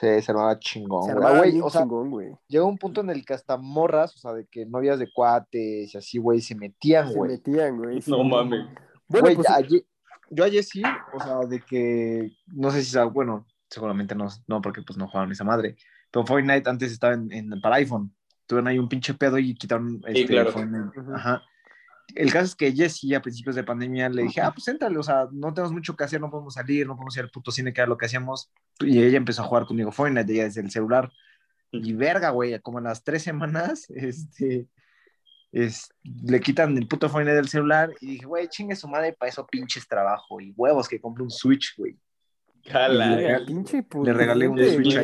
Sí, 0.00 0.22
se 0.22 0.30
armaba 0.30 0.56
chingón, 0.60 1.02
Se 1.02 1.12
güey. 1.12 1.16
armaba 1.24 1.38
Güey, 1.38 1.50
bien 1.52 1.62
o 1.64 1.70
sea, 1.70 1.80
chingón, 1.82 2.10
güey. 2.10 2.28
llegó 2.46 2.66
un 2.66 2.78
punto 2.78 3.00
en 3.00 3.10
el 3.10 3.24
que 3.24 3.34
hasta 3.34 3.56
morras, 3.56 4.14
o 4.14 4.18
sea, 4.18 4.32
de 4.32 4.46
que 4.46 4.64
novias 4.64 5.00
de 5.00 5.08
cuates 5.12 5.92
y 5.92 5.98
así, 5.98 6.18
güey, 6.18 6.40
se 6.40 6.54
metían, 6.54 7.08
Se 7.08 7.14
güey. 7.16 7.32
metían, 7.32 7.78
güey. 7.78 8.00
sí. 8.00 8.10
No 8.10 8.22
mames. 8.22 8.64
Bueno, 9.08 9.24
Güey, 9.24 9.34
pues, 9.34 9.48
yo 10.30 10.44
ayer 10.44 10.62
sí, 10.64 10.82
o 11.12 11.20
sea, 11.20 11.38
de 11.48 11.60
que, 11.60 12.32
no 12.46 12.70
sé 12.70 12.82
si 12.82 12.90
sabe, 12.90 13.10
bueno, 13.10 13.46
seguramente 13.68 14.14
no, 14.14 14.28
no, 14.46 14.60
porque 14.62 14.82
pues 14.82 14.96
no 14.98 15.08
jugaban 15.08 15.32
esa 15.32 15.44
madre, 15.44 15.76
pero 16.10 16.26
Fortnite 16.26 16.68
antes 16.68 16.92
estaba 16.92 17.14
en, 17.14 17.32
en- 17.32 17.60
para 17.60 17.76
iPhone, 17.76 18.14
tuvieron 18.46 18.68
ahí 18.68 18.78
un 18.78 18.88
pinche 18.88 19.14
pedo 19.14 19.38
y 19.38 19.54
quitaron 19.54 20.00
este, 20.06 20.26
claro. 20.26 20.52
Fortnite. 20.52 20.90
Ajá. 21.14 21.42
El 22.14 22.32
caso 22.32 22.46
es 22.46 22.54
que 22.54 22.72
Jessy 22.72 23.14
a 23.14 23.20
principios 23.20 23.54
de 23.54 23.64
pandemia 23.64 24.08
le 24.08 24.22
dije, 24.22 24.40
ah, 24.40 24.50
pues 24.50 24.66
éntrale, 24.68 24.96
o 24.96 25.02
sea, 25.02 25.28
no 25.30 25.52
tenemos 25.52 25.72
mucho 25.72 25.94
que 25.94 26.04
hacer, 26.04 26.20
no 26.20 26.30
podemos 26.30 26.54
salir, 26.54 26.86
no 26.86 26.94
podemos 26.94 27.14
ir 27.18 27.24
al 27.24 27.30
puto 27.30 27.50
cine, 27.50 27.72
que 27.72 27.82
era 27.82 27.88
lo 27.88 27.98
que 27.98 28.06
hacíamos, 28.06 28.50
y 28.80 29.02
ella 29.02 29.18
empezó 29.18 29.42
a 29.42 29.44
jugar 29.46 29.66
conmigo 29.66 29.92
Fortnite, 29.92 30.32
ella 30.32 30.44
desde 30.44 30.62
el 30.62 30.70
celular, 30.70 31.12
y 31.70 31.92
verga, 31.92 32.30
güey, 32.30 32.58
como 32.60 32.78
en 32.78 32.84
las 32.84 33.04
tres 33.04 33.22
semanas, 33.22 33.86
este, 33.90 34.66
es, 35.52 35.88
le 36.24 36.40
quitan 36.40 36.76
el 36.76 36.86
puto 36.86 37.08
Fortnite 37.08 37.34
del 37.36 37.48
celular 37.48 37.90
y 38.00 38.06
dije, 38.12 38.26
güey, 38.26 38.48
chingue 38.48 38.76
su 38.76 38.88
madre, 38.88 39.12
para 39.14 39.30
eso 39.30 39.46
pinches 39.46 39.86
trabajo 39.88 40.40
y 40.40 40.52
huevos 40.56 40.88
que 40.88 41.00
compre 41.00 41.22
un 41.22 41.30
Switch, 41.30 41.74
güey. 41.76 41.96
Jala. 42.66 43.16
Verga, 43.16 43.46
pinche 43.46 43.86
le 44.04 44.12
regalé 44.12 44.46
un 44.48 44.58
Switch 44.58 45.02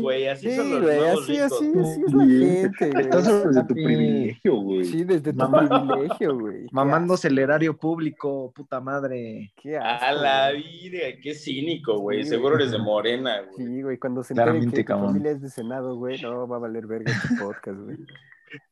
güey. 0.00 0.28
a. 0.28 0.32
Así 0.32 0.50
Sí, 0.50 0.56
son 0.56 0.70
los 0.70 0.82
güey, 0.82 0.98
así, 1.00 1.32
ricos. 1.32 1.52
así, 1.52 1.72
así 1.80 2.02
es 2.06 2.12
la 2.14 2.24
gente, 2.26 2.90
güey. 2.92 3.02
Estás 3.02 3.26
hablando 3.26 3.60
de 3.60 3.66
tu 3.66 3.74
privilegio, 3.74 4.54
güey. 4.60 4.84
Sí, 4.84 5.04
desde 5.04 5.32
tu 5.32 5.38
Mamá. 5.38 5.68
privilegio, 5.86 6.38
güey. 6.38 6.66
Mamándose 6.70 7.26
el 7.28 7.38
erario 7.40 7.76
público, 7.76 8.52
puta 8.54 8.80
madre. 8.80 9.52
Qué 9.60 9.76
asco, 9.78 10.04
A 10.06 10.12
la 10.12 10.50
güey. 10.52 10.62
vida, 10.62 10.98
qué 11.20 11.34
cínico, 11.34 11.98
güey. 11.98 12.22
Sí, 12.22 12.28
Seguro 12.30 12.50
güey. 12.54 12.62
eres 12.62 12.72
de 12.72 12.78
Morena, 12.78 13.40
güey. 13.50 13.66
Sí, 13.66 13.82
güey, 13.82 13.98
cuando 13.98 14.22
se 14.22 14.34
Claramente, 14.34 14.84
que 14.84 14.92
tu 14.92 14.98
familia 15.00 15.32
es 15.32 15.40
de 15.40 15.50
Senado, 15.50 15.96
güey, 15.96 16.20
no, 16.22 16.46
va 16.46 16.56
a 16.56 16.60
valer 16.60 16.86
verga 16.86 17.10
este 17.10 17.42
podcast, 17.42 17.80
güey. 17.80 17.96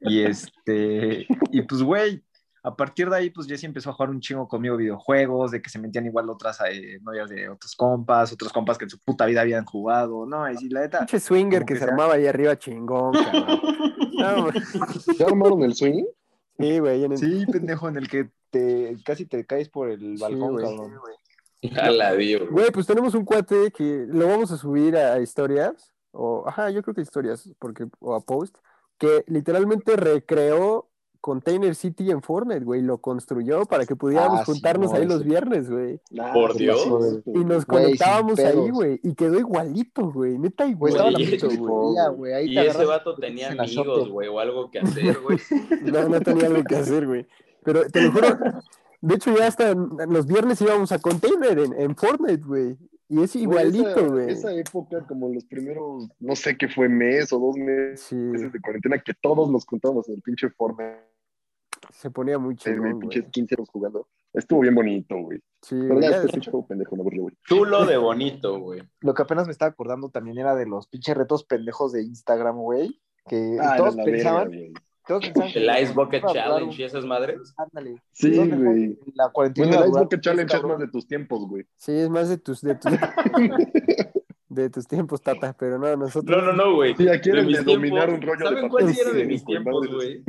Y 0.00 0.22
este, 0.22 1.26
y 1.50 1.62
pues, 1.62 1.82
güey, 1.82 2.22
a 2.62 2.74
partir 2.74 3.10
de 3.10 3.16
ahí, 3.16 3.30
pues 3.30 3.46
Jessy 3.46 3.66
empezó 3.66 3.90
a 3.90 3.92
jugar 3.92 4.10
un 4.10 4.20
chingo 4.20 4.48
conmigo 4.48 4.76
videojuegos, 4.76 5.50
de 5.50 5.60
que 5.60 5.68
se 5.68 5.78
metían 5.78 6.06
igual 6.06 6.30
otras 6.30 6.58
eh, 6.70 6.98
novias 7.02 7.28
de 7.28 7.48
otros 7.48 7.74
compas, 7.76 8.32
otros 8.32 8.52
compas 8.52 8.78
que 8.78 8.84
en 8.84 8.90
su 8.90 8.98
puta 9.00 9.26
vida 9.26 9.42
habían 9.42 9.64
jugado, 9.66 10.24
¿no? 10.26 10.50
Y 10.50 10.56
sí, 10.56 10.68
la 10.70 10.80
neta, 10.80 11.00
Pinche 11.00 11.20
swinger 11.20 11.60
que 11.64 11.74
que 11.74 11.74
se 11.74 11.84
sea. 11.84 11.88
armaba 11.92 12.14
ahí 12.14 12.26
arriba 12.26 12.58
chingón, 12.58 13.12
cabrón. 13.12 13.60
No. 14.16 14.48
¿Ya 15.18 15.26
armaron 15.26 15.62
el 15.62 15.74
swing? 15.74 16.04
sí, 16.58 16.78
güey. 16.78 17.04
en 17.04 17.12
el- 17.12 17.18
sí, 17.18 17.44
pendejo, 17.52 17.88
en 17.88 17.96
el 17.96 18.08
que 18.08 18.30
te 18.50 18.96
casi 19.04 19.26
te 19.26 19.44
caes 19.44 19.68
por 19.68 19.90
el 19.90 20.16
Sí, 20.16 20.22
balcón, 20.22 20.52
güey. 20.52 20.64
cabrón. 20.64 20.92
A 21.76 22.12
güey. 22.14 22.46
Güey, 22.46 22.70
pues 22.70 22.86
tenemos 22.86 23.14
un 23.14 23.24
cuate 23.24 23.70
que 23.72 24.06
lo 24.08 24.26
vamos 24.28 24.52
a 24.52 24.56
subir 24.56 24.96
a 24.96 25.18
historias, 25.20 25.92
o, 26.12 26.44
ajá, 26.46 26.70
yo 26.70 26.82
creo 26.82 26.94
que 26.94 27.00
historias, 27.00 27.50
porque, 27.58 27.86
o 28.00 28.14
a 28.14 28.20
post, 28.20 28.56
que 28.98 29.24
literalmente 29.26 29.96
recreó 29.96 30.88
Container 31.20 31.74
City 31.74 32.10
en 32.10 32.20
Fortnite, 32.20 32.64
güey. 32.64 32.82
Lo 32.82 32.98
construyó 32.98 33.64
para 33.64 33.86
que 33.86 33.96
pudiéramos 33.96 34.40
Ah, 34.40 34.44
sí, 34.44 34.52
juntarnos 34.52 34.90
no, 34.92 34.98
ahí 34.98 35.06
los 35.06 35.24
viernes, 35.24 35.70
güey. 35.70 35.98
Por 36.34 36.54
Dios. 36.54 36.86
Y 37.26 37.38
nos 37.44 37.64
conectábamos 37.64 38.38
ahí, 38.40 38.68
güey. 38.70 39.00
Y 39.02 39.14
quedó 39.14 39.38
igualito, 39.38 40.12
güey. 40.12 40.38
Neta 40.38 40.66
Güey, 40.70 40.92
pinche 41.16 41.46
y- 41.46 41.54
euforia, 41.56 42.08
güey. 42.08 42.32
Ahí 42.34 42.52
Y 42.52 42.54
te 42.54 42.66
ese 42.66 42.84
vato 42.84 43.14
tenía 43.14 43.52
amigos, 43.52 44.10
güey, 44.10 44.28
o 44.28 44.38
algo 44.38 44.70
que 44.70 44.80
hacer, 44.80 45.18
güey. 45.20 45.38
No, 45.82 46.08
no 46.10 46.20
tenía 46.20 46.46
algo 46.46 46.62
que 46.62 46.76
hacer, 46.76 47.06
güey. 47.06 47.26
Pero 47.62 47.86
te 47.88 48.02
lo 48.02 48.12
juro, 48.12 48.28
de 49.00 49.14
hecho 49.14 49.34
ya 49.34 49.46
hasta 49.46 49.74
los 49.74 50.26
viernes 50.26 50.60
íbamos 50.60 50.92
a 50.92 50.98
Container 50.98 51.58
en, 51.58 51.72
en 51.80 51.96
Fortnite, 51.96 52.44
güey. 52.44 52.76
Y 53.08 53.22
es 53.22 53.36
igualito, 53.36 53.88
esa- 53.90 54.00
güey. 54.00 54.30
Esa 54.30 54.52
época, 54.54 55.06
como 55.06 55.28
los 55.28 55.44
primeros, 55.44 56.08
no 56.20 56.34
sé 56.36 56.56
qué 56.56 56.68
fue, 56.68 56.88
mes 56.88 57.32
o 57.32 57.38
dos 57.38 57.56
meses 57.56 58.00
Sí, 58.00 58.16
de 58.16 58.60
cuarentena, 58.60 58.98
que 58.98 59.12
todos 59.14 59.50
nos 59.50 59.64
contábamos 59.66 60.08
en 60.08 60.14
el 60.16 60.22
pinche 60.22 60.48
Fortnite, 60.50 61.00
se 61.92 62.10
ponía 62.10 62.38
muy 62.38 62.54
güey, 62.54 62.56
chingón, 62.56 62.98
pinches 63.00 63.22
güey. 63.22 63.30
15 63.32 63.54
años 63.58 63.68
jugando. 63.70 64.08
Estuvo 64.32 64.60
bien 64.60 64.74
bonito, 64.74 65.16
güey. 65.16 65.38
Sí, 65.62 65.76
Pero 65.80 66.00
ya 66.00 66.20
después 66.20 66.44
juego 66.48 66.66
pendejo, 66.66 66.96
aburrió, 66.96 67.22
güey. 67.22 67.34
Chulo 67.44 67.84
de 67.86 67.96
bonito, 67.98 68.58
güey. 68.58 68.82
Lo 69.00 69.14
que 69.14 69.22
apenas 69.22 69.46
me 69.46 69.52
estaba 69.52 69.70
acordando 69.70 70.08
también 70.08 70.38
era 70.38 70.56
de 70.56 70.66
los 70.66 70.88
pinches 70.88 71.16
retos 71.16 71.44
pendejos 71.44 71.92
de 71.92 72.02
Instagram, 72.02 72.56
güey. 72.56 73.00
Que 73.26 73.58
Ah, 73.60 73.76
todos 73.76 73.96
pensaban. 73.96 74.50
Que 75.06 75.58
El 75.58 75.82
Ice 75.82 75.92
Bucket 75.92 76.22
Challenge 76.32 76.80
y 76.80 76.84
esas 76.84 77.04
madres. 77.04 77.54
Ándale. 77.56 78.02
Sí, 78.12 78.36
güey. 78.36 78.98
La 79.14 79.28
cuarentena 79.30 79.66
Bueno, 79.68 79.82
el 79.84 79.90
Ice 79.90 79.98
Bucket 80.00 80.20
Challenge 80.20 80.56
es 80.56 80.62
más 80.62 80.78
de 80.78 80.88
tus 80.88 81.06
tiempos, 81.06 81.48
güey. 81.48 81.66
Sí, 81.76 81.92
es 81.92 82.08
más 82.10 82.28
de 82.28 82.38
tus, 82.38 82.60
de 82.62 82.74
tus, 82.74 82.92
de 84.48 84.70
tus 84.70 84.86
tiempos, 84.86 85.20
tata. 85.20 85.54
Pero 85.58 85.78
no, 85.78 85.96
nosotros. 85.96 86.24
No, 86.36 86.42
no, 86.44 86.52
no, 86.52 86.74
güey. 86.74 86.94
Sí, 86.96 87.08
aquí 87.08 87.30
De 87.30 87.38
era 87.38 87.46
mis 87.46 87.64
de 87.64 87.72
dominar 87.72 88.10
un 88.10 88.22
rollo 88.22 88.46
¿Saben 88.46 88.68
cuál 88.68 88.92
sí 88.92 89.00
era 89.00 89.12
de 89.12 89.24
mis 89.26 89.44
tiempos, 89.44 89.86
güey? 89.92 90.24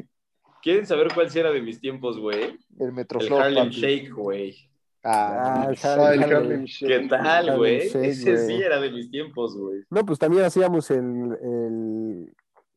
¿Quieren 0.61 0.86
saber 0.88 1.07
cuál 1.13 1.30
sí 1.30 1.39
era 1.39 1.51
de 1.51 1.61
mis 1.61 1.80
tiempos, 1.80 2.19
güey? 2.19 2.43
El 2.80 2.88
El 2.88 2.91
Metroflop. 2.91 3.39
Harlem 3.39 3.65
papi. 3.65 3.76
Shake, 3.82 4.09
güey. 4.11 4.55
Ah, 5.03 5.67
Ah, 5.67 5.69
el 5.69 5.78
Ah, 5.84 6.13
el 6.13 6.23
Harlem. 6.23 6.38
Harlem 6.38 6.65
Shake. 6.65 7.01
¿Qué 7.01 7.07
tal, 7.07 7.26
Harlem 7.28 7.57
güey? 7.57 7.78
Ese 7.78 8.47
sí 8.47 8.53
era 8.55 8.80
de 8.82 8.91
mis 8.91 9.11
tiempos, 9.11 9.55
güey. 9.55 9.84
No, 9.91 10.03
pues 10.05 10.17
también 10.17 10.43
hacíamos 10.43 10.89
el, 10.89 11.38
el 11.41 12.34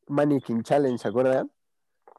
Mannequin 0.09 0.62
Challenge, 0.62 0.99
¿se 0.99 1.09
acuerdan? 1.09 1.51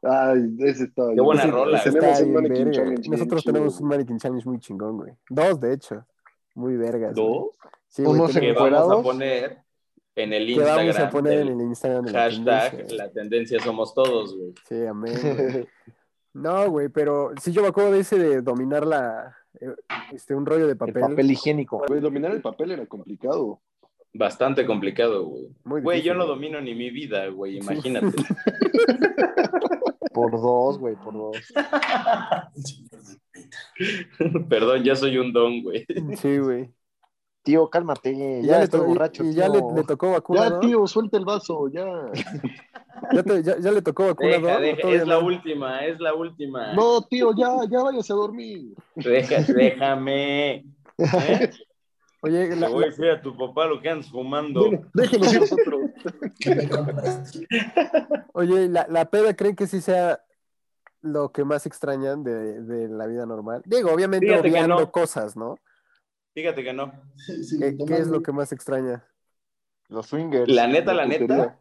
Ay, 0.01 0.55
ese 0.59 0.85
está 0.85 1.03
Qué 1.13 1.21
buena 1.21 1.41
Ese- 1.43 1.51
rola, 1.51 1.83
Tenemos 1.83 2.03
Está 2.09 2.19
un 2.23 2.23
bien 2.29 2.33
Mannequin 2.33 2.65
verga. 2.65 2.71
Challenge. 2.71 3.01
bien 3.01 3.11
Nosotros 3.11 3.41
chido, 3.41 3.53
tenemos 3.53 3.79
un. 3.81 3.87
Mannequin 3.89 4.17
Challenge 4.17 4.45
muy 4.47 4.59
chingón, 4.59 4.97
güey. 4.97 5.13
Dos, 5.29 5.59
de 5.59 5.73
hecho. 5.73 6.05
Muy 6.55 6.77
vergas. 6.77 7.15
¿Dos? 7.15 7.49
Sí, 7.87 8.03
güey, 8.03 8.15
Unos 8.19 8.33
Que 8.33 8.39
tenemos- 8.39 8.71
vamos 8.71 8.99
a 8.99 9.03
poner 9.03 9.57
en 10.15 10.33
el 10.33 10.45
que 10.45 10.51
Instagram. 10.53 10.77
vamos 10.77 10.99
a 10.99 11.09
poner 11.09 11.39
en 11.39 11.47
el 11.49 11.61
Instagram 11.61 12.05
de 12.05 12.11
la 12.11 12.19
hashtag 12.19 12.69
tendencia. 12.71 12.97
la 12.97 13.11
tendencia 13.11 13.59
somos 13.59 13.93
todos, 13.93 14.35
güey. 14.37 14.53
Sí, 14.67 14.85
amén. 14.85 15.13
güey. 15.63 15.67
No, 16.33 16.69
güey, 16.69 16.89
pero 16.89 17.31
sí 17.41 17.51
yo 17.51 17.61
me 17.61 17.69
acuerdo 17.69 17.91
de 17.91 17.99
ese 17.99 18.17
de 18.19 18.41
dominar 18.41 18.85
la 18.85 19.35
eh, 19.59 19.67
este 20.13 20.35
un 20.35 20.45
rollo 20.45 20.65
de 20.67 20.73
el 20.73 20.77
papel. 20.77 21.01
papel 21.01 21.31
higiénico. 21.31 21.83
Güey, 21.87 21.99
dominar 21.99 22.31
el 22.31 22.41
papel 22.41 22.71
era 22.71 22.85
complicado. 22.85 23.59
Bastante 24.13 24.65
complicado, 24.65 25.25
güey. 25.25 25.47
Muy 25.63 25.81
Güey, 25.81 26.01
yo 26.01 26.13
no 26.13 26.25
güey. 26.25 26.35
domino 26.35 26.61
ni 26.61 26.75
mi 26.75 26.89
vida, 26.89 27.27
güey, 27.27 27.57
imagínate. 27.57 28.11
Por 30.13 30.31
dos, 30.31 30.79
güey, 30.79 30.95
por 30.95 31.13
dos. 31.13 31.37
Perdón, 34.49 34.83
ya 34.83 34.95
soy 34.95 35.17
un 35.17 35.31
don, 35.31 35.61
güey. 35.63 35.85
Sí, 36.17 36.37
güey. 36.39 36.69
Tío, 37.43 37.69
cálmate. 37.69 38.15
Ya, 38.17 38.41
ya, 38.47 38.57
le, 38.59 38.63
estoy 38.65 38.81
y- 38.81 38.85
borracho. 38.85 39.23
y 39.23 39.33
ya 39.33 39.47
le, 39.47 39.59
tío. 39.59 39.75
le 39.75 39.83
tocó 39.83 40.11
vacuna, 40.11 40.43
Ya, 40.43 40.49
¿no? 40.49 40.59
tío, 40.59 40.87
suelta 40.87 41.17
el 41.17 41.25
vaso, 41.25 41.69
ya. 41.71 41.85
¿Ya, 43.13 43.23
te- 43.23 43.43
ya- 43.43 43.59
ya 43.59 43.71
le 43.71 43.81
tocó 43.81 44.07
vacuna, 44.07 44.37
Deja, 44.59 44.89
es 44.91 45.07
la 45.07 45.19
no. 45.19 45.25
última, 45.25 45.85
es 45.85 45.99
la 45.99 46.13
última. 46.13 46.73
No, 46.73 47.01
tío, 47.03 47.31
ya, 47.35 47.55
ya 47.69 47.81
váyase 47.81 48.11
a 48.11 48.15
dormir. 48.17 48.73
Deja, 48.95 49.41
déjame. 49.53 50.55
¿eh? 50.55 50.63
Oye, 52.21 52.55
la, 52.55 52.67
voy 52.67 52.83
a 52.83 52.87
decir 52.87 53.09
a 53.09 53.21
tu 53.21 53.35
papá 53.37 53.65
lo 53.65 53.81
que 53.81 53.89
andas 53.89 54.09
fumando. 54.09 54.69
Nosotros. 54.93 55.91
oye, 58.33 58.67
la, 58.67 58.87
la 58.89 59.09
peda, 59.09 59.33
¿creen 59.35 59.55
que 59.55 59.67
sí 59.67 59.79
sea 59.79 60.21
lo 61.01 61.31
que 61.31 61.45
más 61.45 61.65
extrañan 61.65 62.23
de, 62.23 62.61
de 62.61 62.89
la 62.89 63.07
vida 63.07 63.25
normal? 63.25 63.61
Digo, 63.65 63.91
obviamente 63.91 64.27
Fíjate 64.27 64.43
que 64.43 64.49
obviando 64.49 64.79
no. 64.79 64.91
cosas, 64.91 65.37
¿no? 65.37 65.57
Fíjate 66.33 66.63
que 66.63 66.73
no. 66.73 66.91
¿Qué, 67.59 67.77
qué 67.77 67.97
es 67.97 68.07
lo 68.07 68.21
que 68.21 68.33
más 68.33 68.51
extraña? 68.51 69.05
Los 69.87 70.07
swingers. 70.07 70.51
La 70.51 70.67
neta, 70.67 70.93
la 70.93 71.05
neta, 71.05 71.57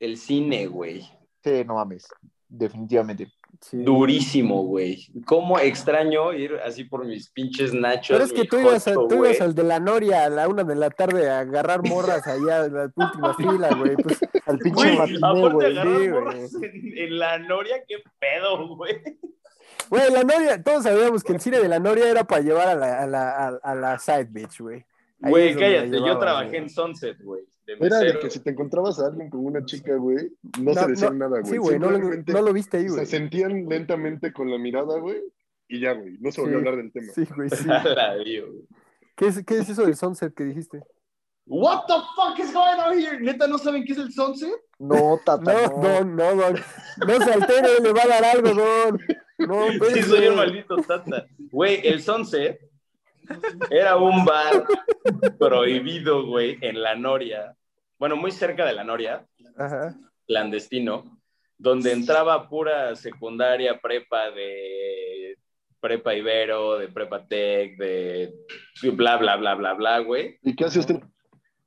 el 0.00 0.16
cine, 0.16 0.66
güey. 0.66 1.08
Sí, 1.44 1.62
no 1.64 1.74
mames. 1.74 2.08
Definitivamente. 2.48 3.28
Sí. 3.62 3.76
Durísimo, 3.84 4.64
güey. 4.64 5.06
¿Cómo 5.24 5.56
extraño 5.58 6.32
ir 6.32 6.56
así 6.66 6.82
por 6.82 7.04
mis 7.06 7.30
pinches 7.30 7.72
nachos? 7.72 8.08
Pero 8.18 8.24
es 8.24 8.32
que 8.32 8.44
tú 8.44 8.58
ibas, 8.58 8.88
a- 8.88 8.94
tú 8.94 9.06
güey? 9.06 9.30
ibas 9.30 9.40
al 9.40 9.54
de 9.54 9.62
la 9.62 9.78
Noria 9.78 10.24
a 10.24 10.28
la 10.28 10.48
una 10.48 10.64
de 10.64 10.74
la 10.74 10.90
tarde 10.90 11.30
a 11.30 11.38
agarrar 11.40 11.80
morras 11.88 12.26
allá 12.26 12.66
en 12.66 12.74
la 12.74 12.90
última 12.94 13.34
fila, 13.36 13.68
güey. 13.76 13.94
Pues, 13.96 14.18
Al 14.46 14.58
pinche 14.58 14.74
Güey, 14.74 14.98
matiné, 14.98 15.18
aparte 15.22 15.54
güey. 15.54 15.66
agarrar 15.78 16.00
sí, 16.02 16.08
morras 16.08 16.54
en, 16.54 16.98
en 16.98 17.18
la 17.20 17.38
noria, 17.38 17.76
qué 17.86 17.96
pedo, 18.18 18.76
güey. 18.76 19.00
güey, 19.88 20.10
la 20.12 20.24
Noria, 20.24 20.60
todos 20.62 20.82
sabíamos 20.82 21.22
que 21.22 21.32
el 21.32 21.40
cine 21.40 21.60
de 21.60 21.68
la 21.68 21.78
Noria 21.78 22.08
era 22.10 22.24
para 22.24 22.42
llevar 22.42 22.66
a 22.68 22.74
la, 22.74 23.02
a 23.02 23.06
la, 23.06 23.30
a, 23.30 23.48
a 23.62 23.74
la 23.76 23.98
side 23.98 24.26
bitch, 24.30 24.60
güey. 24.60 24.84
Ahí 25.22 25.30
Güey, 25.30 25.54
cállate, 25.54 25.90
yo 26.04 26.18
trabajé 26.18 26.48
güey. 26.48 26.62
en 26.62 26.68
Sunset, 26.68 27.16
güey. 27.22 27.44
De 27.66 27.74
Era 27.80 27.98
de 28.00 28.18
que 28.18 28.30
si 28.30 28.40
te 28.40 28.50
encontrabas 28.50 28.98
a 29.00 29.06
alguien 29.06 29.30
con 29.30 29.44
una 29.44 29.64
chica, 29.64 29.94
güey, 29.96 30.30
no, 30.60 30.72
No, 30.72 30.74
se 30.74 30.86
decían 30.88 31.18
no, 31.18 31.28
nada, 31.28 31.40
güey. 31.40 31.52
Sí, 31.52 31.58
güey, 31.58 31.78
no, 31.78 31.86
lo- 31.90 31.96
Simplemente 31.96 32.32
no 32.32 32.42
lo 32.42 32.52
viste 32.52 32.76
ahí, 32.78 32.84
se 32.88 32.94
güey. 32.94 33.06
sentían 33.06 33.66
lentamente 33.68 34.32
con 34.32 34.50
la 34.50 34.58
mirada, 34.58 34.98
güey, 34.98 35.22
y 35.68 35.80
ya, 35.80 35.92
güey. 35.92 36.18
No 36.20 36.30
se 36.32 36.40
volvió 36.40 36.58
Sí. 36.60 36.64
a 36.64 36.68
hablar 36.70 36.82
del 36.82 36.92
tema. 36.92 37.12
Sí, 37.14 37.24
güey, 37.36 37.50
sí. 37.50 37.64
¿Qué 39.16 39.26
es, 39.26 39.44
¿Qué 39.44 39.58
es 39.58 39.68
eso 39.68 39.84
del 39.84 39.96
sunset 39.96 40.34
que 40.34 40.44
dijiste? 40.44 40.82
What 41.46 41.86
the 41.86 41.94
fuck 42.16 42.38
is 42.38 42.52
going 42.52 42.78
on 42.78 42.98
here? 42.98 43.18
¿Neta 43.20 43.46
no 43.46 43.58
saben 43.58 43.84
qué 43.84 43.92
es 43.92 43.98
el 43.98 44.12
Sunset? 44.12 44.52
No, 44.78 45.18
tata, 45.24 45.52
No, 45.70 45.82
no, 45.82 46.04
no, 46.04 46.34
don. 46.36 46.54
No 47.06 47.20
se 47.20 47.32
altere, 47.32 47.80
le 47.82 47.92
va 47.92 48.02
a 48.04 48.08
dar 48.08 48.24
algo, 48.24 48.48
don. 48.54 49.00
No, 49.38 49.66
Sí, 49.68 49.72
espérese. 49.74 50.02
soy 50.08 50.24
el 50.26 50.36
maldito 50.36 50.76
tata. 50.76 51.26
Güey, 51.50 51.80
el 51.86 52.00
Sunset 52.00 52.60
era 53.70 53.96
un 53.96 54.24
bar 54.24 54.64
prohibido, 55.38 56.26
güey, 56.26 56.58
en 56.60 56.82
la 56.82 56.94
Noria. 56.94 57.56
Bueno, 57.98 58.16
muy 58.16 58.32
cerca 58.32 58.66
de 58.66 58.72
la 58.72 58.84
Noria, 58.84 59.26
Ajá. 59.56 59.94
clandestino, 60.26 61.18
donde 61.58 61.92
entraba 61.92 62.48
pura 62.48 62.94
secundaria, 62.96 63.80
prepa 63.80 64.30
de 64.30 65.36
prepa 65.80 66.14
Ibero, 66.14 66.78
de 66.78 66.88
prepa 66.88 67.26
Tech, 67.26 67.76
de 67.76 68.32
bla, 68.92 69.16
bla, 69.16 69.36
bla, 69.36 69.54
bla, 69.56 69.74
bla, 69.74 69.98
güey. 69.98 70.38
¿Y 70.42 70.54
qué 70.54 70.64
hace 70.64 70.78
usted? 70.78 71.00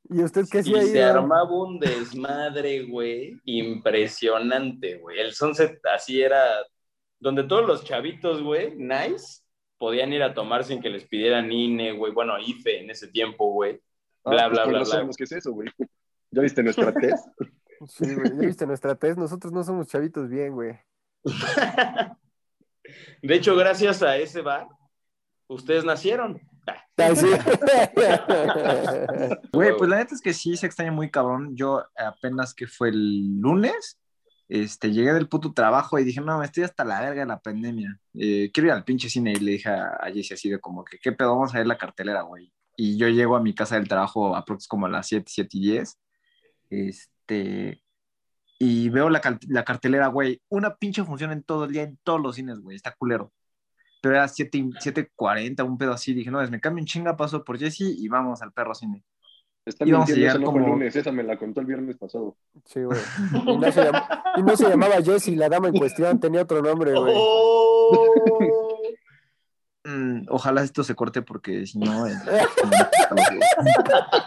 ¿Y 0.09 0.23
usted 0.23 0.45
qué 0.49 0.59
hacía 0.59 0.77
ahí? 0.79 0.87
se 0.87 1.01
don? 1.01 1.17
armaba 1.17 1.51
un 1.51 1.79
desmadre, 1.79 2.83
güey, 2.83 3.37
impresionante, 3.45 4.95
güey. 4.97 5.19
El 5.19 5.33
Sunset 5.33 5.79
así 5.93 6.21
era, 6.21 6.45
donde 7.19 7.43
todos 7.43 7.65
los 7.65 7.83
chavitos, 7.83 8.41
güey, 8.41 8.75
nice, 8.75 9.41
podían 9.77 10.13
ir 10.13 10.23
a 10.23 10.33
tomar 10.33 10.63
sin 10.63 10.81
que 10.81 10.89
les 10.89 11.05
pidieran 11.05 11.51
INE, 11.51 11.93
güey, 11.93 12.11
bueno, 12.13 12.37
IFE 12.39 12.81
en 12.81 12.89
ese 12.89 13.07
tiempo, 13.07 13.51
güey. 13.51 13.81
Bla, 14.23 14.45
Ah, 14.45 14.49
pues 14.49 14.51
bla, 14.51 14.63
con 14.63 14.69
bla, 14.71 14.79
razón 14.79 14.85
bla. 14.85 14.85
sabemos 14.85 15.15
qué 15.17 15.23
es 15.25 15.31
eso, 15.33 15.51
güey. 15.51 15.69
¿Ya 16.31 16.41
viste 16.41 16.63
nuestra 16.63 16.93
test? 16.93 17.27
Sí, 17.87 18.05
güey. 18.15 18.29
¿Ya 18.29 18.47
viste 18.47 18.65
nuestra 18.65 18.95
test? 18.95 19.17
Nosotros 19.19 19.51
no 19.51 19.61
somos 19.63 19.87
chavitos 19.89 20.29
bien, 20.29 20.53
güey. 20.53 20.79
De 23.21 23.35
hecho, 23.35 23.55
gracias 23.55 24.01
a 24.01 24.15
ese 24.17 24.41
bar, 24.41 24.67
ustedes 25.47 25.83
nacieron. 25.83 26.39
Ah. 26.67 26.85
Güey, 29.51 29.75
pues 29.77 29.89
la 29.89 29.97
neta 29.97 30.15
es 30.15 30.21
que 30.21 30.33
sí 30.33 30.55
se 30.55 30.65
extraña 30.65 30.91
muy 30.91 31.11
cabrón. 31.11 31.55
Yo 31.55 31.83
apenas 31.97 32.53
que 32.53 32.65
fue 32.67 32.89
el 32.89 33.39
lunes, 33.39 33.99
este, 34.47 34.91
llegué 34.91 35.13
del 35.13 35.27
puto 35.27 35.53
trabajo 35.53 35.97
y 35.99 36.03
dije, 36.03 36.21
no, 36.21 36.41
estoy 36.43 36.63
hasta 36.63 36.83
la 36.83 37.01
verga 37.01 37.21
de 37.21 37.27
la 37.27 37.39
pandemia. 37.39 37.99
Eh, 38.13 38.51
quiero 38.53 38.67
ir 38.67 38.73
al 38.73 38.83
pinche 38.83 39.09
cine 39.09 39.33
y 39.33 39.35
le 39.39 39.51
dije 39.53 39.69
a, 39.69 39.99
Jessy 40.13 40.33
así 40.35 40.49
de 40.49 40.59
como 40.59 40.83
que, 40.85 40.97
¿qué 40.99 41.11
pedo? 41.11 41.35
Vamos 41.35 41.53
a 41.55 41.59
ver 41.59 41.67
la 41.67 41.77
cartelera, 41.77 42.21
güey. 42.21 42.51
Y 42.77 42.97
yo 42.97 43.07
llego 43.09 43.35
a 43.35 43.41
mi 43.41 43.55
casa 43.55 43.75
del 43.75 43.87
trabajo 43.87 44.35
aproximadamente 44.35 44.67
como 44.69 44.85
a 44.87 44.89
las 44.89 45.07
7, 45.07 45.25
7 45.27 45.57
y 45.57 45.61
10. 45.71 45.99
Este, 46.69 47.81
y 48.59 48.89
veo 48.89 49.09
la, 49.09 49.21
la 49.49 49.63
cartelera, 49.65 50.07
güey. 50.07 50.41
Una 50.49 50.75
pinche 50.75 51.03
función 51.03 51.31
en 51.31 51.43
todo 51.43 51.65
el 51.65 51.71
día, 51.71 51.83
en 51.83 51.97
todos 52.03 52.21
los 52.21 52.35
cines, 52.35 52.59
güey. 52.59 52.75
Está 52.75 52.93
culero. 52.93 53.33
Pero 54.01 54.15
era 54.15 54.27
7, 54.27 54.57
y- 54.57 54.63
7.40, 54.73 55.63
un 55.65 55.77
pedo 55.77 55.93
así. 55.93 56.13
Dije, 56.13 56.31
no, 56.31 56.41
es 56.41 56.51
me 56.51 56.61
cambio 56.61 56.81
un 56.81 56.87
chinga, 56.87 57.17
paso 57.17 57.43
por 57.43 57.57
Jessy 57.57 57.95
y 57.97 58.07
vamos 58.07 58.41
al 58.41 58.53
perro 58.53 58.75
cine. 58.75 59.03
Está 59.65 59.85
Íbamos 59.85 60.09
a 60.09 60.13
llegar 60.13 60.39
no 60.39 60.51
fue 60.51 60.59
el 60.59 60.63
como- 60.65 60.75
lunes, 60.75 60.95
esa 60.95 61.11
me 61.11 61.23
la 61.23 61.37
contó 61.37 61.59
el 61.59 61.65
viernes 61.65 61.97
pasado. 61.97 62.37
Sí, 62.65 62.83
güey. 62.83 62.99
Y 63.33 63.57
no, 63.57 63.71
se 63.71 63.81
llam- 63.91 64.21
y 64.37 64.43
no 64.43 64.55
se 64.57 64.69
llamaba 64.69 64.95
Jessie, 65.03 65.35
la 65.35 65.49
dama 65.49 65.67
en 65.69 65.73
cuestión, 65.77 66.19
tenía 66.19 66.43
otro 66.43 66.61
nombre, 66.61 66.93
güey. 66.93 67.13
¡Oh! 67.17 68.81
Mm, 69.87 70.25
ojalá 70.29 70.63
esto 70.63 70.83
se 70.83 70.95
corte 70.95 71.21
porque 71.21 71.65
si 71.67 71.77
no. 71.79 72.07
eh, 72.07 72.13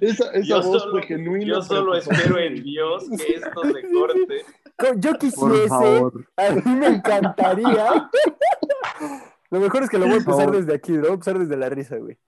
Esa, 0.00 0.30
esa 0.30 0.40
Yo 0.42 0.62
voz 0.62 0.82
solo, 0.82 0.92
fue 0.92 1.02
genuina. 1.02 1.44
yo 1.46 1.62
solo 1.62 1.92
pero- 1.92 1.98
espero 2.16 2.38
en 2.38 2.62
Dios 2.62 3.04
que 3.16 3.34
esto 3.34 3.62
se 3.62 3.92
corte. 3.92 4.44
Co- 4.76 4.94
Yo 4.96 5.14
quisiese, 5.14 6.02
a 6.36 6.50
mí 6.64 6.76
me 6.76 6.86
encantaría. 6.88 8.10
Lo 9.50 9.60
mejor 9.60 9.84
es 9.84 9.90
que 9.90 9.98
lo 9.98 10.06
voy 10.06 10.14
a 10.14 10.18
empezar 10.18 10.50
desde 10.50 10.74
aquí, 10.74 10.92
lo 10.92 11.02
voy 11.02 11.10
a 11.10 11.14
empezar 11.14 11.38
desde 11.38 11.56
la 11.56 11.68
risa, 11.68 11.96
güey. 11.98 12.18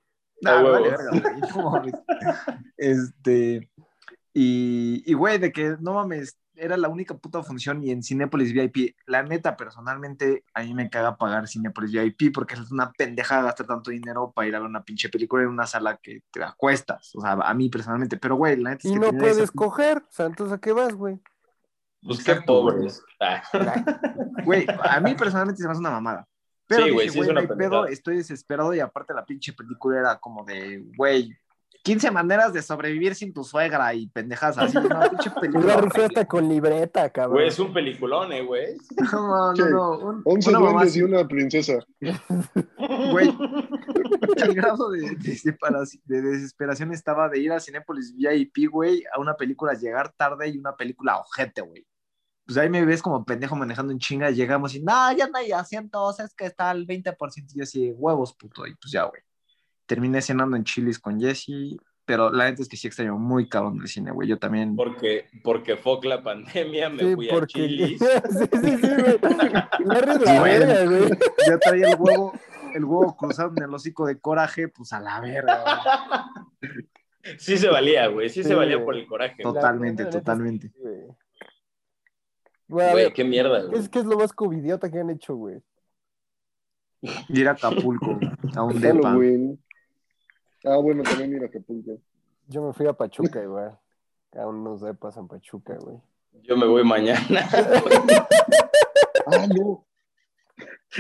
Nah, 0.43 0.63
vale, 0.63 0.91
verga. 0.91 1.11
Este. 2.77 3.71
Y, 4.35 5.03
y, 5.07 5.15
güey, 5.15 5.39
de 5.39 5.51
que 5.51 5.77
no 5.81 5.95
mames, 5.95 6.39
era 6.55 6.77
la 6.77 6.89
única 6.89 7.17
puta 7.17 7.43
función 7.43 7.83
y 7.83 7.91
en 7.91 8.03
Cinépolis 8.03 8.53
VIP. 8.53 8.95
La 9.07 9.23
neta, 9.23 9.57
personalmente, 9.57 10.45
a 10.55 10.63
mí 10.63 10.75
me 10.75 10.91
caga 10.91 11.17
pagar 11.17 11.49
Cinépolis 11.49 11.93
VIP 11.93 12.35
porque 12.35 12.55
es 12.55 12.71
una 12.71 12.93
pendeja 12.93 13.43
gastar 13.43 13.67
tanto 13.67 13.91
dinero 13.91 14.33
para 14.35 14.49
ir 14.49 14.55
a 14.57 14.61
ver 14.61 14.69
una 14.69 14.85
pinche 14.85 15.09
película 15.09 15.43
en 15.43 15.49
una 15.49 15.67
sala 15.67 15.99
que 16.03 16.21
te 16.31 16.43
acuestas. 16.43 17.13
O 17.15 17.21
sea, 17.23 17.33
a 17.33 17.55
mí 17.55 17.69
personalmente. 17.71 18.19
Pero, 18.19 18.37
güey, 18.37 18.57
la 18.57 18.71
neta 18.71 18.87
es 18.89 18.95
Y 18.95 18.95
que 18.95 19.01
no 19.01 19.13
puedes 19.19 19.39
esa- 19.39 19.53
coger, 19.55 19.99
o 19.99 20.13
sea, 20.13 20.27
entonces 20.27 20.55
¿a 20.55 20.61
qué 20.61 20.73
vas, 20.73 20.95
güey? 20.95 21.19
Pues 22.03 22.23
qué 22.23 22.37
pobres. 22.37 23.03
Ah. 23.21 23.43
Güey, 24.45 24.67
a 24.83 25.01
mí 25.01 25.15
personalmente 25.15 25.61
se 25.63 25.67
me 25.67 25.73
hace 25.73 25.81
una 25.81 25.91
mamada. 25.91 26.29
Pero 26.69 26.83
Sí, 26.85 26.91
dije, 26.91 26.95
güey, 26.95 27.09
sí 27.11 27.21
es 27.21 27.29
una 27.29 27.43
no 27.43 27.57
pedo, 27.57 27.87
estoy 27.87 28.17
desesperado 28.17 28.75
y 28.75 28.81
aparte 28.81 29.15
la 29.15 29.25
pinche 29.25 29.53
película 29.53 29.99
era 30.01 30.19
como 30.19 30.45
de, 30.45 30.85
güey, 30.97 31.37
15 31.85 32.11
maneras 32.11 32.53
de 32.53 32.63
sobrevivir 32.63 33.15
sin 33.15 33.33
tu 33.33 33.45
suegra 33.45 33.95
y 33.95 34.09
pendejas 34.09 34.59
así, 34.59 34.77
una 34.77 35.09
pinche 35.09 35.31
película. 35.31 35.75
hasta 36.05 36.25
con 36.27 36.49
libreta, 36.49 37.09
cabrón. 37.11 37.35
Güey, 37.35 37.47
es 37.47 37.59
un 37.61 37.73
peliculón, 37.73 38.33
eh, 38.33 38.43
güey. 38.43 38.77
No, 39.13 39.53
no, 39.55 39.69
no. 39.71 39.99
un- 39.99 40.23
11 40.25 40.51
una 40.51 40.59
mamá 40.59 40.73
duendes 40.73 40.97
y 40.97 41.03
una 41.03 41.29
princesa. 41.29 41.75
Güey, 43.11 43.29
el 44.37 44.55
grado 44.55 44.91
de, 44.91 45.01
de 45.03 45.33
separaci- 45.35 46.01
de 46.05 46.23
desesperación 46.23 46.93
estaba 46.93 47.29
de 47.29 47.39
ir 47.41 47.53
a 47.53 47.61
Cinépolis 47.61 48.15
VIP, 48.17 48.69
güey, 48.71 49.05
a 49.15 49.21
una 49.21 49.35
película, 49.35 49.75
llegar 49.75 50.13
tarde 50.17 50.49
y 50.49 50.59
una 50.59 50.75
película 50.77 51.19
ojete, 51.19 51.61
güey. 51.63 51.87
Pues 52.47 52.59
ahí 52.59 52.71
me 52.71 52.85
ves 52.85 53.03
como 53.03 53.25
pendejo 53.25 53.57
manejando 53.57 53.93
en 53.93 53.99
chinga, 53.99 54.31
llegamos 54.31 54.75
y, 54.75 54.81
no, 54.81 55.13
ya 55.13 55.27
no 55.27 55.39
hay 55.39 55.51
asientos, 55.51 56.21
es 56.21 56.33
que 56.35 56.47
está 56.47 56.71
al 56.71 56.87
20%, 56.87 57.53
y 57.53 57.59
yo 57.59 57.63
así, 57.65 57.91
huevos, 57.91 58.35
puto, 58.35 58.67
y 58.67 58.75
pues 58.77 58.93
ya, 58.93 59.03
güey. 59.05 59.21
Terminé 59.87 60.23
cenando 60.23 60.57
en 60.57 60.65
Chili's 60.65 60.99
con 60.99 61.21
Jesse, 61.21 61.77
pero 62.05 62.31
la 62.31 62.45
neta 62.45 62.63
es 62.63 62.69
que 62.69 62.77
sí 62.77 62.87
extraño 62.87 63.19
muy 63.19 63.49
cabrón 63.49 63.81
el 63.81 63.89
cine, 63.89 64.13
güey, 64.13 64.29
yo 64.29 64.39
también. 64.39 64.77
Porque, 64.77 65.27
porque 65.43 65.77
fue 65.77 65.99
la 66.05 66.23
pandemia, 66.23 66.89
me 66.89 67.03
Sí, 67.03 67.15
fui 67.17 67.31
a. 67.31 67.47
Chili's. 67.47 67.99
sí, 67.99 68.49
sí, 68.53 68.77
sí, 68.79 68.89
güey. 68.95 69.19
La 69.85 70.39
Güey. 70.39 71.11
Ya 71.49 71.59
traía 71.59 71.89
el 71.91 71.97
huevo, 71.99 72.33
el 72.75 72.85
huevo 72.85 73.17
cruzado 73.17 73.53
en 73.57 73.65
el 73.65 73.75
hocico 73.75 74.07
de 74.07 74.21
coraje, 74.21 74.69
pues 74.69 74.93
a 74.93 75.01
la 75.01 75.21
verga, 75.21 75.65
güey. 76.61 76.73
Sí 77.39 77.59
se 77.59 77.69
valía, 77.69 78.07
güey. 78.07 78.29
Sí, 78.29 78.45
Sí, 78.45 78.51
se 78.51 78.55
valía 78.55 78.85
por 78.85 78.95
el 78.95 79.05
coraje. 79.07 79.43
güey. 79.43 79.55
Totalmente, 79.55 80.05
totalmente. 80.07 80.69
sí, 80.69 80.83
güey. 82.69 82.87
Güey, 82.87 82.89
a 82.89 82.93
Güey, 82.93 83.13
qué 83.13 83.25
mierda, 83.25 83.61
¿qué 83.63 83.67
güey. 83.69 83.81
es, 83.81 83.89
qué 83.89 83.99
es 84.01 84.05
lo 84.07 84.17
más 84.19 84.33
covidiota 84.33 84.91
que 84.91 84.99
han 85.01 85.11
hecho, 85.11 85.35
güey? 85.37 85.61
Ir 87.29 87.49
a 87.49 87.53
Acapulco, 87.53 88.19
a 88.55 88.63
un 88.63 88.81
depa. 88.81 89.15
Ah, 90.65 90.77
bueno, 90.79 91.03
también 91.05 91.31
mira 91.33 91.47
Acapulco. 91.47 91.99
Yo 92.49 92.63
me 92.67 92.73
fui 92.73 92.87
a 92.87 92.93
Pachuca 92.93 93.43
igual. 93.43 93.79
A 94.33 94.47
unos 94.47 94.81
depas 94.81 95.17
en 95.17 95.29
Pachuca, 95.29 95.77
güey. 95.81 95.99
Yo 96.43 96.57
me 96.57 96.67
voy 96.67 96.85
mañana 96.85 97.21
Ah, 99.27 99.47
no. 99.49 99.85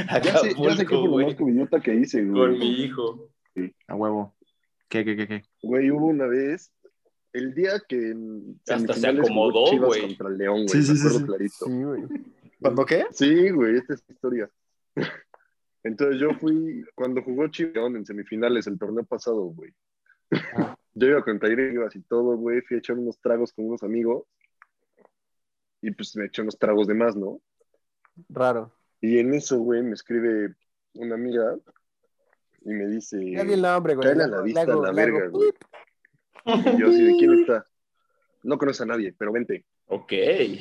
a 0.08 0.18
Ya 0.20 0.36
sé, 0.38 0.54
ya 0.54 0.76
sé 0.76 0.86
qué 0.86 0.96
fue 0.96 0.98
Acapulco, 0.98 1.04
lo 1.06 1.10
güey. 1.12 1.26
más 1.26 1.34
covidiota 1.36 1.80
que 1.80 1.94
hice, 1.94 2.22
Con 2.22 2.32
güey. 2.34 2.58
mi 2.58 2.70
hijo. 2.82 3.28
A 3.88 3.94
huevo. 3.94 4.34
¿Qué, 4.88 5.04
qué, 5.04 5.16
qué, 5.16 5.26
qué? 5.28 5.42
Güey, 5.62 5.90
hubo 5.90 6.06
una 6.06 6.26
vez, 6.26 6.72
el 7.32 7.54
día 7.54 7.80
que 7.88 8.14
Hasta 8.68 8.94
se 8.94 9.08
acomodó, 9.08 9.70
Chivas 9.70 9.88
güey. 9.88 10.00
contra 10.02 10.28
el 10.28 10.38
León, 10.38 10.66
güey. 10.66 10.68
Sí, 10.68 10.82
sí, 10.82 10.92
me 10.92 10.98
sí, 10.98 11.06
acuerdo 11.06 11.18
sí. 11.18 11.24
clarito. 11.24 11.66
Sí, 11.66 11.82
güey. 11.82 12.02
¿Cuándo 12.60 12.86
qué? 12.86 13.06
Sí, 13.10 13.50
güey, 13.50 13.76
esta 13.76 13.94
es 13.94 14.04
la 14.08 14.14
historia. 14.14 14.50
Entonces 15.82 16.20
yo 16.20 16.30
fui, 16.38 16.84
cuando 16.94 17.22
jugó 17.22 17.46
Chivas 17.48 17.94
en 17.94 18.04
semifinales 18.04 18.66
el 18.66 18.78
torneo 18.78 19.04
pasado, 19.04 19.42
güey. 19.42 19.72
Ah. 20.54 20.76
Yo 20.98 21.08
iba 21.08 21.22
con 21.22 21.38
Rivas 21.38 21.94
y 21.94 22.00
todo, 22.00 22.38
güey, 22.38 22.62
fui 22.62 22.76
a 22.76 22.78
echar 22.78 22.96
unos 22.96 23.20
tragos 23.20 23.52
con 23.52 23.66
unos 23.66 23.82
amigos. 23.82 24.24
Y 25.82 25.90
pues 25.90 26.16
me 26.16 26.24
eché 26.24 26.40
unos 26.40 26.58
tragos 26.58 26.86
de 26.86 26.94
más, 26.94 27.14
¿no? 27.14 27.38
Raro. 28.30 28.72
Y 29.02 29.18
en 29.18 29.34
eso, 29.34 29.58
güey, 29.58 29.82
me 29.82 29.92
escribe 29.92 30.54
una 30.94 31.16
amiga 31.16 31.54
y 32.62 32.70
me 32.70 32.86
dice, 32.88 33.18
Ya 33.30 33.44
di 33.44 33.52
el 33.52 33.62
nombre, 33.62 33.94
güey. 33.94 34.08
Cáele 34.08 34.24
a 34.24 34.28
la 34.28 34.40
vista 34.40 34.62
a 34.62 34.66
la 34.66 34.92
verga, 34.92 35.28
güey. 35.28 35.50
Y 36.46 36.52
yo 36.80 36.88
así, 36.88 37.02
¿de 37.02 37.16
quién 37.16 37.40
está? 37.40 37.66
No 38.42 38.58
conoce 38.58 38.82
a 38.84 38.86
nadie, 38.86 39.14
pero 39.16 39.32
vente. 39.32 39.64
Ok. 39.86 40.12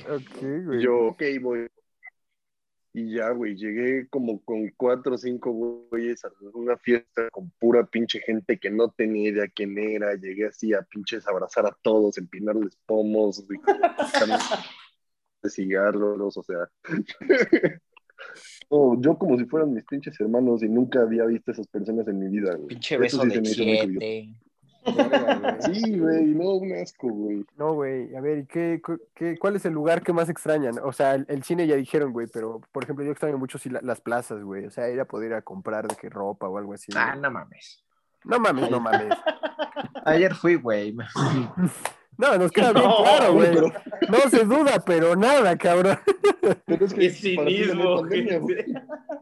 Ok, 0.10 0.42
güey. 0.66 0.82
yo, 0.82 1.08
ok, 1.08 1.24
voy. 1.42 1.68
Y 2.94 3.14
ya, 3.14 3.30
güey, 3.32 3.56
llegué 3.58 4.08
como 4.08 4.42
con 4.46 4.70
cuatro 4.78 5.16
o 5.16 5.18
cinco 5.18 5.52
güeyes 5.92 6.24
a 6.24 6.32
una 6.54 6.78
fiesta 6.78 7.30
con 7.30 7.52
pura 7.60 7.86
pinche 7.86 8.22
gente 8.22 8.58
que 8.58 8.70
no 8.72 8.90
tenía 8.90 9.32
idea 9.32 9.48
quién 9.54 9.78
era. 9.78 10.16
Llegué 10.16 10.48
así 10.48 10.74
a 10.74 10.82
pinches 10.82 11.28
abrazar 11.28 11.66
a 11.66 11.78
todos, 11.82 12.18
empinarles 12.18 12.78
pomos, 12.86 13.46
güey, 13.46 13.60
de 15.44 15.50
cigarros, 15.50 16.38
o 16.38 16.44
sea. 16.44 16.70
No, 18.72 19.00
yo 19.02 19.18
como 19.18 19.38
si 19.38 19.46
fueran 19.46 19.74
mis 19.74 19.84
pinches 19.86 20.20
hermanos 20.20 20.64
y 20.64 20.70
nunca 20.70 21.02
había 21.02 21.26
visto 21.26 21.52
a 21.52 21.54
esas 21.54 21.68
personas 21.68 22.08
en 22.08 22.20
mi 22.20 22.28
vida, 22.28 22.56
güey. 22.56 22.68
Pinche 22.70 22.96
Eso 22.96 23.02
beso 23.02 23.22
sí 23.22 23.28
de 23.28 23.36
se 23.36 23.42
me 23.42 23.50
hizo 23.50 23.64
muy 23.64 23.78
curioso. 23.80 24.00
siete. 24.00 24.45
Sí, 25.62 26.00
güey, 26.00 26.26
no, 26.28 26.50
un 26.52 26.72
asco, 26.74 27.08
güey. 27.08 27.46
No, 27.58 27.74
güey. 27.74 28.16
A 28.16 28.22
ver, 28.22 28.40
¿y 28.40 28.46
qué, 28.46 28.82
qué- 29.16 29.38
cuál 29.38 29.56
es 29.56 29.66
el 29.66 29.74
lugar 29.74 30.02
que 30.04 30.14
más 30.14 30.30
extrañan? 30.30 30.76
O 30.84 30.92
sea, 30.94 31.16
el, 31.16 31.26
el 31.30 31.44
cine 31.44 31.66
ya 31.68 31.76
dijeron, 31.76 32.12
güey, 32.14 32.28
pero 32.28 32.62
por 32.72 32.84
ejemplo, 32.84 33.04
yo 33.06 33.12
extraño 33.12 33.38
mucho 33.38 33.58
sí, 33.58 33.70
la- 33.70 33.82
las 33.82 34.02
plazas, 34.02 34.44
güey. 34.44 34.66
O 34.66 34.72
sea, 34.72 34.90
ir 34.90 35.00
a 35.00 35.06
poder 35.06 35.32
ir 35.32 35.36
a 35.36 35.42
comprar 35.42 35.88
de 35.88 35.96
qué 35.96 36.10
ropa 36.10 36.48
o 36.48 36.58
algo 36.58 36.74
así. 36.74 36.92
güey. 36.92 37.04
Ah, 37.04 37.16
no 37.16 37.32
mames. 37.32 37.84
No 38.24 38.40
mames, 38.40 38.70
no 38.72 38.80
mames. 38.80 39.10
Ayer 40.06 40.34
fui, 40.36 40.56
güey. 40.56 40.96
No, 42.18 42.38
nos 42.38 42.50
queda 42.50 42.72
bien 42.72 42.86
claro, 42.90 43.34
güey. 43.34 43.54
pero- 43.54 43.68
No 44.08 44.30
se 44.30 44.46
duda, 44.46 44.82
pero 44.86 45.18
nada, 45.18 45.58
cabrón. 45.58 45.98
Pero 46.66 46.86
es 46.86 46.94
que 46.94 47.10
cinismo. 47.10 48.04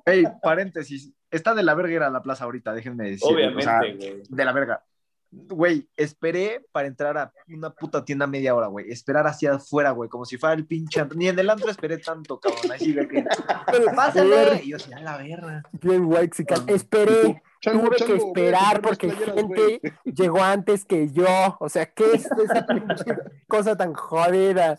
Ey, 0.05 0.25
paréntesis. 0.43 1.11
Está 1.31 1.55
de 1.55 1.63
la 1.63 1.73
verga 1.73 1.91
ir 1.93 2.01
a 2.03 2.11
la 2.11 2.21
plaza 2.21 2.43
ahorita, 2.43 2.71
déjenme 2.73 3.05
decir. 3.09 3.27
Obviamente, 3.33 3.95
güey. 3.95 4.21
de 4.29 4.45
la 4.45 4.51
verga. 4.53 4.83
Güey, 5.35 5.87
esperé 5.97 6.63
para 6.71 6.87
entrar 6.87 7.17
a 7.17 7.33
una 7.47 7.71
puta 7.71 8.05
tienda 8.05 8.27
media 8.27 8.53
hora, 8.53 8.67
güey. 8.67 8.91
Esperar 8.91 9.25
hacia 9.25 9.55
afuera, 9.55 9.89
güey, 9.91 10.07
como 10.09 10.25
si 10.25 10.37
fuera 10.37 10.53
el 10.53 10.65
pinche. 10.67 11.03
Ni 11.15 11.27
en 11.27 11.39
el 11.39 11.49
antro 11.49 11.71
esperé 11.71 11.97
tanto, 11.97 12.39
cabrón. 12.39 12.71
Así 12.71 12.93
de 12.93 13.07
que, 13.07 13.25
pásale. 13.95 14.61
Y 14.63 14.69
yo 14.69 14.75
así, 14.77 14.93
a 14.93 14.99
la 14.99 15.17
verga. 15.17 15.63
Bien, 15.81 16.05
güey, 16.05 16.29
Esperé, 16.67 17.41
Chango, 17.61 17.85
tuve 17.87 17.95
que 17.95 18.05
chango, 18.05 18.27
esperar 18.27 18.81
porque 18.81 19.07
playeras, 19.07 19.35
gente 19.35 19.81
llegó 20.05 20.43
antes 20.43 20.85
que 20.85 21.09
yo. 21.11 21.25
O 21.59 21.67
sea, 21.69 21.87
¿qué 21.87 22.11
es 22.13 22.25
esa 22.31 22.65
pinche 22.67 23.15
cosa 23.47 23.75
tan 23.75 23.93
jodida? 23.93 24.75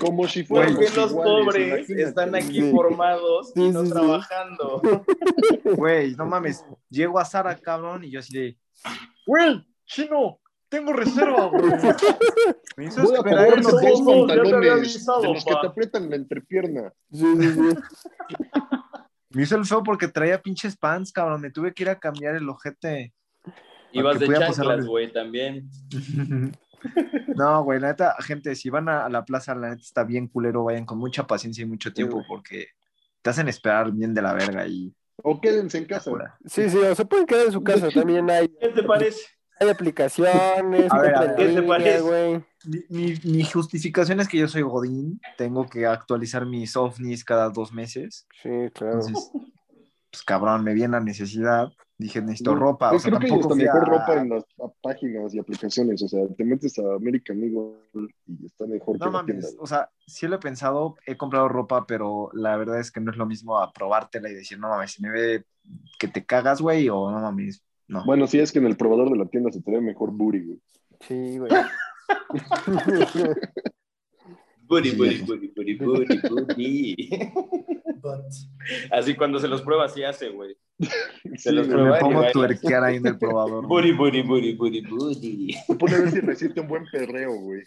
Como 0.00 0.26
si 0.26 0.42
Porque 0.42 0.72
los 0.96 1.10
iguales, 1.12 1.12
pobres 1.12 1.68
imagínate. 1.68 2.02
están 2.02 2.34
aquí 2.34 2.60
Sí. 2.60 2.70
formados 2.72 3.52
Sí, 3.54 3.62
y 3.62 3.70
no 3.70 3.80
sí, 3.82 3.86
sí. 3.86 3.92
trabajando. 3.92 4.82
Güey, 5.76 6.16
no 6.16 6.26
mames. 6.26 6.64
Llego 6.90 7.18
a 7.20 7.24
Sara, 7.24 7.56
cabrón, 7.56 8.02
y 8.04 8.10
yo 8.10 8.18
así 8.20 8.32
de, 8.36 8.58
güey, 9.26 9.64
chino, 9.92 10.40
tengo 10.68 10.92
reserva, 10.92 11.46
güey. 11.46 11.64
Me 12.76 12.86
hizo 12.86 13.02
Voy 13.02 13.14
a 13.14 13.18
esperar 13.18 13.58
los 13.58 13.72
dos 13.72 14.04
dos 14.04 14.28
ya 14.28 14.34
te 14.34 14.40
había 14.40 14.42
pantalones 14.42 14.72
avisado, 14.72 15.20
de 15.20 15.28
los 15.28 15.44
que 15.44 15.54
te 15.54 15.66
aprietan 15.66 16.10
la 16.10 16.16
entrepierna. 16.16 16.92
Sí, 17.12 17.26
sí, 17.38 17.52
sí. 17.52 17.60
Me 19.30 19.42
hizo 19.42 19.56
el 19.56 19.64
feo 19.64 19.82
porque 19.82 20.08
traía 20.08 20.40
pinches 20.40 20.76
pants, 20.76 21.12
cabrón. 21.12 21.40
Me 21.40 21.50
tuve 21.50 21.72
que 21.72 21.82
ir 21.84 21.88
a 21.90 21.98
cambiar 21.98 22.34
el 22.34 22.48
ojete. 22.48 23.14
Ibas 23.92 24.18
de 24.18 24.28
chanclas, 24.28 24.86
güey, 24.86 25.12
también. 25.12 25.68
No, 27.36 27.62
güey, 27.62 27.78
la 27.78 27.90
neta, 27.90 28.16
gente, 28.18 28.56
si 28.56 28.68
van 28.68 28.88
a, 28.88 29.04
a 29.04 29.08
la 29.08 29.24
plaza, 29.24 29.54
la 29.54 29.70
neta 29.70 29.82
está 29.82 30.02
bien 30.02 30.26
culero, 30.26 30.64
vayan 30.64 30.84
con 30.84 30.98
mucha 30.98 31.24
paciencia 31.28 31.62
y 31.62 31.64
mucho 31.64 31.92
tiempo 31.92 32.24
porque 32.26 32.70
te 33.22 33.30
hacen 33.30 33.48
esperar 33.48 33.92
bien 33.92 34.12
de 34.12 34.20
la 34.20 34.32
verga 34.32 34.66
y... 34.66 34.92
O 35.22 35.40
quédense 35.40 35.78
en 35.78 35.84
casa. 35.84 36.10
Sí, 36.44 36.68
sí, 36.68 36.78
o 36.78 36.92
se 36.92 37.04
pueden 37.04 37.24
quedar 37.24 37.46
en 37.46 37.52
su 37.52 37.62
casa. 37.62 37.88
También 37.88 38.28
hay, 38.28 38.48
¿Qué 38.48 38.70
te 38.70 38.82
parece? 38.82 39.22
Hay 39.62 39.70
aplicaciones. 39.70 40.90
A 40.90 40.98
ver. 40.98 42.02
Mi, 42.64 42.84
mi- 42.90 43.18
mi 43.24 43.44
justificación 43.44 44.20
es 44.20 44.28
que 44.28 44.38
yo 44.38 44.46
soy 44.48 44.62
Godín, 44.62 45.20
tengo 45.36 45.66
que 45.68 45.84
actualizar 45.86 46.46
mis 46.46 46.76
ovnis 46.76 47.24
cada 47.24 47.50
dos 47.50 47.72
meses, 47.72 48.26
Sí, 48.40 48.48
claro. 48.72 49.00
entonces, 49.00 49.30
pues 50.12 50.22
cabrón, 50.24 50.62
me 50.62 50.72
viene 50.74 50.92
la 50.92 51.00
necesidad, 51.00 51.72
dije, 51.98 52.20
necesito 52.22 52.54
No, 52.54 52.60
ropa, 52.60 52.92
o 52.92 52.98
sea, 53.00 53.10
creo 53.10 53.20
tampoco 53.28 53.56
mejor 53.56 53.82
a- 53.82 53.84
ropa 53.84 54.14
en 54.14 54.28
las 54.28 54.44
páginas 54.80 55.34
y 55.34 55.40
aplicaciones. 55.40 56.02
O 56.04 56.08
sea, 56.08 56.20
te 56.36 56.44
metes 56.44 56.78
a 56.78 56.82
American 56.94 57.42
Eagle 57.42 57.78
y 58.26 58.46
está 58.46 58.66
mejor 58.66 58.98
No 59.00 59.06
que 59.06 59.10
la 59.12 59.24
tienda. 59.24 59.42
mames, 59.48 59.56
o 59.58 59.66
sea, 59.66 59.90
sí 60.06 60.28
lo 60.28 60.36
he 60.36 60.38
pensado, 60.38 60.94
he 61.06 61.16
comprado 61.16 61.48
ropa, 61.48 61.84
pero 61.86 62.30
la 62.32 62.56
verdad 62.56 62.78
es 62.78 62.92
que 62.92 63.00
no 63.00 63.10
es 63.10 63.16
lo 63.16 63.26
mismo 63.26 63.58
a 63.58 63.72
probártela 63.72 64.28
y 64.30 64.34
decir, 64.34 64.58
no 64.60 64.68
mames, 64.68 64.92
si 64.92 65.02
me 65.02 65.10
ve 65.10 65.44
que 65.98 66.06
te 66.06 66.24
cagas, 66.24 66.60
güey, 66.60 66.88
o 66.88 67.10
no 67.10 67.18
mames, 67.20 67.64
no. 67.92 68.04
Bueno, 68.04 68.26
sí 68.26 68.38
es 68.38 68.50
que 68.52 68.58
en 68.58 68.66
el 68.66 68.76
probador 68.76 69.10
de 69.10 69.16
la 69.18 69.26
tienda 69.26 69.50
se 69.52 69.62
te 69.62 69.70
ve 69.70 69.80
mejor 69.80 70.10
booty, 70.12 70.40
güey. 70.40 70.58
Sí, 71.00 71.38
güey. 71.38 71.50
Booty, 74.66 74.90
booty, 74.96 75.18
booty, 75.22 75.48
booty, 75.54 75.74
booty, 75.74 76.20
booty. 76.28 77.10
Así 78.90 79.14
cuando 79.14 79.38
se 79.38 79.48
los 79.48 79.60
prueba, 79.62 79.84
así 79.84 80.02
hace, 80.02 80.30
güey. 80.30 80.56
Se 81.36 81.50
Sí, 81.50 81.52
los. 81.52 81.68
Me 81.68 81.74
prueba 81.74 81.98
y 81.98 82.00
pongo 82.00 82.20
a 82.20 82.32
tuerquear 82.32 82.84
ahí 82.84 82.96
en 82.96 83.06
el 83.06 83.18
probador. 83.18 83.66
güey. 83.66 83.92
Booty, 83.92 84.22
booty, 84.22 84.22
booty, 84.22 84.54
booty, 84.54 84.80
booty. 84.88 85.52
Se 85.66 85.74
pone 85.74 85.94
a 85.96 85.98
ver 86.00 86.10
si 86.10 86.20
resiste 86.20 86.60
un 86.60 86.68
buen 86.68 86.84
perreo, 86.90 87.34
güey. 87.34 87.62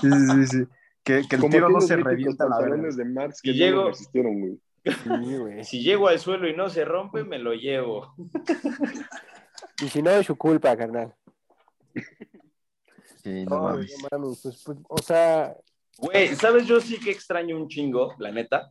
Sí, 0.00 0.08
sí, 0.10 0.46
sí. 0.46 0.64
Que, 1.02 1.22
que 1.28 1.34
el 1.36 1.40
Como 1.40 1.52
tiro 1.52 1.68
no 1.68 1.80
se 1.80 1.96
revienta 1.96 2.44
la 2.44 2.50
pantalones 2.58 2.96
de 2.96 3.04
Marx 3.04 3.42
que 3.42 3.50
Y 3.50 3.58
no 3.58 3.64
llego- 3.66 3.88
resistieron, 3.88 4.40
güey. 4.40 4.58
Sí, 4.84 5.36
güey. 5.38 5.64
Si 5.64 5.82
llego 5.82 6.08
al 6.08 6.18
suelo 6.18 6.48
y 6.48 6.56
no 6.56 6.68
se 6.68 6.84
rompe, 6.84 7.22
me 7.24 7.38
lo 7.38 7.52
llevo. 7.54 8.14
Y 9.82 9.88
si 9.88 10.02
no, 10.02 10.10
es 10.10 10.26
su 10.26 10.36
culpa, 10.36 10.76
carnal. 10.76 11.14
Sí, 13.22 13.44
no 13.44 13.56
No, 13.56 13.62
mames. 13.62 13.96
no 14.10 14.18
mames, 14.18 14.40
pues, 14.42 14.62
pues, 14.64 14.78
o 14.88 14.98
sea, 14.98 15.56
Güey, 15.98 16.34
¿sabes? 16.34 16.66
Yo 16.66 16.80
sí 16.80 16.98
que 16.98 17.10
extraño 17.10 17.56
un 17.56 17.68
chingo, 17.68 18.14
la 18.18 18.32
neta. 18.32 18.70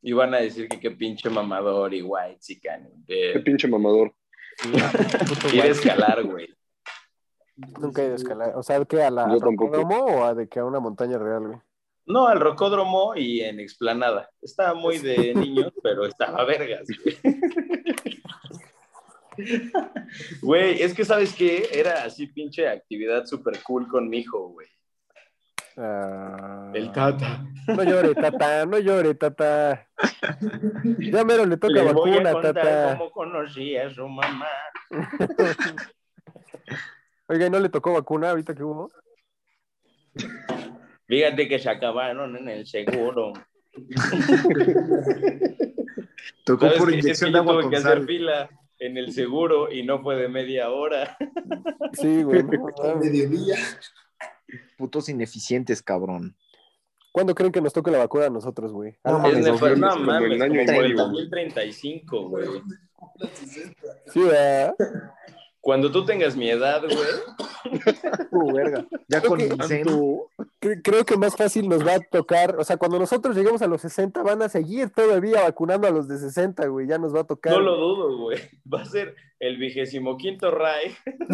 Y 0.00 0.12
van 0.12 0.32
a 0.34 0.38
decir 0.38 0.68
que 0.68 0.78
qué 0.78 0.92
pinche 0.92 1.28
mamador 1.28 1.92
y 1.92 2.02
white 2.02 2.38
chican. 2.38 2.88
Qué 3.06 3.40
pinche 3.44 3.66
mamador. 3.66 4.14
puto 4.62 5.48
Ir 5.48 5.54
a 5.54 5.56
guay. 5.64 5.70
escalar, 5.70 6.22
güey. 6.24 6.48
Nunca 7.80 8.02
he 8.02 8.04
ido 8.04 8.12
a 8.12 8.16
escalar. 8.16 8.52
O 8.54 8.62
sea, 8.62 8.84
¿qué? 8.84 9.02
¿A 9.02 9.10
la 9.10 9.28
Yo 9.32 9.38
tampoco. 9.40 9.80
o 9.80 10.24
a 10.24 10.34
de 10.34 10.48
que 10.48 10.60
a 10.60 10.64
una 10.64 10.78
montaña 10.78 11.18
real, 11.18 11.48
güey? 11.48 11.58
No, 12.08 12.26
al 12.26 12.40
rocódromo 12.40 13.14
y 13.14 13.40
en 13.42 13.60
explanada. 13.60 14.30
Estaba 14.42 14.74
muy 14.74 14.98
de 14.98 15.34
niños, 15.36 15.72
pero 15.82 16.06
estaba 16.06 16.44
vergas, 16.44 16.86
güey. 17.04 17.18
Güey, 20.42 20.82
es 20.82 20.94
que 20.94 21.04
sabes 21.04 21.32
qué? 21.32 21.68
Era 21.72 22.02
así 22.02 22.26
pinche 22.26 22.66
actividad 22.68 23.24
súper 23.24 23.62
cool 23.62 23.86
con 23.86 24.08
mi 24.08 24.18
hijo, 24.18 24.48
güey. 24.48 24.66
Ah, 25.76 26.72
El 26.74 26.90
tata. 26.90 27.44
No 27.68 27.84
llore, 27.84 28.16
tata, 28.16 28.66
no 28.66 28.80
llore, 28.80 29.14
tata. 29.14 29.88
Ya 30.98 31.22
mero 31.22 31.46
le 31.46 31.56
toca 31.56 31.74
Le 31.84 31.92
voy 31.92 32.10
a 32.10 32.14
vacuna, 32.14 32.32
contar 32.32 32.54
tata. 32.54 32.98
cómo 32.98 33.10
conocí 33.12 33.76
a 33.76 33.88
su 33.94 34.08
mamá. 34.08 34.48
Oiga, 37.28 37.46
¿y 37.46 37.50
no 37.50 37.60
le 37.60 37.68
tocó 37.68 37.92
vacuna 37.92 38.30
ahorita 38.30 38.56
que 38.56 38.64
hubo? 38.64 38.90
Fíjate 41.08 41.48
que 41.48 41.58
se 41.58 41.70
acabaron 41.70 42.36
en 42.36 42.48
el 42.48 42.66
seguro. 42.66 43.32
Tocó 46.44 46.66
¿Sabes 46.66 46.78
por 46.78 46.92
inyección 46.92 47.32
de 47.32 47.38
agua 47.38 47.54
tuve 47.54 47.62
con 47.62 47.70
que 47.70 47.76
hacer 47.78 48.04
fila 48.04 48.50
en 48.78 48.96
el 48.96 49.12
seguro 49.12 49.72
y 49.72 49.82
no 49.82 50.00
fue 50.02 50.16
de 50.16 50.28
media 50.28 50.70
hora. 50.70 51.16
Sí, 51.94 52.22
güey. 52.22 52.42
no 52.42 52.96
mediodía. 53.00 53.56
Putos 54.76 55.08
ineficientes, 55.08 55.82
cabrón. 55.82 56.36
¿Cuándo 57.12 57.34
creen 57.34 57.50
que 57.50 57.62
nos 57.62 57.72
toque 57.72 57.90
la 57.90 57.98
vacuna 57.98 58.26
a 58.26 58.30
nosotros, 58.30 58.72
güey? 58.72 58.98
No 59.02 59.18
mames, 59.18 59.46
no 59.46 59.96
mames, 59.96 60.38
como 60.38 60.54
medio, 60.54 60.96
2035, 60.96 62.28
güey. 62.28 62.46
Sí, 64.12 64.20
¿verdad? 64.20 64.74
Cuando 65.60 65.90
tú 65.90 66.04
tengas 66.04 66.36
mi 66.36 66.48
edad, 66.50 66.82
güey, 66.82 66.98
Uh, 68.30 68.52
verga. 68.54 68.86
Ya 69.08 69.20
Creo 69.20 69.30
con 69.30 69.38
que-. 69.38 69.48
Cre- 70.60 70.80
Creo 70.82 71.04
que 71.04 71.16
más 71.16 71.36
fácil 71.36 71.68
nos 71.68 71.86
va 71.86 71.94
a 71.96 72.00
tocar, 72.00 72.56
o 72.58 72.64
sea, 72.64 72.76
cuando 72.76 72.98
nosotros 72.98 73.36
lleguemos 73.36 73.60
a 73.62 73.66
los 73.66 73.80
60 73.82 74.22
van 74.22 74.42
a 74.42 74.48
seguir 74.48 74.90
todavía 74.90 75.42
vacunando 75.42 75.86
a 75.86 75.90
los 75.90 76.08
de 76.08 76.18
60, 76.18 76.66
güey, 76.68 76.86
ya 76.88 76.98
nos 76.98 77.14
va 77.14 77.20
a 77.20 77.24
tocar. 77.24 77.52
no 77.52 77.60
lo 77.60 77.76
dudo, 77.76 78.18
güey. 78.18 78.38
Va 78.72 78.82
a 78.82 78.84
ser 78.84 79.14
el 79.40 79.56
vigésimo 79.56 80.16
quinto 80.16 80.50
Ray. 80.50 80.94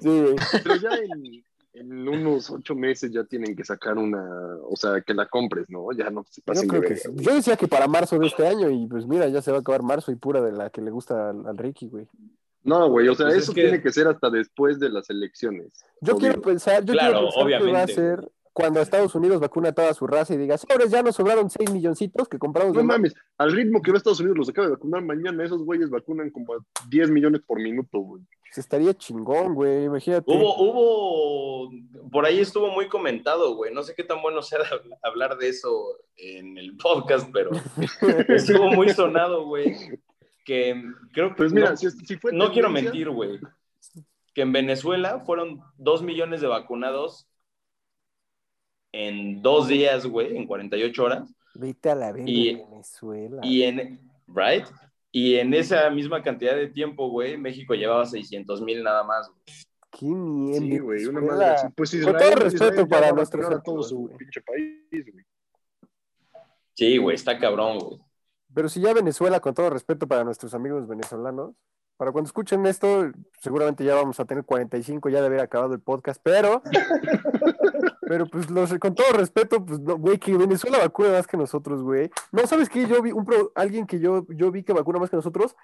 sí, 0.00 0.20
güey. 0.20 0.36
Pero 0.62 0.76
ya 0.76 0.90
en, 0.96 1.44
en 1.80 2.08
unos 2.08 2.50
ocho 2.50 2.74
meses 2.74 3.10
ya 3.10 3.24
tienen 3.24 3.56
que 3.56 3.64
sacar 3.64 3.96
una, 3.98 4.22
o 4.68 4.76
sea, 4.76 5.00
que 5.00 5.14
la 5.14 5.26
compres, 5.26 5.68
¿no? 5.70 5.90
Ya 5.92 6.10
no 6.10 6.24
se 6.30 6.40
Yo 6.40 6.44
pasen 6.44 6.68
de 6.68 6.78
creo 6.78 6.82
verga. 6.82 7.22
Yo 7.22 7.34
decía 7.34 7.56
que 7.56 7.66
para 7.68 7.88
marzo 7.88 8.18
de 8.18 8.26
este 8.26 8.46
año 8.46 8.68
y 8.70 8.86
pues 8.86 9.06
mira, 9.06 9.26
ya 9.28 9.40
se 9.42 9.50
va 9.50 9.58
a 9.58 9.60
acabar 9.60 9.82
marzo 9.82 10.12
y 10.12 10.16
pura 10.16 10.40
de 10.42 10.52
la 10.52 10.70
que 10.70 10.82
le 10.82 10.90
gusta 10.90 11.30
al, 11.30 11.46
al 11.46 11.56
Ricky, 11.58 11.88
güey. 11.88 12.06
No, 12.62 12.90
güey, 12.90 13.08
o 13.08 13.14
sea, 13.14 13.26
Pues 13.26 13.38
es 13.38 13.42
eso 13.44 13.54
que- 13.54 13.62
tiene 13.62 13.80
que 13.82 13.90
ser 13.90 14.06
hasta 14.06 14.28
después 14.28 14.78
de 14.78 14.90
las 14.90 15.08
elecciones. 15.08 15.68
Yo 16.02 16.12
obvio. 16.14 16.18
quiero 16.28 16.42
pensar, 16.42 16.84
yo 16.84 16.92
Claro, 16.92 17.12
quiero 17.12 17.26
pensar 17.26 17.46
que 17.46 17.50
va 17.50 17.56
a 17.56 17.84
obviamente, 17.84 17.94
ser 17.94 18.30
cuando 18.60 18.80
Estados 18.80 19.14
Unidos 19.14 19.40
vacuna 19.40 19.70
a 19.70 19.72
toda 19.72 19.94
su 19.94 20.06
raza 20.06 20.34
y 20.34 20.36
diga, 20.36 20.58
sobres, 20.58 20.90
ya 20.90 21.02
nos 21.02 21.16
sobraron 21.16 21.48
6 21.50 21.70
milloncitos 21.72 22.28
que 22.28 22.38
compramos. 22.38 22.74
No 22.74 22.80
de 22.80 22.86
más". 22.86 22.96
mames, 22.98 23.14
al 23.38 23.52
ritmo 23.52 23.80
que 23.82 23.90
va 23.90 23.96
Estados 23.98 24.20
Unidos 24.20 24.38
los 24.38 24.48
acaba 24.48 24.68
de 24.68 24.74
vacunar 24.74 25.02
mañana, 25.02 25.44
esos 25.44 25.62
güeyes 25.64 25.90
vacunan 25.90 26.30
como 26.30 26.54
a 26.54 26.58
10 26.88 27.10
millones 27.10 27.40
por 27.46 27.58
minuto, 27.60 27.98
güey. 27.98 28.22
Pues 28.42 28.58
estaría 28.58 28.92
chingón, 28.94 29.54
güey, 29.54 29.84
imagínate. 29.84 30.24
Hubo, 30.26 30.56
hubo, 30.60 31.70
por 32.10 32.26
ahí 32.26 32.40
estuvo 32.40 32.68
muy 32.70 32.88
comentado, 32.88 33.54
güey. 33.54 33.72
No 33.72 33.82
sé 33.82 33.94
qué 33.94 34.02
tan 34.04 34.20
bueno 34.22 34.42
sea 34.42 34.58
hab- 34.60 34.98
hablar 35.02 35.38
de 35.38 35.48
eso 35.48 35.70
en 36.16 36.58
el 36.58 36.76
podcast, 36.76 37.28
pero 37.32 37.50
estuvo 38.28 38.70
muy 38.72 38.88
sonado, 38.90 39.46
güey. 39.46 39.74
Que 40.44 40.82
creo 41.12 41.28
que 41.30 41.34
Pues 41.36 41.52
mira, 41.52 41.70
no, 41.70 41.76
si, 41.76 41.90
si 41.90 42.16
fue 42.16 42.32
no 42.32 42.50
quiero 42.50 42.70
mentir, 42.70 43.08
güey. 43.10 43.38
Que 44.34 44.42
en 44.42 44.52
Venezuela 44.52 45.20
fueron 45.20 45.60
dos 45.76 46.02
millones 46.02 46.40
de 46.40 46.46
vacunados 46.48 47.28
en 48.92 49.40
dos 49.42 49.68
días, 49.68 50.06
güey, 50.06 50.36
en 50.36 50.46
48 50.46 51.04
horas. 51.04 51.34
Vete 51.54 51.90
a 51.90 51.94
la 51.94 52.12
verga, 52.12 52.28
Y- 52.30 52.54
Venezuela. 52.56 53.40
Y 53.42 53.62
en, 53.62 54.00
right? 54.28 54.64
Y 55.12 55.36
en 55.36 55.52
esa 55.54 55.90
misma 55.90 56.22
cantidad 56.22 56.54
de 56.54 56.68
tiempo, 56.68 57.08
güey, 57.10 57.36
México 57.36 57.74
llevaba 57.74 58.06
600 58.06 58.60
mil 58.62 58.82
nada 58.82 59.02
más. 59.02 59.28
güey. 59.28 59.40
Qué 59.90 60.06
mierda. 60.06 60.60
Sí, 60.60 60.78
güey, 60.78 61.04
una 61.06 61.20
madre. 61.20 61.72
Pues 61.74 61.90
Con 61.90 61.98
Israel, 62.00 62.16
todo 62.18 62.34
respeto 62.44 62.64
Israel 62.66 62.88
para 62.88 63.12
nuestros 63.12 63.44
a 63.46 63.60
todo 63.60 63.74
amigos, 63.74 63.88
su 63.88 63.98
güey. 63.98 64.16
pinche 64.16 64.40
país, 64.40 65.12
güey. 65.12 65.24
Sí, 66.74 66.96
güey, 66.98 67.14
está 67.16 67.38
cabrón, 67.38 67.78
güey. 67.78 68.00
Pero 68.54 68.68
si 68.68 68.80
ya 68.80 68.92
Venezuela, 68.94 69.40
con 69.40 69.52
todo 69.54 69.68
respeto 69.70 70.06
para 70.06 70.24
nuestros 70.24 70.54
amigos 70.54 70.86
venezolanos, 70.88 71.54
para 71.96 72.12
cuando 72.12 72.28
escuchen 72.28 72.64
esto, 72.66 73.10
seguramente 73.40 73.84
ya 73.84 73.94
vamos 73.96 74.18
a 74.20 74.24
tener 74.24 74.44
45 74.44 75.08
ya 75.08 75.20
de 75.20 75.26
haber 75.26 75.40
acabado 75.40 75.74
el 75.74 75.80
podcast, 75.80 76.20
pero, 76.24 76.62
pero 78.10 78.26
pues 78.26 78.50
los, 78.50 78.74
con 78.80 78.92
todo 78.92 79.12
respeto, 79.12 79.64
pues 79.64 79.78
no, 79.78 79.96
güey, 79.96 80.18
que 80.18 80.36
Venezuela 80.36 80.78
vacuna 80.78 81.10
más 81.12 81.28
que 81.28 81.36
nosotros, 81.36 81.80
güey. 81.80 82.10
No, 82.32 82.44
¿sabes 82.44 82.68
qué? 82.68 82.84
Yo 82.88 83.00
vi 83.00 83.12
un 83.12 83.24
pro- 83.24 83.52
alguien 83.54 83.86
que 83.86 84.00
yo, 84.00 84.26
yo 84.30 84.50
vi 84.50 84.64
que 84.64 84.72
vacuna 84.72 84.98
más 84.98 85.10
que 85.10 85.14
nosotros, 85.14 85.54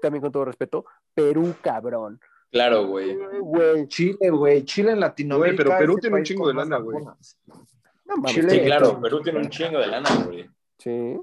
también 0.00 0.22
con 0.22 0.32
todo 0.32 0.46
respeto, 0.46 0.86
Perú, 1.12 1.54
cabrón. 1.60 2.18
Claro, 2.50 2.86
güey. 2.86 3.14
Güey, 3.38 3.86
Chile, 3.88 4.30
güey. 4.30 4.64
Chile 4.64 4.92
en 4.92 5.00
Latinoamérica. 5.00 5.62
Güey, 5.62 5.66
pero 5.68 5.78
Perú 5.78 5.98
tiene 6.00 6.16
un 6.16 6.22
chingo 6.22 6.48
de 6.48 6.54
lana, 6.54 6.78
güey. 6.78 7.04
no 7.04 8.16
mames. 8.16 8.32
Chile- 8.34 8.48
Sí, 8.50 8.60
claro, 8.60 8.98
Perú 9.02 9.20
tiene 9.20 9.40
un 9.40 9.50
chingo 9.50 9.78
de 9.78 9.86
lana, 9.86 10.08
güey. 10.24 10.48
Sí. 10.78 11.20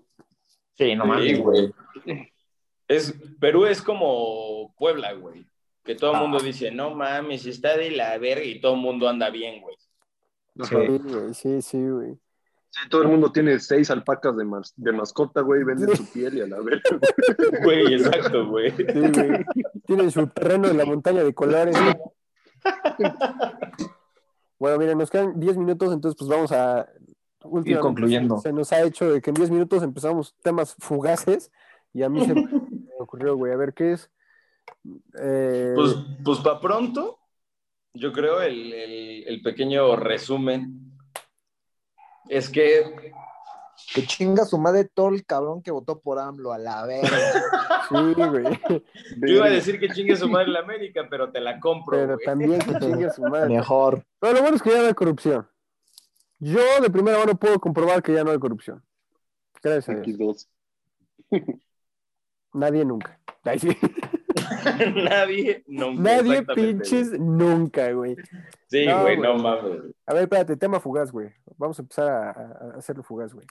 Sí, 0.77 0.95
no 0.95 1.03
Sí, 1.05 1.09
mames, 1.09 1.39
güey. 1.39 1.73
Es, 2.87 3.15
Perú 3.39 3.65
es 3.65 3.81
como 3.81 4.75
Puebla, 4.77 5.13
güey. 5.13 5.43
Que 5.83 5.95
todo 5.95 6.11
el 6.11 6.17
Ah. 6.17 6.21
mundo 6.21 6.39
dice, 6.39 6.69
no 6.69 6.93
mames, 6.93 7.47
está 7.47 7.75
de 7.75 7.89
la 7.89 8.15
verga 8.19 8.43
y 8.43 8.61
todo 8.61 8.75
el 8.75 8.81
mundo 8.81 9.09
anda 9.09 9.31
bien, 9.31 9.59
güey. 9.59 9.75
Sí, 10.65 10.75
güey, 10.75 11.33
sí, 11.33 11.61
sí, 11.61 11.89
güey. 11.89 12.17
Sí, 12.73 12.87
todo 12.89 13.01
el 13.03 13.09
mundo 13.09 13.31
tiene 13.33 13.59
seis 13.59 13.91
alpacas 13.91 14.37
de, 14.37 14.45
mas- 14.45 14.73
de 14.77 14.93
mascota, 14.93 15.41
güey, 15.41 15.63
venden 15.65 15.93
su 15.95 16.05
piel 16.09 16.37
y 16.37 16.41
a 16.41 16.47
la 16.47 16.59
verga. 16.61 16.81
Güey, 17.63 17.95
exacto, 17.95 18.47
güey. 18.47 18.71
Sí, 18.71 18.83
güey. 18.85 19.45
Tienen 19.85 20.09
su 20.11 20.25
terreno 20.27 20.69
en 20.69 20.77
la 20.77 20.85
montaña 20.85 21.21
de 21.23 21.33
colores. 21.33 21.75
Bueno, 24.59 24.77
miren, 24.77 24.97
nos 24.97 25.09
quedan 25.09 25.39
10 25.39 25.57
minutos, 25.57 25.91
entonces 25.91 26.17
pues 26.17 26.29
vamos 26.29 26.51
a... 26.51 26.87
últimamente 27.43 27.81
concluyendo. 27.81 28.37
Se 28.37 28.53
nos 28.53 28.71
ha 28.71 28.81
hecho 28.83 29.11
de 29.11 29.21
que 29.21 29.31
en 29.31 29.35
10 29.35 29.49
minutos 29.51 29.81
empezamos 29.83 30.35
temas 30.43 30.75
fugaces 30.79 31.51
y 31.93 32.03
a 32.03 32.09
mí 32.09 32.23
se 32.25 32.33
me 32.35 32.45
ocurrió, 32.99 33.35
güey, 33.35 33.51
a 33.51 33.57
ver 33.57 33.73
qué 33.73 33.93
es. 33.93 34.09
Eh, 35.19 35.73
Pues, 35.75 35.95
pues 36.23 36.39
para 36.39 36.59
pronto, 36.61 37.17
yo 37.93 38.11
creo 38.13 38.41
el, 38.41 38.73
el- 38.73 39.23
el 39.27 39.41
pequeño 39.41 39.95
resumen 39.95 40.91
es 42.29 42.49
que 42.49 43.11
Que 43.93 44.03
chinga 44.05 44.45
su 44.45 44.57
madre 44.57 44.85
todo 44.93 45.09
el 45.09 45.25
cabrón 45.25 45.61
que 45.63 45.71
votó 45.71 45.99
por 45.99 46.19
AMLO 46.19 46.53
a 46.53 46.57
la 46.59 46.85
verga. 46.85 47.09
sí, 47.89 48.13
güey. 48.13 48.59
yo 49.17 49.27
iba 49.35 49.45
a 49.47 49.49
decir 49.49 49.79
que 49.79 49.89
chingue 49.89 50.15
su 50.15 50.29
madre 50.29 50.47
la 50.49 50.59
América, 50.59 51.07
pero 51.09 51.31
te 51.31 51.39
la 51.41 51.59
compro, 51.59 51.97
Pero 51.97 52.13
güey. 52.13 52.25
también 52.25 52.59
que 52.59 52.79
chingue 52.79 53.05
a 53.07 53.11
su 53.11 53.23
madre. 53.23 53.49
Mejor. 53.49 54.05
Pero 54.19 54.33
lo 54.33 54.41
bueno 54.41 54.55
es 54.55 54.61
que 54.61 54.69
ya 54.71 54.81
no 54.81 54.87
hay 54.87 54.93
corrupción. 54.93 55.47
Yo 56.39 56.59
de 56.81 56.89
primera 56.89 57.17
mano 57.19 57.35
puedo 57.35 57.59
comprobar 57.59 58.01
que 58.01 58.13
ya 58.13 58.23
no 58.23 58.31
hay 58.31 58.39
corrupción. 58.39 58.83
Gracias 59.63 59.89
a 59.89 59.99
Dios. 60.01 60.47
X2. 61.29 61.57
Nadie 62.53 62.85
nunca. 62.85 63.19
Ay, 63.43 63.59
sí. 63.59 63.69
Nadie, 64.95 65.63
nunca. 65.67 66.01
Nadie 66.01 66.43
pinches 66.43 67.11
nunca, 67.19 67.91
güey. 67.91 68.15
Sí, 68.67 68.85
No, 68.85 69.01
güey, 69.01 69.17
güey. 69.17 69.29
no 69.29 69.37
mames. 69.37 69.81
A 70.05 70.13
ver, 70.13 70.23
espérate, 70.23 70.55
tema 70.57 70.79
fugaz, 70.79 71.11
güey. 71.11 71.29
Vamos 71.57 71.77
a 71.79 71.81
empezar 71.81 72.07
a, 72.09 72.31
a- 72.31 72.77
hacerlo 72.77 73.03
fugaz, 73.03 73.33
güey. 73.33 73.45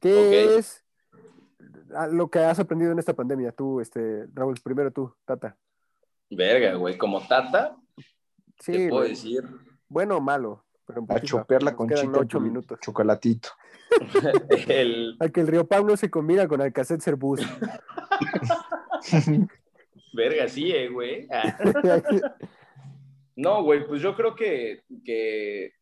¿Qué 0.00 0.56
es 0.56 0.84
lo 2.12 2.28
que 2.28 2.40
has 2.40 2.58
aprendido 2.58 2.92
en 2.92 2.98
esta 2.98 3.14
pandemia? 3.14 3.52
Tú, 3.52 3.80
este, 3.80 4.26
Raúl, 4.34 4.56
primero 4.62 4.90
tú, 4.90 5.14
Tata. 5.24 5.56
Verga, 6.30 6.74
güey, 6.74 6.98
como 6.98 7.26
Tata, 7.26 7.76
Sí, 8.60 8.72
te 8.72 8.88
puedo 8.88 9.02
güey. 9.02 9.10
decir 9.10 9.44
Bueno 9.88 10.16
o 10.16 10.20
malo. 10.20 10.64
Pero 10.86 11.04
A 11.08 11.20
chopear 11.20 11.62
la 11.62 11.74
conchita 11.74 12.18
ocho 12.18 12.40
minutos. 12.40 12.78
chocolatito. 12.80 13.48
El, 14.68 15.16
A 15.20 15.28
que 15.28 15.40
el 15.40 15.46
Río 15.46 15.66
Pau 15.66 15.86
no 15.86 15.96
se 15.96 16.10
combina 16.10 16.46
con 16.48 16.60
Alcacet 16.60 17.00
Cerbus. 17.00 17.40
verga, 20.14 20.48
sí, 20.48 20.72
eh, 20.72 20.88
güey. 20.88 21.28
No, 23.36 23.64
güey, 23.64 23.84
pues 23.86 24.00
yo 24.00 24.14
creo 24.14 24.36
que, 24.36 24.82
que 25.04 25.72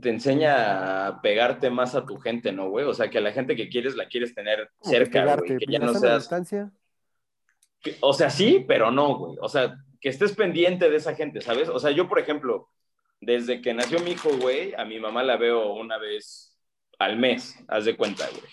te 0.00 0.08
enseña 0.08 1.08
a 1.08 1.20
pegarte 1.20 1.68
más 1.68 1.94
a 1.94 2.06
tu 2.06 2.16
gente, 2.18 2.52
¿no, 2.52 2.70
güey? 2.70 2.86
O 2.86 2.94
sea, 2.94 3.10
que 3.10 3.18
a 3.18 3.20
la 3.20 3.32
gente 3.32 3.54
que 3.54 3.68
quieres 3.68 3.96
la 3.96 4.08
quieres 4.08 4.34
tener 4.34 4.70
cerca, 4.80 5.36
güey. 5.36 5.58
Que 5.58 5.66
ya 5.68 5.78
no 5.78 5.92
seas... 5.94 6.22
distancia. 6.22 6.70
que- 7.82 7.96
o 8.00 8.14
sea, 8.14 8.30
sí, 8.30 8.64
pero 8.66 8.90
no, 8.90 9.14
güey. 9.18 9.36
O 9.42 9.48
sea, 9.48 9.76
que 10.00 10.08
estés 10.08 10.32
pendiente 10.34 10.88
de 10.88 10.96
esa 10.96 11.14
gente, 11.14 11.42
¿sabes? 11.42 11.68
O 11.68 11.78
sea, 11.78 11.90
yo, 11.90 12.08
por 12.08 12.18
ejemplo, 12.18 12.70
desde 13.20 13.60
que 13.60 13.74
nació 13.74 14.00
mi 14.00 14.12
hijo, 14.12 14.30
güey, 14.38 14.72
a 14.74 14.86
mi 14.86 14.98
mamá 14.98 15.22
la 15.22 15.36
veo 15.36 15.74
una 15.74 15.98
vez 15.98 16.56
al 16.98 17.18
mes, 17.18 17.62
haz 17.68 17.84
de 17.84 17.94
cuenta, 17.94 18.26
güey. 18.30 18.50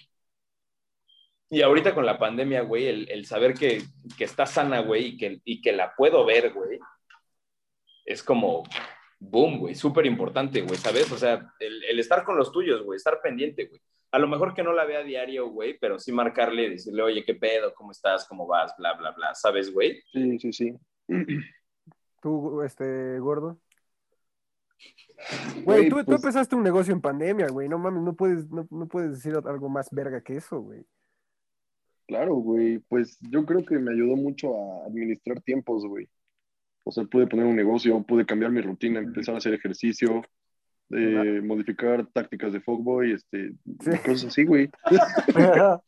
Y 1.49 1.61
ahorita 1.61 1.95
con 1.95 2.05
la 2.05 2.19
pandemia, 2.19 2.61
güey, 2.61 2.87
el, 2.87 3.09
el 3.09 3.25
saber 3.25 3.53
que, 3.53 3.81
que 4.17 4.25
está 4.25 4.45
sana, 4.45 4.79
güey, 4.81 5.05
y 5.07 5.17
que, 5.17 5.41
y 5.45 5.61
que 5.61 5.71
la 5.71 5.95
puedo 5.95 6.25
ver, 6.25 6.51
güey, 6.51 6.79
es 8.05 8.21
como, 8.21 8.63
boom, 9.19 9.59
güey, 9.59 9.75
súper 9.75 10.05
importante, 10.05 10.61
güey, 10.61 10.77
¿sabes? 10.77 11.11
O 11.11 11.17
sea, 11.17 11.53
el, 11.59 11.83
el 11.85 11.99
estar 11.99 12.23
con 12.23 12.37
los 12.37 12.51
tuyos, 12.51 12.83
güey, 12.83 12.97
estar 12.97 13.21
pendiente, 13.21 13.65
güey. 13.65 13.81
A 14.11 14.19
lo 14.19 14.27
mejor 14.27 14.53
que 14.53 14.63
no 14.63 14.73
la 14.73 14.85
vea 14.85 14.99
a 14.99 15.03
diario, 15.03 15.49
güey, 15.49 15.77
pero 15.79 15.99
sí 15.99 16.11
marcarle 16.11 16.63
y 16.63 16.69
decirle, 16.71 17.01
oye, 17.01 17.23
¿qué 17.25 17.35
pedo? 17.35 17.73
¿Cómo 17.73 17.91
estás? 17.91 18.25
¿Cómo 18.27 18.47
vas? 18.47 18.73
Bla, 18.77 18.93
bla, 18.93 19.11
bla, 19.11 19.35
¿sabes, 19.35 19.73
güey? 19.73 20.01
Sí, 20.11 20.39
sí, 20.39 20.53
sí. 20.53 20.73
Tú, 22.21 22.61
este, 22.61 23.19
gordo. 23.19 23.59
Güey, 25.63 25.89
tú, 25.89 25.97
tú 25.99 26.05
pues- 26.05 26.17
empezaste 26.23 26.55
un 26.55 26.63
negocio 26.63 26.93
en 26.93 27.01
pandemia, 27.01 27.47
güey. 27.47 27.69
No 27.69 27.77
mames, 27.79 28.03
no 28.03 28.13
puedes, 28.13 28.49
no, 28.49 28.67
no 28.69 28.87
puedes 28.87 29.11
decir 29.11 29.33
algo 29.35 29.69
más 29.69 29.89
verga 29.91 30.21
que 30.21 30.37
eso, 30.37 30.59
güey. 30.59 30.85
Claro, 32.07 32.35
güey. 32.35 32.79
Pues 32.87 33.17
yo 33.21 33.45
creo 33.45 33.65
que 33.65 33.77
me 33.79 33.91
ayudó 33.91 34.15
mucho 34.15 34.55
a 34.55 34.85
administrar 34.87 35.41
tiempos, 35.41 35.85
güey. 35.85 36.07
O 36.85 36.91
sea, 36.91 37.03
pude 37.03 37.27
poner 37.27 37.45
un 37.45 37.55
negocio, 37.55 38.01
pude 38.03 38.25
cambiar 38.25 38.51
mi 38.51 38.61
rutina, 38.61 38.99
empezar 38.99 39.35
a 39.35 39.39
hacer 39.39 39.53
ejercicio, 39.53 40.23
eh, 40.91 41.41
modificar 41.43 42.07
tácticas 42.13 42.53
de 42.53 42.61
fuckboy, 42.61 43.11
este, 43.11 43.51
Sí. 43.81 43.91
cosas 44.05 44.25
así, 44.25 44.45
güey. 44.45 44.69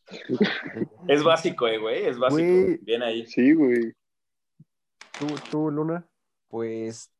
Es 1.07 1.23
básico, 1.23 1.67
eh, 1.67 1.77
güey, 1.77 2.05
es 2.05 2.17
básico. 2.19 2.41
Güey. 2.41 2.77
Bien 2.81 3.01
ahí. 3.01 3.25
Sí, 3.27 3.53
güey. 3.53 3.93
Tú, 5.17 5.27
tú, 5.49 5.71
Luna. 5.71 6.05
Pues, 6.49 7.11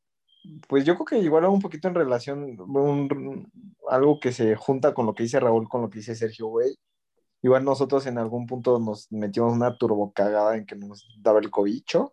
pues 0.68 0.84
yo 0.84 0.94
creo 0.96 1.04
que 1.06 1.18
igual 1.18 1.44
un 1.46 1.60
poquito 1.60 1.88
en 1.88 1.94
relación, 1.94 2.56
un- 2.60 3.50
algo 3.88 4.20
que 4.20 4.32
se 4.32 4.56
junta 4.56 4.92
con 4.92 5.06
lo 5.06 5.14
que 5.14 5.22
dice 5.22 5.40
Raúl, 5.40 5.68
con 5.68 5.82
lo 5.82 5.88
que 5.90 5.98
dice 6.00 6.14
Sergio, 6.14 6.46
güey. 6.48 6.74
Igual 7.42 7.64
nosotros 7.64 8.06
en 8.06 8.18
algún 8.18 8.46
punto 8.46 8.78
nos 8.78 9.10
metimos 9.10 9.52
una 9.54 9.76
turbo 9.76 10.12
cagada 10.12 10.56
en 10.56 10.66
que 10.66 10.76
nos 10.76 11.06
daba 11.22 11.38
el 11.40 11.50
cobicho. 11.50 12.12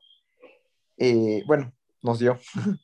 Eh, 0.98 1.44
bueno, 1.48 1.74
nos 2.02 2.20
dio. 2.20 2.38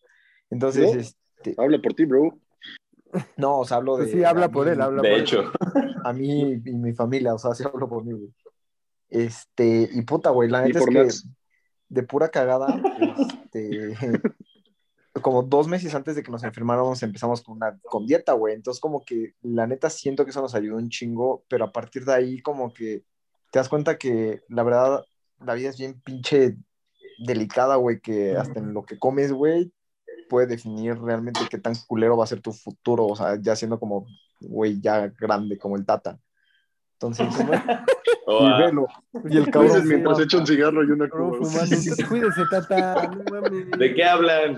Entonces, 0.49 0.93
¿No? 0.93 0.99
este, 0.99 1.55
Habla 1.57 1.79
por 1.81 1.93
ti, 1.93 2.05
bro. 2.05 2.37
no, 3.37 3.59
os 3.59 3.71
hablo 3.71 3.95
de. 3.97 4.03
Pues 4.05 4.15
sí, 4.15 4.23
habla 4.23 4.49
por 4.49 4.65
mí- 4.65 4.73
él, 4.73 4.81
habla 4.81 5.01
por 5.01 5.09
De 5.09 5.15
él. 5.15 5.21
hecho, 5.21 5.51
A 6.03 6.13
mí 6.13 6.53
y 6.65 6.73
mi 6.73 6.93
familia, 6.93 7.33
o 7.33 7.37
sea, 7.39 7.53
sí 7.53 7.63
hablo 7.63 7.87
por 7.87 8.03
mí, 8.03 8.11
güey. 8.13 8.33
Este, 9.09 9.89
y 9.93 10.01
puta, 10.01 10.31
güey, 10.31 10.49
la 10.49 10.63
neta 10.63 10.79
es 10.79 10.85
que 10.85 11.07
de 11.89 12.03
pura 12.03 12.29
cagada, 12.29 12.67
este, 13.53 13.93
como 15.21 15.43
dos 15.43 15.67
meses 15.67 15.93
antes 15.93 16.15
de 16.15 16.23
que 16.23 16.31
nos 16.31 16.43
enfermáramos 16.43 17.03
empezamos 17.03 17.41
con 17.41 17.57
una 17.57 17.77
con 17.83 18.05
dieta, 18.05 18.33
güey. 18.33 18.55
Entonces 18.55 18.81
como 18.81 19.03
que 19.03 19.33
la 19.41 19.67
neta 19.67 19.89
siento 19.89 20.23
que 20.25 20.31
eso 20.31 20.41
nos 20.41 20.55
ayudó 20.55 20.77
un 20.77 20.89
chingo, 20.89 21.43
pero 21.47 21.65
a 21.65 21.71
partir 21.71 22.05
de 22.05 22.13
ahí 22.13 22.41
como 22.41 22.73
que 22.73 23.03
te 23.51 23.59
das 23.59 23.69
cuenta 23.69 23.97
que 23.97 24.41
la 24.49 24.63
verdad 24.63 25.05
la 25.39 25.53
vida 25.53 25.69
es 25.69 25.77
bien 25.77 26.01
pinche 26.01 26.57
delicada, 27.19 27.75
güey, 27.75 27.99
que 27.99 28.35
hasta 28.35 28.59
en 28.59 28.73
lo 28.73 28.85
que 28.85 28.97
comes, 28.97 29.31
güey, 29.31 29.71
puede 30.29 30.47
definir 30.47 30.97
realmente 30.99 31.41
qué 31.49 31.57
tan 31.57 31.75
culero 31.87 32.17
va 32.17 32.23
a 32.23 32.27
ser 32.27 32.41
tu 32.41 32.51
futuro, 32.51 33.05
o 33.05 33.15
sea, 33.15 33.37
ya 33.39 33.55
siendo 33.55 33.79
como, 33.79 34.07
güey, 34.39 34.81
ya 34.81 35.07
grande 35.07 35.57
como 35.57 35.75
el 35.75 35.85
Tata. 35.85 36.19
Entonces, 37.03 37.27
o 38.25 38.47
y 38.47 38.51
a- 38.51 38.57
velo. 38.57 38.87
Y 39.29 39.37
el 39.37 39.49
cabrón 39.51 39.71
dices 39.73 39.85
mientras 39.85 40.19
echa 40.21 40.37
un 40.37 40.47
cigarro 40.47 40.83
y 40.83 40.91
una 40.91 41.09
Cabrón, 41.09 41.31
cuba. 41.37 41.45
fumando. 41.49 41.75
Usted 41.75 42.07
Cuídese, 42.07 42.41
tata. 42.49 43.07
No 43.07 43.23
mames. 43.41 43.71
¿de 43.77 43.93
qué 43.93 44.03
hablan? 44.05 44.57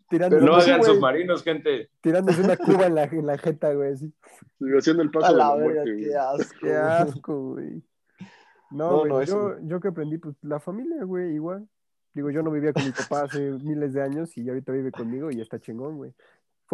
Tirando, 0.09 0.37
Pero 0.39 0.47
No 0.47 0.61
sí, 0.61 0.71
hagan 0.71 0.81
güey. 0.83 0.95
submarinos, 0.95 1.43
gente. 1.43 1.91
tirándose 2.01 2.41
una 2.43 2.57
cuba 2.57 2.87
en 2.87 2.95
la, 2.95 3.05
en 3.05 3.27
la 3.27 3.39
jeta, 3.39 3.73
güey. 3.75 3.97
Sigo 3.97 4.79
haciendo 4.79 5.03
el 5.03 5.11
paso 5.11 5.27
A 5.27 5.31
de 5.33 5.37
la 5.37 5.55
verga, 5.57 5.85
qué 5.85 6.17
asco. 6.17 6.57
Qué 6.61 6.73
asco, 6.75 7.41
güey. 7.53 7.83
No, 8.71 8.91
No, 8.91 8.99
güey, 9.01 9.09
no, 9.11 9.23
yo, 9.23 9.57
yo 9.63 9.81
que 9.81 9.89
aprendí, 9.89 10.19
pues 10.19 10.35
la 10.43 10.59
familia, 10.61 11.05
güey, 11.05 11.35
igual. 11.35 11.67
Digo, 12.15 12.31
yo 12.31 12.43
no 12.43 12.51
vivía 12.51 12.73
con 12.73 12.85
mi 12.85 12.93
papá 12.93 13.25
hace 13.25 13.41
miles 13.63 13.93
de 13.93 14.01
años 14.03 14.37
y 14.39 14.49
ahorita 14.49 14.71
vive 14.73 14.93
conmigo 14.93 15.31
y 15.31 15.37
ya 15.37 15.43
está 15.43 15.59
chingón, 15.61 15.97
güey. 15.97 16.13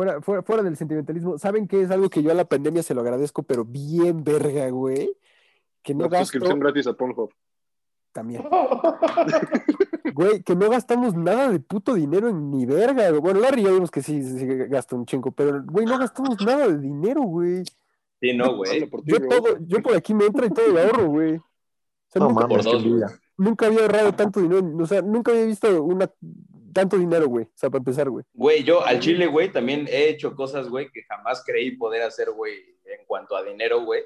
Fuera, 0.01 0.23
fuera, 0.23 0.43
fuera 0.43 0.63
del 0.63 0.79
sentimentalismo, 0.79 1.37
¿saben 1.37 1.69
qué 1.69 1.83
es 1.83 1.91
algo 1.91 2.09
que 2.09 2.23
yo 2.23 2.31
a 2.31 2.35
la 2.35 2.47
pandemia 2.47 2.83
se 2.83 2.95
lo 2.95 3.03
agradezco, 3.03 3.43
pero 3.43 3.67
bien 3.67 4.25
verga, 4.25 4.71
güey? 4.71 5.15
Que 5.83 5.93
no 5.93 6.05
La 6.05 6.09
gasto 6.09 6.25
suscripción 6.25 6.59
gratis 6.59 6.87
a 6.87 6.95
Pornhub. 6.95 7.31
también. 8.11 8.43
Güey, 10.15 10.43
que 10.43 10.57
no 10.57 10.71
gastamos 10.71 11.15
nada 11.15 11.51
de 11.51 11.61
puto 11.61 11.93
dinero 11.93 12.31
en 12.31 12.51
ni 12.51 12.65
verga, 12.65 13.11
güey. 13.11 13.21
Bueno, 13.21 13.41
Larry 13.41 13.65
ya 13.65 13.73
vimos 13.73 13.91
que 13.91 14.03
sí, 14.03 14.23
sí 14.23 14.47
gasta 14.47 14.97
un 14.97 15.05
chingo, 15.05 15.33
pero, 15.33 15.63
güey, 15.65 15.85
no 15.85 15.99
gastamos 15.99 16.41
nada 16.41 16.67
de 16.67 16.79
dinero, 16.79 17.21
güey. 17.21 17.63
Sí, 18.21 18.35
no, 18.35 18.57
güey. 18.57 18.89
Yo 19.05 19.19
bro. 19.19 19.29
todo, 19.29 19.59
yo 19.67 19.83
por 19.83 19.95
aquí 19.95 20.15
me 20.15 20.25
entra 20.25 20.47
y 20.47 20.51
todo 20.51 20.67
lo 20.69 20.81
ahorro, 20.81 21.09
güey. 21.09 21.37
O 21.37 21.43
sea, 22.09 22.21
No 22.21 22.29
nunca, 22.29 22.47
mames, 22.49 22.65
por 22.67 22.73
dos, 22.73 23.13
nunca 23.37 23.67
había 23.67 23.81
ahorrado 23.83 24.15
tanto 24.15 24.41
dinero, 24.41 24.67
o 24.79 24.87
sea, 24.87 25.03
nunca 25.03 25.31
había 25.33 25.45
visto 25.45 25.85
una 25.85 26.11
tanto 26.73 26.97
dinero, 26.99 27.27
güey. 27.29 27.45
O 27.45 27.51
sea, 27.55 27.71
para 27.71 27.81
empezar, 27.81 28.09
güey. 28.11 28.25
Güey, 28.33 28.63
yo 28.65 28.85
al 28.85 29.01
chile, 29.01 29.27
güey, 29.27 29.51
también 29.51 29.87
he 29.91 30.09
hecho 30.09 30.35
cosas, 30.35 30.69
güey, 30.69 30.91
que 30.91 31.03
jamás 31.05 31.43
creí 31.45 31.73
poder 31.77 32.03
hacer, 32.03 32.31
güey, 32.31 32.55
en 32.85 33.05
cuanto 33.07 33.37
a 33.37 33.43
dinero, 33.43 33.81
güey, 33.83 34.03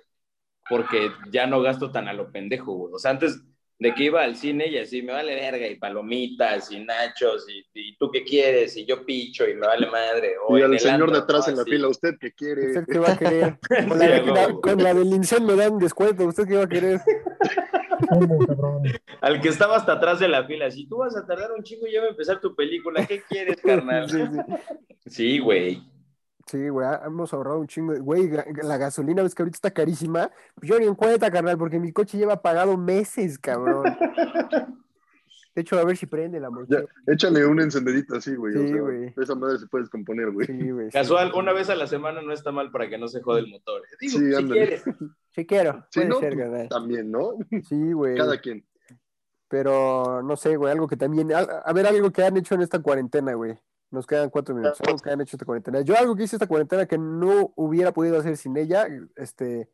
porque 0.69 1.11
ya 1.31 1.47
no 1.47 1.61
gasto 1.63 1.91
tan 1.91 2.09
a 2.09 2.13
lo 2.13 2.31
pendejo, 2.33 2.73
güey. 2.75 2.95
O 2.95 2.99
sea, 2.99 3.11
antes 3.13 3.41
de 3.79 3.93
que 3.93 4.05
iba 4.05 4.23
al 4.23 4.37
cine 4.37 4.69
y 4.69 4.79
así, 4.79 5.03
me 5.03 5.13
vale 5.13 5.35
verga, 5.35 5.67
y 5.67 5.75
palomitas, 5.77 6.71
y 6.71 6.79
nachos, 6.85 7.45
y, 7.49 7.67
y 7.75 7.97
tú 7.97 8.09
qué 8.11 8.23
quieres, 8.23 8.77
y 8.77 8.87
yo 8.87 9.05
picho, 9.05 9.47
y 9.49 9.55
me 9.55 9.67
vale 9.67 9.89
madre. 9.91 10.35
O 10.47 10.57
Y 10.57 10.63
al 10.63 10.73
el 10.73 10.79
señor 10.79 11.11
de 11.13 11.19
atrás 11.19 11.49
en 11.49 11.57
la 11.57 11.65
fila, 11.65 11.89
¿usted 11.89 12.15
qué 12.21 12.33
quiere? 12.33 12.69
¿Usted 12.69 12.85
qué 12.91 12.99
va 12.99 13.11
a 13.13 13.19
querer? 13.19 13.59
Con 13.89 13.99
la, 13.99 14.05
Sí, 14.21 14.27
la- 14.27 14.47
güey. 14.47 14.61
con 14.63 14.83
la 14.83 14.95
del 14.95 15.07
Incel 15.09 15.43
me 15.43 15.57
dan 15.57 15.79
descuento. 15.79 16.25
¿Usted 16.25 16.47
qué 16.47 16.57
va 16.57 16.65
a 16.65 16.69
querer? 16.69 17.01
Al 19.21 19.41
que 19.41 19.49
estaba 19.49 19.77
hasta 19.77 19.93
atrás 19.93 20.21
de 20.21 20.29
la 20.29 20.45
fila, 20.45 20.71
si 20.71 20.87
tú 20.87 20.99
vas 20.99 21.17
a 21.17 21.27
tardar 21.27 21.53
un 21.53 21.63
chingo, 21.63 21.87
ya 21.87 22.01
va 22.01 22.07
a 22.07 22.11
empezar 22.11 22.41
tu 22.41 22.55
película, 22.55 23.07
¿qué 23.07 23.23
quieres, 23.29 23.61
carnal? 23.61 24.09
Sí, 24.09 24.19
sí. 24.27 24.39
Sí, 25.07 25.39
güey. 25.39 25.83
Sí, 26.47 26.69
güey, 26.69 26.87
hemos 27.07 27.33
ahorrado 27.33 27.59
un 27.61 27.67
chingo. 27.67 27.95
Güey, 27.99 28.31
la 28.63 28.77
gasolina, 28.77 29.23
ves 29.23 29.35
que 29.35 29.43
ahorita 29.43 29.57
está 29.57 29.71
carísima. 29.71 30.31
Yo 30.61 30.79
ni 30.79 30.87
en 30.87 30.95
cuenta, 30.95 31.31
carnal, 31.31 31.57
porque 31.57 31.79
mi 31.79 31.93
coche 31.93 32.19
lleva 32.19 32.43
pagado 32.43 32.77
meses, 32.77 33.39
cabrón. 33.39 33.85
De 35.55 35.63
hecho, 35.63 35.79
a 35.79 35.85
ver 35.85 35.97
si 35.97 36.07
prende 36.07 36.41
la 36.41 36.51
mochila. 36.51 36.85
échale 37.07 37.47
un 37.47 37.61
encendedito 37.61 38.17
así, 38.17 38.35
güey. 38.35 38.53
Sí, 38.55 38.75
o 38.75 38.89
sea. 38.91 39.23
Esa 39.23 39.35
madre 39.37 39.59
se 39.59 39.67
puede 39.69 39.85
descomponer, 39.85 40.31
güey. 40.33 40.47
Sí, 40.49 40.71
güey. 40.71 40.87
sí. 40.87 40.93
Casual, 40.93 41.33
una 41.35 41.53
vez 41.53 41.71
a 41.71 41.77
la 41.77 41.87
semana 41.87 42.23
no 42.23 42.33
está 42.33 42.51
mal 42.51 42.71
para 42.73 42.89
que 42.89 42.99
no 42.99 43.07
se 43.07 43.23
jode 43.23 43.41
el 43.41 43.49
motor. 43.49 43.83
Digo, 44.01 44.13
Sí, 44.13 44.19
si 44.31 44.35
ándale. 44.35 44.61
quieres. 44.61 44.85
Sí 45.31 45.47
quiero. 45.47 45.85
Sí, 45.91 45.99
Puede 46.01 46.09
no, 46.11 46.21
ser, 46.21 46.35
pues, 46.35 46.45
carnal. 46.45 46.69
También, 46.69 47.11
¿no? 47.11 47.33
Sí, 47.69 47.93
güey. 47.93 48.17
Cada 48.17 48.39
quien. 48.39 48.65
Pero 49.49 50.23
no 50.23 50.37
sé, 50.37 50.57
güey, 50.57 50.73
algo 50.73 50.87
que 50.89 50.97
también. 50.97 51.33
A, 51.33 51.39
a 51.41 51.73
ver, 51.73 51.87
algo 51.87 52.11
que 52.13 52.23
han 52.23 52.37
hecho 52.37 52.55
en 52.55 52.63
esta 52.63 52.81
cuarentena, 52.81 53.35
güey. 53.35 53.59
Nos 53.91 54.07
quedan 54.07 54.31
cuatro 54.31 54.55
minutos. 54.55 54.81
Algo 54.87 54.99
que 54.99 55.11
han 55.11 55.21
hecho 55.21 55.37
esta 55.37 55.45
cuarentena. 55.45 55.81
Yo, 55.83 55.97
algo 55.97 56.15
que 56.17 56.25
hice 56.25 56.37
esta 56.37 56.47
cuarentena 56.47 56.87
que 56.87 56.99
no 56.99 57.53
hubiera 57.57 57.93
podido 57.93 58.19
hacer 58.19 58.37
sin 58.37 58.57
ella, 58.57 58.87
este. 59.17 59.69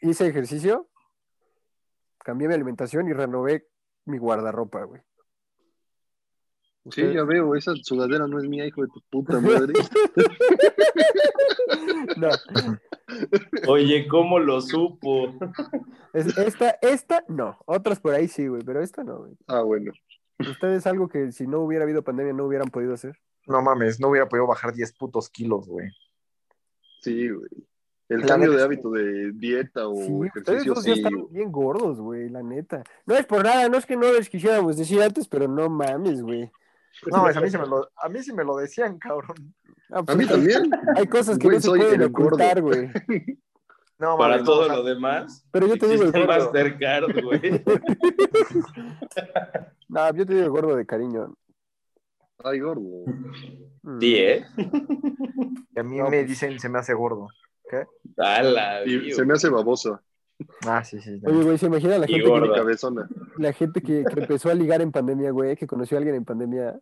Hice 0.00 0.26
ejercicio, 0.26 0.88
cambié 2.24 2.48
mi 2.48 2.54
alimentación 2.54 3.08
y 3.08 3.12
renové 3.12 3.68
mi 4.06 4.18
guardarropa, 4.18 4.82
güey. 4.84 5.00
Sí, 6.90 7.02
ya 7.12 7.24
veo, 7.24 7.54
esa 7.56 7.72
sudadera 7.82 8.28
no 8.28 8.38
es 8.38 8.48
mía, 8.48 8.64
hijo 8.64 8.80
de 8.82 8.88
tu 8.88 9.00
puta 9.10 9.40
madre. 9.40 9.72
No, 12.16 12.28
Oye, 13.68 14.06
¿cómo 14.08 14.38
lo 14.38 14.60
supo? 14.60 15.34
es- 16.12 16.36
esta, 16.38 16.70
esta, 16.82 17.24
no. 17.28 17.58
Otras 17.66 18.00
por 18.00 18.14
ahí 18.14 18.28
sí, 18.28 18.46
güey, 18.46 18.62
pero 18.62 18.80
esta 18.82 19.02
no, 19.04 19.18
güey. 19.18 19.36
Ah, 19.48 19.62
bueno. 19.62 19.92
Ustedes 20.38 20.86
algo 20.86 21.08
que 21.08 21.32
si 21.32 21.46
no 21.46 21.60
hubiera 21.60 21.84
habido 21.84 22.04
pandemia 22.04 22.32
no 22.32 22.44
hubieran 22.44 22.68
podido 22.70 22.94
hacer. 22.94 23.18
No 23.46 23.62
mames, 23.62 23.98
no 24.00 24.08
hubiera 24.08 24.28
podido 24.28 24.46
bajar 24.46 24.72
10 24.72 24.92
putos 24.96 25.28
kilos, 25.30 25.66
güey. 25.66 25.88
Sí, 27.00 27.28
güey. 27.30 27.50
El 28.08 28.20
La 28.20 28.26
cambio 28.26 28.50
neta 28.50 28.56
de 28.56 28.58
es 28.58 28.64
hábito 28.66 28.90
de 28.90 29.32
dieta 29.32 29.88
o 29.88 29.94
Sí, 29.96 30.12
ustedes 30.12 30.46
ejercicio, 30.62 30.74
ya 30.74 30.80
sí. 30.82 30.90
están 30.92 31.26
bien 31.32 31.50
gordos, 31.50 31.98
güey, 32.00 32.28
la 32.28 32.42
neta. 32.42 32.84
No 33.04 33.16
es 33.16 33.26
por 33.26 33.42
nada, 33.44 33.68
no 33.68 33.76
es 33.78 33.86
que 33.86 33.96
no 33.96 34.12
les 34.12 34.28
quisiéramos 34.28 34.76
decir 34.76 35.02
antes, 35.02 35.26
pero 35.26 35.48
no 35.48 35.68
mames, 35.68 36.22
güey. 36.22 36.50
No, 37.12 37.26
a 37.26 37.32
mí, 37.40 37.50
sí 37.50 37.58
me 37.58 37.66
lo, 37.66 37.90
a 37.94 38.08
mí 38.08 38.22
sí 38.22 38.32
me 38.32 38.42
lo 38.42 38.56
decían, 38.56 38.98
cabrón. 38.98 39.54
Ah, 39.90 39.98
A 39.98 40.02
pues, 40.02 40.16
mí 40.16 40.24
hay- 40.24 40.30
también. 40.30 40.70
Hay 40.96 41.06
cosas 41.06 41.36
que 41.36 41.44
Güey, 41.46 41.58
no 41.58 41.60
se 41.60 41.68
pueden 41.68 42.10
gordo. 42.12 42.26
ocultar, 42.28 42.62
güey. 42.62 42.90
No, 43.98 44.18
Para 44.18 44.36
no, 44.36 44.44
todo 44.44 44.68
lo 44.68 44.82
demás, 44.82 45.46
Pero 45.50 45.66
yo 45.68 45.78
te 45.78 45.88
digo 45.88 46.02
el 46.04 46.12
gordo. 46.12 46.26
Mastercard, 46.26 47.04
güey. 47.24 47.62
No, 49.88 50.14
yo 50.14 50.26
te 50.26 50.34
digo 50.34 50.44
el 50.44 50.50
gordo 50.50 50.76
de 50.76 50.84
cariño. 50.86 51.34
Ay, 52.44 52.60
gordo. 52.60 52.82
Mm. 53.82 53.98
Sí, 54.00 54.16
¿eh? 54.16 54.44
y 55.74 55.78
a 55.78 55.82
mí 55.82 55.96
No, 55.98 56.04
me 56.04 56.18
pues. 56.18 56.28
dicen 56.28 56.58
se 56.58 56.68
me 56.68 56.78
hace 56.78 56.92
gordo. 56.94 57.28
Y 58.86 59.12
se 59.12 59.24
me 59.24 59.34
hace 59.34 59.48
babosa. 59.48 60.02
Ah, 60.66 60.84
sí, 60.84 61.00
sí. 61.00 61.18
Oye, 61.24 61.42
güey, 61.44 61.58
¿se 61.58 61.66
imagina 61.66 61.98
la 61.98 62.04
Y 62.06 62.08
gente, 62.12 62.24
que, 62.24 62.28
gorda. 62.28 62.64
La 63.38 63.52
gente 63.52 63.80
que, 63.80 64.04
que 64.04 64.20
empezó 64.20 64.50
a 64.50 64.54
ligar 64.54 64.82
en 64.82 64.92
pandemia, 64.92 65.30
güey, 65.30 65.56
que 65.56 65.66
conoció 65.66 65.96
a 65.96 65.98
alguien 65.98 66.16
en 66.16 66.24
pandemia? 66.24 66.78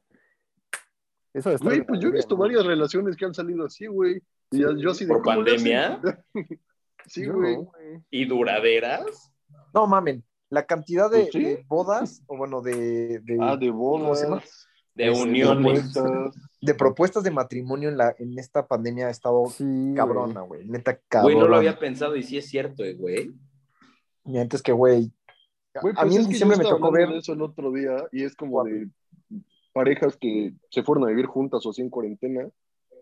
Eso 1.32 1.51
estar 1.51 1.68
Güey, 1.68 1.85
pues 1.87 2.01
yo 2.01 2.09
he 2.09 2.12
visto 2.12 2.37
güey. 2.37 2.49
varias 2.51 2.66
relaciones 2.66 3.16
que 3.16 3.24
han 3.24 3.35
salido 3.35 3.64
así, 3.66 3.87
güey. 3.87 4.20
Y 4.51 4.61
yo 4.61 4.91
así 4.91 5.07
¿Por 5.07 5.22
pandemia? 5.22 6.01
Sí, 7.07 7.26
güey. 7.26 7.57
no, 7.57 7.64
güey. 7.64 8.01
¿Y 8.11 8.24
duraderas? 8.24 9.30
No, 9.74 9.87
mamen. 9.87 10.24
La 10.49 10.64
cantidad 10.64 11.11
de, 11.11 11.20
Pues 11.22 11.32
sí. 11.32 11.43
de 11.45 11.64
bodas, 11.68 12.22
o 12.26 12.37
bueno, 12.37 12.62
de, 12.62 13.20
de, 13.20 13.37
Ah, 13.41 13.57
de 13.57 13.68
¿Cómo 13.70 14.14
se 14.14 14.24
llama? 14.24 14.37
bodas. 14.37 14.68
De 14.95 15.09
Este, 15.09 15.23
uniones. 15.23 15.93
propuestas. 15.93 16.35
de 16.61 16.75
propuestas 16.75 17.23
de 17.25 17.31
matrimonio 17.31 17.89
en, 17.89 17.97
la, 17.99 18.15
en 18.19 18.39
esta 18.39 18.67
pandemia 18.67 19.09
ha 19.09 19.11
estado 19.11 19.47
Sí, 19.47 19.65
güey. 19.65 19.95
cabrona, 19.95 20.41
güey. 20.43 20.67
Neta, 20.67 20.93
Güey, 20.93 21.03
cabrona. 21.09 21.41
no 21.41 21.49
lo 21.49 21.57
había 21.57 21.79
pensado 21.79 22.17
y 22.17 22.23
sí 22.23 22.39
es 22.39 22.47
cierto, 22.49 22.85
eh, 22.85 22.95
güey. 22.95 23.33
Y 24.25 24.39
antes 24.39 24.63
que, 24.63 24.73
güey. 24.73 25.13
Güey, 25.83 25.95
a 25.97 26.03
pues 26.03 26.09
mí 26.09 26.17
es 26.17 26.25
en 26.25 26.31
diciembre 26.31 26.57
me 26.59 26.65
tocó 26.65 26.91
ver. 26.93 27.11
eso 27.13 27.33
el 27.33 27.43
otro 27.43 27.73
día 27.73 27.97
y 28.13 28.23
es 28.23 28.37
como 28.37 28.63
de 28.65 28.89
parejas 29.73 30.17
que 30.17 30.55
se 30.71 30.83
fueron 30.85 31.05
a 31.05 31.09
vivir 31.09 31.27
juntas 31.27 31.67
o 31.67 31.71
así 31.71 31.83
en 31.83 31.91
cuarentena 31.91 32.49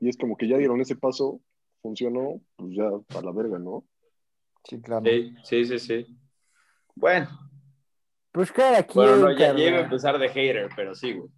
y 0.00 0.08
es 0.08 0.16
como 0.16 0.36
que 0.38 0.48
ya 0.48 0.56
dieron 0.56 0.80
ese 0.80 0.96
paso, 0.96 1.40
funcionó, 1.82 2.40
pues 2.56 2.72
ya 2.74 2.84
a 2.86 3.20
la 3.22 3.30
verga, 3.32 3.58
¿no? 3.58 3.84
Sí, 4.64 4.80
claro. 4.80 5.04
Sí, 5.04 5.34
sí, 5.44 5.64
sí, 5.66 5.78
sí. 5.78 6.18
Bueno, 6.94 7.28
Pues 8.32 8.50
cada 8.50 8.82
quien, 8.84 9.04
bueno, 9.06 9.16
no, 9.28 9.38
ya, 9.38 9.54
ya 9.54 9.68
iba 9.68 9.78
a 9.78 9.82
empezar 9.82 10.18
de 10.18 10.28
hater, 10.30 10.70
pero 10.74 10.94
sí, 10.94 11.12
güey. 11.12 11.28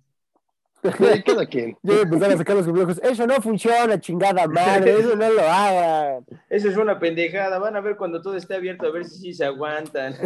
Cada 1.26 1.46
quien. 1.46 1.78
Yo 1.82 1.92
voy 1.92 1.98
a 1.98 2.02
empezar 2.02 2.30
a 2.32 2.36
sacar 2.36 2.56
los 2.56 2.66
complejos. 2.66 3.00
Eso 3.02 3.26
no 3.26 3.34
funciona, 3.36 3.98
chingada 3.98 4.46
madre. 4.46 4.98
Eso 4.98 5.16
no 5.16 5.30
lo 5.30 5.42
hagan. 5.42 6.26
Esa 6.50 6.68
es 6.68 6.76
una 6.76 6.98
pendejada. 6.98 7.58
Van 7.58 7.74
a 7.74 7.80
ver 7.80 7.96
cuando 7.96 8.20
todo 8.20 8.36
esté 8.36 8.54
abierto, 8.54 8.86
a 8.86 8.90
ver 8.90 9.06
si 9.06 9.18
sí 9.18 9.34
se 9.34 9.44
aguantan. 9.44 10.14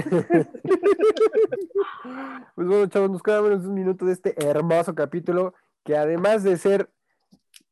Pues 2.54 2.66
bueno, 2.66 2.86
chavos, 2.86 3.10
nos 3.10 3.22
queda 3.22 3.42
menos 3.42 3.64
un 3.64 3.74
minuto 3.74 4.04
de 4.04 4.12
este 4.12 4.34
hermoso 4.44 4.94
capítulo 4.94 5.54
que 5.84 5.96
además 5.96 6.42
de 6.42 6.56
ser 6.56 6.90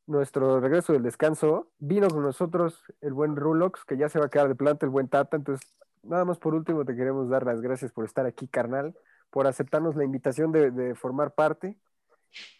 nuestro 0.05 0.59
regreso 0.59 0.93
del 0.93 1.03
descanso, 1.03 1.71
vino 1.79 2.07
con 2.07 2.21
nosotros 2.23 2.83
el 3.01 3.13
buen 3.13 3.35
Rulox, 3.35 3.83
que 3.83 3.97
ya 3.97 4.07
se 4.09 4.19
va 4.19 4.25
a 4.25 4.29
quedar 4.29 4.47
de 4.47 4.55
planta, 4.55 4.85
el 4.85 4.91
buen 4.91 5.09
Tata. 5.09 5.35
Entonces, 5.35 5.75
nada 6.03 6.23
más 6.23 6.37
por 6.37 6.53
último 6.55 6.85
te 6.85 6.95
queremos 6.95 7.29
dar 7.29 7.45
las 7.45 7.61
gracias 7.61 7.91
por 7.91 8.05
estar 8.05 8.25
aquí, 8.25 8.47
carnal, 8.47 8.95
por 9.29 9.47
aceptarnos 9.47 9.95
la 9.95 10.05
invitación 10.05 10.51
de, 10.51 10.71
de 10.71 10.95
formar 10.95 11.33
parte. 11.33 11.77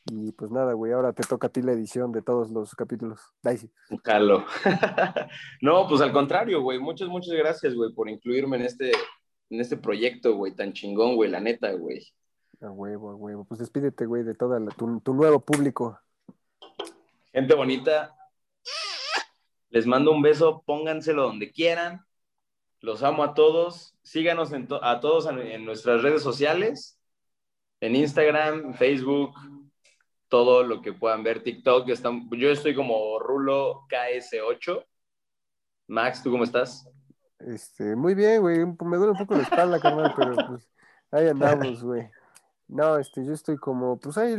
Y 0.06 0.32
pues 0.32 0.52
nada, 0.52 0.74
güey, 0.74 0.94
ahora 0.94 1.14
te 1.14 1.24
toca 1.24 1.48
a 1.48 1.50
ti 1.50 1.62
la 1.62 1.74
edición 1.74 2.12
de 2.12 2.22
todos 2.22 2.50
los 2.50 2.74
capítulos. 2.76 3.20
Daisy. 3.44 3.70
Jalo. 4.04 4.46
no, 5.62 5.88
pues 5.88 6.02
al 6.02 6.12
contrario, 6.14 6.62
güey. 6.62 6.80
Muchas, 6.80 7.10
muchas 7.10 7.34
gracias, 7.36 7.76
güey, 7.76 7.92
por 7.94 8.10
incluirme 8.10 8.58
en 8.58 8.64
este, 8.64 8.92
en 9.50 9.60
este 9.60 9.78
proyecto, 9.78 10.36
güey, 10.36 10.54
tan 10.56 10.74
chingón, 10.74 11.16
güey, 11.16 11.30
la 11.30 11.40
neta, 11.40 11.72
güey. 11.74 12.08
A 12.62 12.72
huevo, 12.72 13.12
a 13.12 13.16
huevo. 13.16 13.46
Pues 13.46 13.60
despídete, 13.60 14.06
güey, 14.06 14.24
de 14.24 14.34
todo 14.34 14.58
tu, 14.78 15.00
tu 15.02 15.14
nuevo 15.14 15.40
público. 15.40 16.00
Gente 17.32 17.54
bonita, 17.54 18.16
les 19.70 19.86
mando 19.86 20.12
un 20.12 20.22
beso, 20.22 20.64
pónganselo 20.66 21.24
donde 21.24 21.52
quieran. 21.52 22.02
Los 22.80 23.04
amo 23.04 23.24
a 23.24 23.34
todos. 23.34 23.96
Síganos 24.02 24.54
en 24.54 24.68
to- 24.68 24.84
a 24.84 25.00
todos 25.02 25.28
en, 25.28 25.40
en 25.40 25.66
nuestras 25.66 26.02
redes 26.02 26.24
sociales, 26.24 26.97
en 27.80 27.96
Instagram, 27.96 28.74
Facebook, 28.74 29.34
todo 30.28 30.64
lo 30.64 30.82
que 30.82 30.94
puedan 30.94 31.24
ver, 31.24 31.44
TikTok. 31.44 31.90
Están, 31.90 32.30
yo 32.32 32.50
estoy 32.50 32.76
como 32.76 33.20
Rulo 33.20 33.86
KS8. 33.90 34.86
Max, 35.88 36.22
¿tú 36.24 36.32
cómo 36.32 36.44
estás? 36.44 36.90
Este, 37.40 37.96
muy 37.96 38.16
bien, 38.16 38.42
güey. 38.42 38.66
Me 38.66 38.98
duele 38.98 39.12
un 39.12 39.18
poco 39.18 39.36
la 39.36 39.44
espalda, 39.44 39.80
carnal, 39.80 40.14
pero 40.16 40.36
pues 40.48 40.70
ahí 41.12 41.28
andamos, 41.28 41.84
güey. 41.84 42.10
No, 42.68 42.98
este, 42.98 43.24
yo 43.24 43.32
estoy 43.32 43.56
como, 43.56 43.98
pues 43.98 44.18
ahí, 44.18 44.36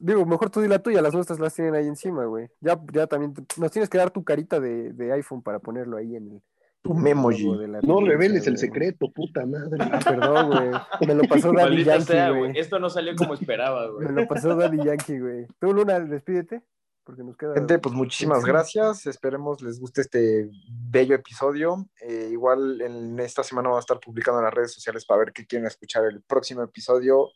digo, 0.00 0.24
mejor 0.24 0.50
tú 0.50 0.60
di 0.60 0.68
la 0.68 0.80
tuya, 0.80 1.02
las 1.02 1.14
nuestras 1.14 1.40
las 1.40 1.52
tienen 1.52 1.74
ahí 1.74 1.88
encima, 1.88 2.24
güey. 2.26 2.48
Ya, 2.60 2.80
ya 2.92 3.08
también, 3.08 3.34
nos 3.56 3.72
tienes 3.72 3.88
que 3.88 3.98
dar 3.98 4.12
tu 4.12 4.22
carita 4.22 4.60
de 4.60 5.12
iPhone 5.12 5.42
para 5.42 5.58
ponerlo 5.58 5.96
ahí 5.96 6.14
en 6.14 6.30
el. 6.30 6.42
Tu 6.82 6.94
memoji. 6.94 7.46
No 7.82 8.00
reveles 8.00 8.46
el 8.48 8.58
secreto, 8.58 9.08
puta 9.10 9.46
madre. 9.46 9.78
Ah, 9.80 10.00
perdón, 10.04 10.48
güey. 10.48 10.70
Me 11.06 11.14
lo 11.14 11.22
pasó 11.28 11.52
Daddy 11.52 11.68
Maldita 11.70 11.92
Yankee, 11.92 12.06
sea, 12.06 12.30
güey. 12.30 12.58
Esto 12.58 12.78
no 12.80 12.90
salió 12.90 13.14
como 13.14 13.34
esperaba, 13.34 13.88
güey. 13.88 14.08
Me 14.08 14.22
lo 14.22 14.26
pasó 14.26 14.56
Daddy 14.56 14.84
Yankee, 14.84 15.18
güey. 15.20 15.46
Tú, 15.60 15.72
Luna, 15.72 16.00
despídete, 16.00 16.62
porque 17.04 17.22
nos 17.22 17.36
queda. 17.36 17.54
Gente, 17.54 17.78
pues 17.78 17.94
muchísimas 17.94 18.44
gracias. 18.44 19.06
Esperemos 19.06 19.62
les 19.62 19.78
guste 19.78 20.00
este 20.00 20.50
bello 20.68 21.14
episodio. 21.14 21.88
Eh, 22.00 22.30
igual 22.32 22.80
en 22.80 23.18
esta 23.20 23.44
semana 23.44 23.68
voy 23.68 23.76
a 23.76 23.80
estar 23.80 24.00
publicando 24.00 24.40
en 24.40 24.46
las 24.46 24.54
redes 24.54 24.72
sociales 24.72 25.04
para 25.06 25.20
ver 25.20 25.32
qué 25.32 25.46
quieren 25.46 25.68
escuchar 25.68 26.04
el 26.06 26.20
próximo 26.22 26.64
episodio. 26.64 27.28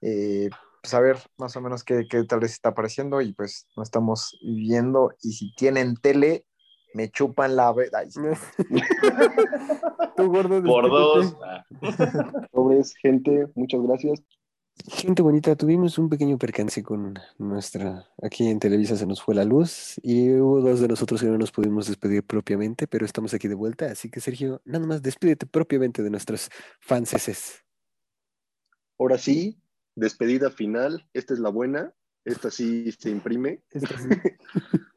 Eh, 0.00 0.48
pues 0.80 0.94
a 0.94 1.00
ver 1.00 1.18
más 1.38 1.56
o 1.56 1.60
menos 1.60 1.82
qué, 1.82 2.06
qué 2.08 2.22
tal 2.22 2.38
les 2.38 2.52
está 2.52 2.72
pareciendo 2.72 3.20
y 3.20 3.32
pues 3.32 3.66
nos 3.76 3.88
estamos 3.88 4.38
viendo. 4.42 5.12
Y 5.20 5.32
si 5.32 5.52
tienen 5.56 5.96
tele, 5.96 6.46
me 6.96 7.10
chupan 7.10 7.54
la... 7.54 7.74
Ay, 7.92 8.10
sí. 8.10 8.20
Tú, 10.16 10.28
gordo, 10.30 10.62
Por 10.62 10.84
despídete. 10.84 10.88
dos. 10.90 11.36
Ah. 11.44 11.66
Pobres, 12.50 12.94
gente, 13.02 13.48
muchas 13.54 13.82
gracias. 13.82 14.22
Gente 14.88 15.22
bonita, 15.22 15.56
tuvimos 15.56 15.98
un 15.98 16.08
pequeño 16.08 16.38
percance 16.38 16.82
con 16.82 17.18
nuestra. 17.38 18.08
Aquí 18.22 18.48
en 18.48 18.58
Televisa 18.58 18.96
se 18.96 19.06
nos 19.06 19.22
fue 19.22 19.34
la 19.34 19.44
luz 19.44 20.00
y 20.02 20.32
hubo 20.34 20.60
dos 20.60 20.80
de 20.80 20.88
nosotros 20.88 21.20
que 21.20 21.26
no 21.26 21.38
nos 21.38 21.52
pudimos 21.52 21.86
despedir 21.86 22.22
propiamente, 22.24 22.86
pero 22.86 23.04
estamos 23.04 23.34
aquí 23.34 23.46
de 23.46 23.54
vuelta. 23.54 23.86
Así 23.86 24.10
que, 24.10 24.20
Sergio, 24.20 24.62
nada 24.64 24.86
más 24.86 25.02
despídete 25.02 25.46
propiamente 25.46 26.02
de 26.02 26.10
nuestros 26.10 26.50
fanses. 26.80 27.62
Ahora 28.98 29.18
sí, 29.18 29.58
despedida 29.94 30.50
final. 30.50 31.06
Esta 31.12 31.34
es 31.34 31.40
la 31.40 31.50
buena. 31.50 31.94
Esta 32.24 32.50
sí 32.50 32.90
se 32.92 33.10
imprime. 33.10 33.62
Esto 33.70 33.94
sí. 33.98 34.08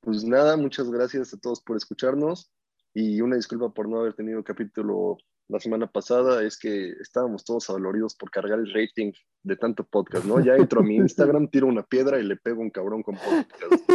Pues 0.00 0.24
nada, 0.24 0.56
muchas 0.56 0.90
gracias 0.90 1.34
a 1.34 1.38
todos 1.38 1.60
por 1.60 1.76
escucharnos 1.76 2.52
y 2.94 3.20
una 3.20 3.36
disculpa 3.36 3.72
por 3.72 3.88
no 3.88 4.00
haber 4.00 4.14
tenido 4.14 4.42
capítulo 4.44 5.16
la 5.48 5.60
semana 5.60 5.90
pasada, 5.90 6.42
es 6.42 6.58
que 6.58 6.90
estábamos 7.00 7.44
todos 7.44 7.70
adoloridos 7.70 8.14
por 8.14 8.30
cargar 8.30 8.58
el 8.58 8.72
rating 8.72 9.12
de 9.42 9.56
tanto 9.56 9.84
podcast, 9.84 10.26
¿no? 10.26 10.40
Ya 10.40 10.56
entro 10.56 10.80
a 10.80 10.84
mi 10.84 10.96
Instagram, 10.96 11.48
tiro 11.48 11.66
una 11.66 11.82
piedra 11.82 12.20
y 12.20 12.24
le 12.24 12.36
pego 12.36 12.60
un 12.60 12.70
cabrón 12.70 13.02
con 13.02 13.16
podcast. 13.16 13.90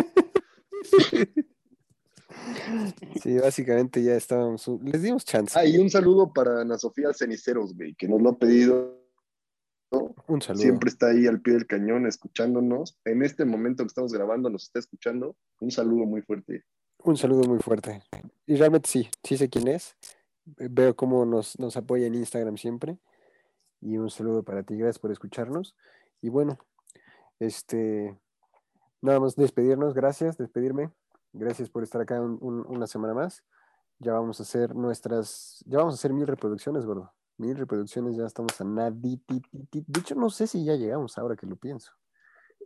Sí, 3.21 3.37
básicamente 3.37 4.03
ya 4.03 4.15
estábamos. 4.15 4.67
Les 4.83 5.01
dimos 5.01 5.23
chance. 5.23 5.57
Ah, 5.57 5.65
y 5.65 5.77
un 5.77 5.89
saludo 5.89 6.33
para 6.33 6.61
Ana 6.61 6.77
Sofía 6.77 7.13
Ceniceros, 7.13 7.75
güey, 7.75 7.93
que 7.95 8.07
nos 8.07 8.21
lo 8.21 8.31
ha 8.31 8.37
pedido. 8.37 9.02
Un 10.27 10.41
saludo. 10.41 10.61
Siempre 10.61 10.89
está 10.89 11.07
ahí 11.07 11.27
al 11.27 11.41
pie 11.41 11.53
del 11.53 11.67
cañón 11.67 12.05
escuchándonos. 12.07 12.97
En 13.05 13.23
este 13.23 13.45
momento 13.45 13.83
que 13.83 13.87
estamos 13.87 14.11
grabando 14.13 14.49
nos 14.49 14.63
está 14.63 14.79
escuchando. 14.79 15.35
Un 15.59 15.71
saludo 15.71 16.05
muy 16.05 16.21
fuerte. 16.21 16.63
Un 17.03 17.17
saludo 17.17 17.43
muy 17.47 17.59
fuerte. 17.59 18.01
Y 18.45 18.55
realmente 18.55 18.89
sí, 18.89 19.09
sí 19.23 19.37
sé 19.37 19.49
quién 19.49 19.67
es. 19.67 19.95
Veo 20.45 20.95
cómo 20.95 21.25
nos, 21.25 21.59
nos 21.59 21.75
apoya 21.77 22.07
en 22.07 22.15
Instagram 22.15 22.57
siempre. 22.57 22.97
Y 23.81 23.97
un 23.97 24.09
saludo 24.09 24.43
para 24.43 24.63
ti, 24.63 24.77
gracias 24.77 24.99
por 24.99 25.11
escucharnos. 25.11 25.75
Y 26.21 26.29
bueno, 26.29 26.57
este, 27.39 28.17
nada 29.01 29.19
más 29.19 29.35
despedirnos, 29.35 29.93
gracias, 29.93 30.37
despedirme. 30.37 30.91
Gracias 31.33 31.69
por 31.69 31.83
estar 31.83 32.01
acá 32.01 32.21
un- 32.21 32.37
un- 32.41 32.65
una 32.67 32.87
semana 32.87 33.13
más. 33.13 33.43
Ya 33.99 34.13
vamos 34.13 34.39
a 34.39 34.43
hacer 34.43 34.75
nuestras, 34.75 35.63
ya 35.67 35.79
vamos 35.79 35.95
a 35.95 35.97
hacer 35.97 36.13
mil 36.13 36.27
reproducciones, 36.27 36.85
gordo. 36.85 37.11
Mil 37.37 37.57
reproducciones, 37.57 38.15
ya 38.15 38.25
estamos 38.25 38.59
a 38.61 38.63
nada. 38.63 38.91
De 38.91 39.19
hecho, 39.99 40.15
no 40.15 40.29
sé 40.29 40.47
si 40.47 40.63
ya 40.63 40.75
llegamos 40.75 41.17
ahora 41.17 41.35
que 41.35 41.47
lo 41.47 41.55
pienso. 41.55 41.91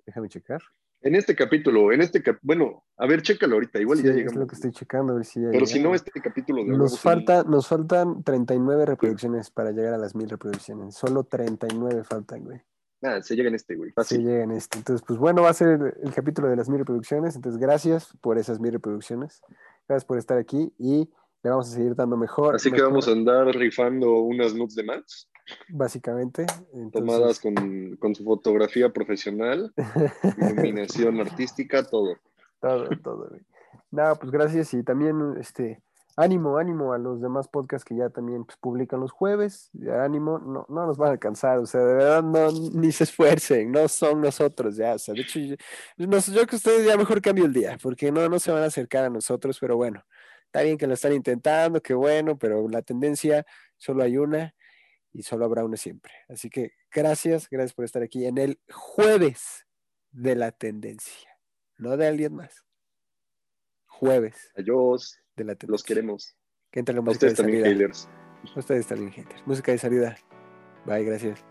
Déjame 0.05 0.29
checar. 0.29 0.61
En 1.01 1.13
este 1.15 1.35
capítulo, 1.35 1.91
en 1.91 2.01
este 2.01 2.23
cap 2.23 2.37
bueno, 2.41 2.83
a 2.97 3.05
ver, 3.05 3.21
chécalo 3.21 3.53
ahorita, 3.55 3.79
igual 3.79 3.99
Sí, 3.99 4.03
ya 4.05 4.09
es 4.09 4.15
llegamos. 4.17 4.35
lo 4.39 4.47
que 4.47 4.55
estoy 4.55 4.71
checando, 4.71 5.13
a 5.13 5.15
ver 5.17 5.25
si 5.25 5.39
ya 5.41 5.49
Pero 5.51 5.65
si 5.67 5.75
no, 5.75 5.89
llegamos. 5.91 5.95
este 6.07 6.21
capítulo 6.21 6.63
de 6.63 6.69
Nos, 6.69 6.77
huevo 6.77 6.89
sí- 6.89 6.97
falta, 6.97 7.43
nos 7.43 7.67
faltan 7.67 8.23
39 8.23 8.85
reproducciones 8.87 9.51
para 9.51 9.71
llegar 9.71 9.93
a 9.93 9.97
las 9.99 10.15
mil 10.15 10.27
reproducciones. 10.27 10.95
Solo 10.95 11.23
39 11.23 12.03
faltan, 12.03 12.43
güey. 12.43 12.61
Nada, 12.99 13.21
se 13.21 13.35
llega 13.35 13.47
en 13.49 13.53
este, 13.55 13.75
güey. 13.75 13.91
Fácil. 13.91 14.25
llegan 14.25 14.49
este. 14.51 14.79
Entonces, 14.79 15.05
pues 15.07 15.19
bueno, 15.19 15.43
va 15.43 15.49
a 15.49 15.53
ser 15.53 15.99
el 16.01 16.13
capítulo 16.15 16.47
de 16.49 16.55
las 16.55 16.67
mil 16.67 16.79
reproducciones. 16.79 17.35
Entonces, 17.35 17.61
gracias 17.61 18.17
por 18.21 18.39
esas 18.39 18.59
mil 18.59 18.71
reproducciones. 18.73 19.41
Gracias 19.87 20.03
por 20.05 20.17
estar 20.17 20.39
aquí 20.39 20.73
y 20.79 21.11
le 21.47 21.51
vamos 21.51 21.69
a 21.71 21.75
seguir 21.75 21.95
dando 21.95 22.17
mejor. 22.17 22.55
Así 22.55 22.69
que 22.69 22.75
mejor- 22.77 22.89
vamos 22.89 23.07
a 23.07 23.11
andar 23.11 23.47
rifando 23.47 24.11
unas 24.21 24.53
nudes 24.53 24.75
de 24.75 24.83
Max. 24.83 25.29
básicamente. 25.69 26.45
Entonces, 26.73 26.91
Tomadas 26.91 27.39
con, 27.39 27.95
con 27.97 28.13
su 28.15 28.23
fotografía 28.23 28.91
profesional, 28.91 29.73
iluminación 30.37 31.19
artística, 31.21 31.83
todo. 31.83 32.17
Todo, 32.59 32.89
todo. 33.03 33.29
Nada, 33.91 34.15
pues 34.15 34.31
gracias 34.31 34.73
y 34.73 34.83
también, 34.83 35.35
este, 35.39 35.81
ánimo, 36.17 36.57
ánimo 36.57 36.91
a 36.93 36.97
los 36.97 37.21
demás 37.21 37.47
podcasts 37.47 37.85
que 37.85 37.95
ya 37.95 38.09
también 38.09 38.43
pues, 38.43 38.57
publican 38.57 38.99
los 38.99 39.11
jueves. 39.11 39.69
Ánimo, 40.03 40.39
no, 40.39 40.65
no 40.67 40.85
nos 40.87 40.97
van 40.97 41.09
a 41.09 41.11
alcanzar, 41.13 41.59
o 41.59 41.65
sea, 41.65 41.81
de 41.81 41.93
verdad, 41.93 42.23
no, 42.23 42.51
ni 42.73 42.91
se 42.91 43.05
esfuercen, 43.05 43.71
no 43.71 43.87
son 43.87 44.19
nosotros 44.21 44.75
ya, 44.75 44.95
o 44.95 44.99
sea, 44.99 45.13
de 45.13 45.21
hecho, 45.21 45.39
yo, 45.39 45.55
nos- 46.07 46.27
yo 46.27 46.45
que 46.45 46.55
ustedes 46.57 46.85
ya 46.85 46.97
mejor 46.97 47.21
cambio 47.21 47.45
el 47.45 47.53
día, 47.53 47.77
porque 47.81 48.11
no, 48.11 48.27
no 48.27 48.39
se 48.39 48.51
van 48.51 48.63
a 48.63 48.67
acercar 48.67 49.05
a 49.05 49.09
nosotros, 49.09 49.57
pero 49.61 49.77
bueno, 49.77 50.03
está 50.47 50.63
bien 50.63 50.77
que 50.77 50.87
lo 50.87 50.95
están 50.95 51.13
intentando, 51.13 51.81
qué 51.81 51.93
bueno, 51.93 52.37
pero 52.37 52.67
la 52.67 52.81
tendencia 52.81 53.45
solo 53.77 54.03
hay 54.03 54.17
una 54.17 54.55
y 55.13 55.23
solo 55.23 55.45
habrá 55.45 55.63
una 55.63 55.77
siempre. 55.77 56.13
Así 56.27 56.49
que 56.49 56.71
gracias, 56.91 57.47
gracias 57.49 57.73
por 57.73 57.85
estar 57.85 58.01
aquí 58.01 58.25
en 58.25 58.37
el 58.37 58.59
jueves 58.71 59.65
de 60.11 60.35
la 60.35 60.51
tendencia, 60.51 61.29
no 61.77 61.95
de 61.97 62.07
alguien 62.07 62.33
más. 62.35 62.65
Jueves 63.85 64.51
Adiós, 64.55 65.19
de 65.35 65.43
la 65.43 65.53
tendencia. 65.55 65.71
los 65.71 65.83
queremos. 65.83 66.35
Que 66.71 66.79
entre 66.79 66.95
la 66.95 67.01
música 67.01 67.25
de 67.27 67.31
ustedes 67.33 67.37
también, 67.37 67.63
salida. 67.63 67.79
haters. 67.87 68.09
Ustedes 68.55 68.87
también, 68.87 69.11
gente. 69.11 69.35
Música 69.45 69.71
de 69.71 69.77
salida. 69.79 70.17
Bye, 70.85 71.03
gracias. 71.03 71.43